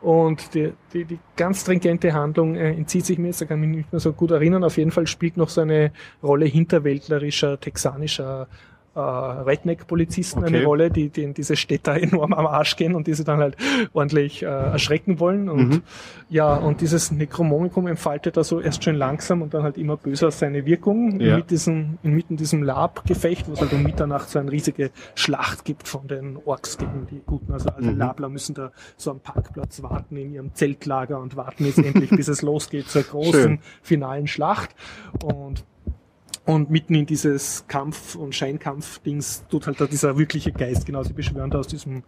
Und 0.00 0.54
die, 0.54 0.72
die, 0.92 1.04
die 1.04 1.18
ganz 1.36 1.62
stringente 1.62 2.12
Handlung 2.12 2.54
äh, 2.54 2.72
entzieht 2.72 3.06
sich 3.06 3.18
mir, 3.18 3.32
da 3.32 3.44
kann 3.44 3.62
ich 3.62 3.68
mich 3.68 3.75
nicht 3.76 3.92
mehr 3.92 4.00
so 4.00 4.12
gut 4.12 4.30
erinnern. 4.30 4.64
Auf 4.64 4.76
jeden 4.76 4.90
Fall 4.90 5.06
spielt 5.06 5.36
noch 5.36 5.48
so 5.48 5.60
eine 5.60 5.92
Rolle 6.22 6.46
hinterwäldlerischer, 6.46 7.60
texanischer 7.60 8.48
äh, 8.96 9.00
Redneck-Polizisten 9.00 10.38
okay. 10.42 10.56
eine 10.56 10.64
Rolle, 10.64 10.90
die, 10.90 11.10
die 11.10 11.22
in 11.22 11.34
diese 11.34 11.54
Städte 11.54 11.90
enorm 12.00 12.32
am 12.32 12.46
Arsch 12.46 12.76
gehen 12.76 12.94
und 12.94 13.06
die 13.06 13.14
sie 13.14 13.24
dann 13.24 13.38
halt 13.38 13.56
ordentlich 13.92 14.42
äh, 14.42 14.46
erschrecken 14.46 15.20
wollen. 15.20 15.48
Und 15.48 15.68
mhm. 15.68 15.82
ja, 16.30 16.54
und 16.54 16.80
dieses 16.80 17.12
Necromonicum 17.12 17.86
entfaltet 17.86 18.38
also 18.38 18.60
erst 18.60 18.82
schön 18.82 18.96
langsam 18.96 19.42
und 19.42 19.52
dann 19.52 19.62
halt 19.62 19.76
immer 19.76 19.96
böser 19.96 20.30
seine 20.30 20.64
Wirkung 20.64 21.20
ja. 21.20 21.36
mit 21.36 21.50
diesem, 21.50 21.98
inmitten 22.02 22.36
diesem 22.36 22.62
Lab-Gefecht, 22.62 23.48
wo 23.48 23.52
es 23.52 23.60
halt 23.60 23.72
um 23.72 23.82
Mitternacht 23.82 24.30
so 24.30 24.38
eine 24.38 24.50
riesige 24.50 24.90
Schlacht 25.14 25.64
gibt 25.64 25.86
von 25.86 26.08
den 26.08 26.38
Orks 26.44 26.78
gegen 26.78 27.06
die 27.10 27.20
Guten. 27.26 27.52
Also 27.52 27.68
alle 27.68 27.92
mhm. 27.92 27.98
Labler 27.98 28.30
müssen 28.30 28.54
da 28.54 28.72
so 28.96 29.10
am 29.10 29.20
Parkplatz 29.20 29.82
warten 29.82 30.16
in 30.16 30.32
ihrem 30.32 30.54
Zeltlager 30.54 31.20
und 31.20 31.36
warten 31.36 31.66
jetzt 31.66 31.78
endlich, 31.78 32.10
bis 32.10 32.28
es 32.28 32.40
losgeht 32.46 32.88
zur 32.88 33.02
großen 33.02 33.32
schön. 33.32 33.58
finalen 33.82 34.26
Schlacht. 34.26 34.74
Und 35.22 35.64
und 36.46 36.70
mitten 36.70 36.94
in 36.94 37.06
dieses 37.06 37.66
Kampf- 37.66 38.14
und 38.14 38.34
Scheinkampf-Dings 38.34 39.44
tut 39.48 39.66
halt 39.66 39.80
da 39.80 39.86
dieser 39.86 40.16
wirkliche 40.16 40.52
Geist, 40.52 40.86
genau, 40.86 41.02
sie 41.02 41.12
beschwören 41.12 41.50
da 41.50 41.58
aus 41.58 41.66
diesem 41.66 42.04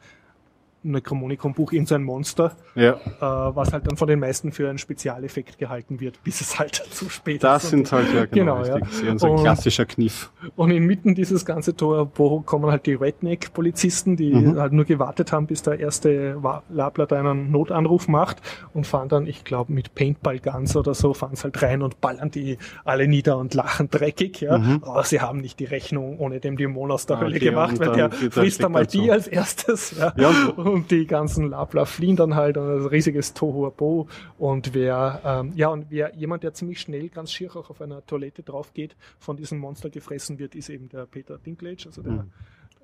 Necromonicon-Buch 0.93 1.73
in 1.73 1.87
so 1.87 1.95
ein 1.95 2.03
Monster, 2.03 2.53
ja. 2.75 2.93
äh, 2.95 2.97
was 3.21 3.73
halt 3.73 3.87
dann 3.87 3.97
von 3.97 4.09
den 4.09 4.21
meisten 4.21 4.53
für 4.53 4.69
einen 4.69 4.79
Spezialeffekt 4.79 5.59
gehalten 5.59 6.01
wird, 6.01 6.21
bis 6.25 6.41
es 6.41 6.59
halt 6.59 6.75
zu 6.75 7.09
spät 7.09 7.43
das 7.43 7.65
ist. 7.65 7.65
Das 7.65 7.71
sind 7.71 7.93
halt 7.93 8.15
ja 8.15 8.25
genau, 8.27 8.63
genau 8.63 8.79
ja. 8.79 9.19
so 9.19 9.33
ein 9.33 9.37
klassischer 9.37 9.87
Kniff. 9.87 10.31
Und 10.57 10.71
inmitten 10.71 11.15
dieses 11.15 11.45
ganze 11.45 11.77
Tor 11.77 12.11
wo 12.15 12.41
kommen 12.41 12.71
halt 12.71 12.87
die 12.87 12.95
Redneck-Polizisten, 12.95 14.17
die 14.17 14.35
mhm. 14.35 14.59
halt 14.59 14.73
nur 14.73 14.85
gewartet 14.85 15.33
haben, 15.33 15.47
bis 15.47 15.63
der 15.63 15.79
erste 15.79 16.41
Labler 16.69 17.07
da 17.07 17.19
einen 17.19 17.51
Notanruf 17.51 18.09
macht 18.09 18.41
und 18.75 18.87
fahren 18.87 19.09
dann, 19.09 19.27
ich 19.27 19.45
glaube, 19.45 19.73
mit 19.73 19.95
Paintball-Guns 19.95 20.77
oder 20.77 20.95
so, 20.95 21.15
fahren 21.15 21.37
sie 21.37 21.45
halt 21.45 21.63
rein 21.63 21.83
und 21.83 22.01
ballern 22.01 22.31
die 22.31 22.59
alle 22.85 23.09
nieder 23.09 23.39
und 23.39 23.55
lachen 23.55 23.89
dreckig, 23.91 24.41
ja. 24.41 24.59
Mhm. 24.59 24.83
Aber 24.83 25.05
sie 25.05 25.21
haben 25.21 25.41
nicht 25.41 25.61
die 25.61 25.65
Rechnung 25.65 26.19
ohne 26.19 26.41
dem 26.41 26.57
Dämon 26.57 26.91
aus 26.91 27.07
der 27.07 27.17
ah, 27.17 27.21
Hölle 27.21 27.37
okay, 27.37 27.47
gemacht, 27.47 27.79
weil 27.79 27.93
der 27.93 28.11
frisst 28.11 28.65
einmal 28.65 28.87
die 28.87 29.11
als 29.11 29.29
erstes, 29.29 29.95
ja. 29.99 30.13
ja 30.17 30.31
und 30.57 30.78
die 30.87 31.07
ganzen 31.07 31.51
Labla 31.51 31.85
fliehen 31.85 32.17
dann 32.17 32.35
halt 32.35 32.57
und 32.57 32.69
ein 32.69 32.87
riesiges 32.87 33.35
Tohuabo. 33.35 34.09
Und 34.39 34.75
wer, 34.75 35.21
ähm, 35.25 35.53
ja, 35.55 35.69
und 35.69 35.87
wer 35.91 36.15
jemand, 36.15 36.43
der 36.43 36.55
ziemlich 36.55 36.81
schnell 36.81 37.09
ganz 37.09 37.33
schier 37.33 37.55
auch 37.57 37.71
auf 37.71 37.81
einer 37.81 38.05
Toilette 38.07 38.43
drauf 38.43 38.73
geht, 38.75 38.97
von 39.19 39.37
diesem 39.37 39.59
Monster 39.59 39.91
gefressen 39.91 40.39
wird, 40.39 40.55
ist 40.55 40.69
eben 40.69 40.89
der 40.89 41.07
Peter 41.07 41.39
Dinklage, 41.39 41.85
also 41.87 42.03
der 42.03 42.13
mhm 42.13 42.31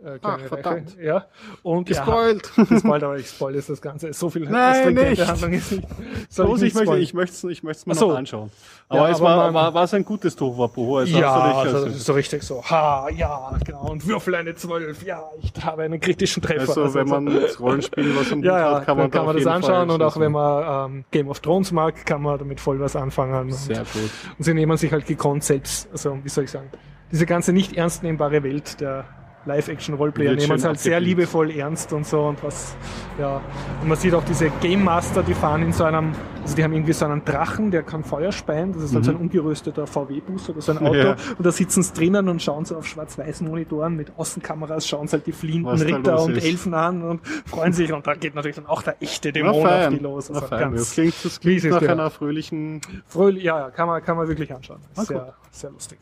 äh, 0.04 0.18
Ach, 0.22 0.38
verdammt. 0.40 0.96
Ja. 1.00 1.26
Und 1.62 1.86
gespoilt. 1.86 2.50
Ja, 2.56 2.64
gespoilt, 2.68 3.02
aber 3.02 3.16
ich 3.16 3.28
spoil 3.28 3.54
jetzt 3.54 3.70
das 3.70 3.80
Ganze. 3.80 4.12
So 4.12 4.30
viel 4.30 4.48
Nein, 4.48 4.94
nicht. 4.94 5.26
Handlung 5.26 5.52
ist 5.52 5.72
nicht. 5.72 5.88
Soll 6.28 6.56
ich, 6.56 6.62
ich, 6.62 6.74
möchte, 6.74 6.98
ich 6.98 7.14
möchte 7.14 7.34
es 7.34 7.44
ich 7.44 7.62
möchte 7.62 7.88
mir 7.88 7.94
so. 7.94 8.08
noch 8.08 8.16
anschauen. 8.16 8.50
Aber 8.88 9.08
ja, 9.08 9.10
es 9.10 9.16
aber 9.20 9.36
war, 9.36 9.54
war, 9.54 9.74
war 9.74 9.84
es 9.84 9.94
ein 9.94 10.04
gutes 10.04 10.36
Tohuwabohu. 10.36 10.98
Also 10.98 11.18
ja, 11.18 11.32
also, 11.32 11.76
also, 11.78 11.98
so 11.98 12.12
richtig 12.12 12.42
so, 12.42 12.62
ha, 12.62 13.08
ja, 13.10 13.52
genau, 13.64 13.90
und 13.90 14.06
würfel 14.06 14.34
eine 14.34 14.54
12, 14.54 15.04
ja, 15.04 15.22
ich 15.40 15.64
habe 15.64 15.82
einen 15.82 15.98
kritischen 16.00 16.42
Treffer. 16.42 16.68
Also, 16.68 16.82
also 16.82 16.94
wenn 16.94 17.08
man 17.08 17.26
das 17.26 17.58
Rollenspiel 17.58 18.14
was 18.16 18.30
am 18.30 18.42
ja, 18.42 18.58
ja, 18.58 18.74
hat, 18.76 18.86
kann 18.86 18.98
man, 18.98 19.10
kann 19.10 19.24
man 19.24 19.36
das 19.36 19.46
anschauen 19.46 19.90
und 19.90 20.02
auch 20.02 20.18
wenn 20.18 20.32
man 20.32 20.90
ähm, 20.90 21.04
Game 21.10 21.28
of 21.28 21.40
Thrones 21.40 21.72
mag, 21.72 22.04
kann 22.04 22.20
man 22.22 22.38
damit 22.38 22.60
voll 22.60 22.78
was 22.78 22.94
anfangen. 22.94 23.50
Sehr 23.52 23.80
und, 23.80 23.92
gut. 23.92 24.10
Und 24.38 24.44
sie 24.44 24.54
nehmen 24.54 24.76
sich 24.76 24.92
halt 24.92 25.06
gekonnt 25.06 25.44
selbst, 25.44 25.88
also 25.90 26.18
wie 26.22 26.28
soll 26.28 26.44
ich 26.44 26.50
sagen, 26.50 26.70
diese 27.10 27.26
ganze 27.26 27.52
nicht 27.52 27.76
ernst 27.76 28.02
nehmbare 28.02 28.42
Welt 28.42 28.80
der 28.80 29.06
Live-Action-Roleplayer 29.46 30.34
nehmen 30.34 30.52
es 30.52 30.64
halt 30.64 30.78
sehr 30.78 31.00
liebevoll 31.00 31.50
ernst 31.50 31.92
und 31.92 32.06
so 32.06 32.22
und 32.22 32.42
was, 32.42 32.76
ja. 33.18 33.40
Und 33.82 33.88
man 33.88 33.98
sieht 33.98 34.14
auch 34.14 34.24
diese 34.24 34.50
Game 34.60 34.84
Master, 34.84 35.22
die 35.22 35.34
fahren 35.34 35.62
in 35.62 35.72
so 35.72 35.84
einem, 35.84 36.12
also 36.42 36.56
die 36.56 36.64
haben 36.64 36.72
irgendwie 36.72 36.92
so 36.92 37.04
einen 37.04 37.24
Drachen, 37.24 37.70
der 37.70 37.82
kann 37.82 38.04
Feuer 38.04 38.32
speien, 38.32 38.72
das 38.72 38.82
ist 38.82 38.92
mhm. 38.92 38.96
halt 38.96 39.04
so 39.04 39.10
ein 39.12 39.16
mhm. 39.16 39.22
umgerüsteter 39.22 39.86
VW-Bus 39.86 40.50
oder 40.50 40.60
so 40.60 40.72
ein 40.72 40.78
Auto 40.78 40.94
ja. 40.94 41.16
und 41.36 41.44
da 41.44 41.52
sitzen 41.52 41.82
sie 41.82 41.92
drinnen 41.92 42.28
und 42.28 42.42
schauen 42.42 42.64
so 42.64 42.76
auf 42.76 42.86
schwarz-weißen 42.86 43.46
Monitoren 43.46 43.96
mit 43.96 44.12
Außenkameras, 44.16 44.86
schauen 44.88 45.06
sie 45.06 45.14
halt 45.16 45.26
die 45.26 45.32
fliehenden 45.32 45.80
Ritter 45.80 46.22
und 46.22 46.36
ist. 46.36 46.44
Elfen 46.44 46.74
an 46.74 47.02
und 47.02 47.26
freuen 47.46 47.72
sich 47.72 47.92
und 47.92 48.06
da 48.06 48.14
geht 48.14 48.34
natürlich 48.34 48.56
dann 48.56 48.66
auch 48.66 48.82
der 48.82 49.02
echte 49.02 49.32
Dämon 49.32 49.66
auf 49.66 49.88
die 49.88 49.96
los. 49.96 50.30
Also 50.30 50.48
ganz 50.48 50.78
das 50.78 50.92
klingt, 50.94 51.24
das 51.24 51.40
klingt 51.40 51.64
nach 51.64 51.82
einer 51.82 52.10
fröhlichen... 52.10 52.80
Fröhlich, 53.06 53.44
ja, 53.44 53.58
ja, 53.58 53.70
kann 53.70 53.86
man, 53.86 54.02
kann 54.02 54.16
man 54.16 54.28
wirklich 54.28 54.52
anschauen. 54.52 54.80
Sehr, 54.94 55.34
sehr 55.50 55.70
lustig. 55.70 55.98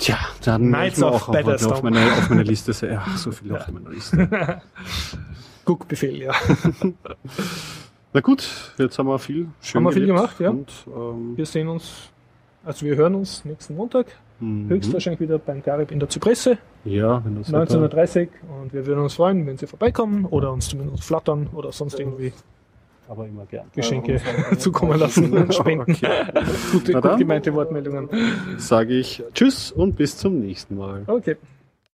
Tja, 0.00 0.16
dann 0.42 0.68
Knights 0.68 1.02
of 1.02 1.28
auch 1.28 1.28
auf, 1.28 1.66
auf, 1.66 1.82
meine, 1.82 2.00
auf 2.00 2.30
meine 2.30 2.42
Liste. 2.42 2.72
Ja, 2.86 3.04
so 3.16 3.30
viel 3.32 3.54
auf 3.54 3.68
meiner 3.68 3.90
Liste. 3.90 4.28
Guckbefehl, 5.66 6.22
ja. 6.22 6.32
Na 8.14 8.20
gut, 8.20 8.48
jetzt 8.78 8.98
haben 8.98 9.08
wir 9.08 9.18
viel 9.18 9.48
schön 9.60 9.76
Haben 9.76 9.84
wir 9.84 9.92
viel 9.92 10.06
gemacht, 10.06 10.40
ja. 10.40 10.50
Und, 10.50 10.72
ähm, 10.86 11.36
wir 11.36 11.44
sehen 11.44 11.68
uns, 11.68 12.08
also 12.64 12.86
wir 12.86 12.96
hören 12.96 13.14
uns 13.14 13.44
nächsten 13.44 13.76
Montag. 13.76 14.06
Mhm. 14.40 14.70
Höchstwahrscheinlich 14.70 15.20
wieder 15.20 15.38
beim 15.38 15.62
Garib 15.62 15.92
in 15.92 16.00
der 16.00 16.08
Zypresse. 16.08 16.56
Ja, 16.84 17.22
wenn 17.22 17.36
das 17.36 17.52
19.30 17.52 18.28
Uhr. 18.48 18.62
Und 18.62 18.72
wir 18.72 18.86
würden 18.86 19.00
uns 19.00 19.14
freuen, 19.14 19.46
wenn 19.46 19.58
Sie 19.58 19.66
vorbeikommen 19.66 20.24
oder 20.24 20.50
uns 20.50 20.68
zumindest 20.68 21.04
flattern 21.04 21.50
oder 21.52 21.72
sonst 21.72 22.00
irgendwie 22.00 22.32
aber 23.10 23.26
immer 23.26 23.44
gern. 23.46 23.66
Geschenke 23.74 24.20
zukommen 24.58 24.98
lassen 24.98 25.32
und 25.32 25.52
spenden. 25.52 25.92
Okay. 25.92 26.24
Gute, 26.72 26.92
gut 26.92 27.18
gemeinte 27.18 27.52
Wortmeldungen. 27.52 28.08
Sage 28.56 28.94
ich 28.94 29.22
Tschüss 29.34 29.72
und 29.72 29.96
bis 29.96 30.16
zum 30.16 30.38
nächsten 30.38 30.76
Mal. 30.76 31.02
Okay. 31.06 31.36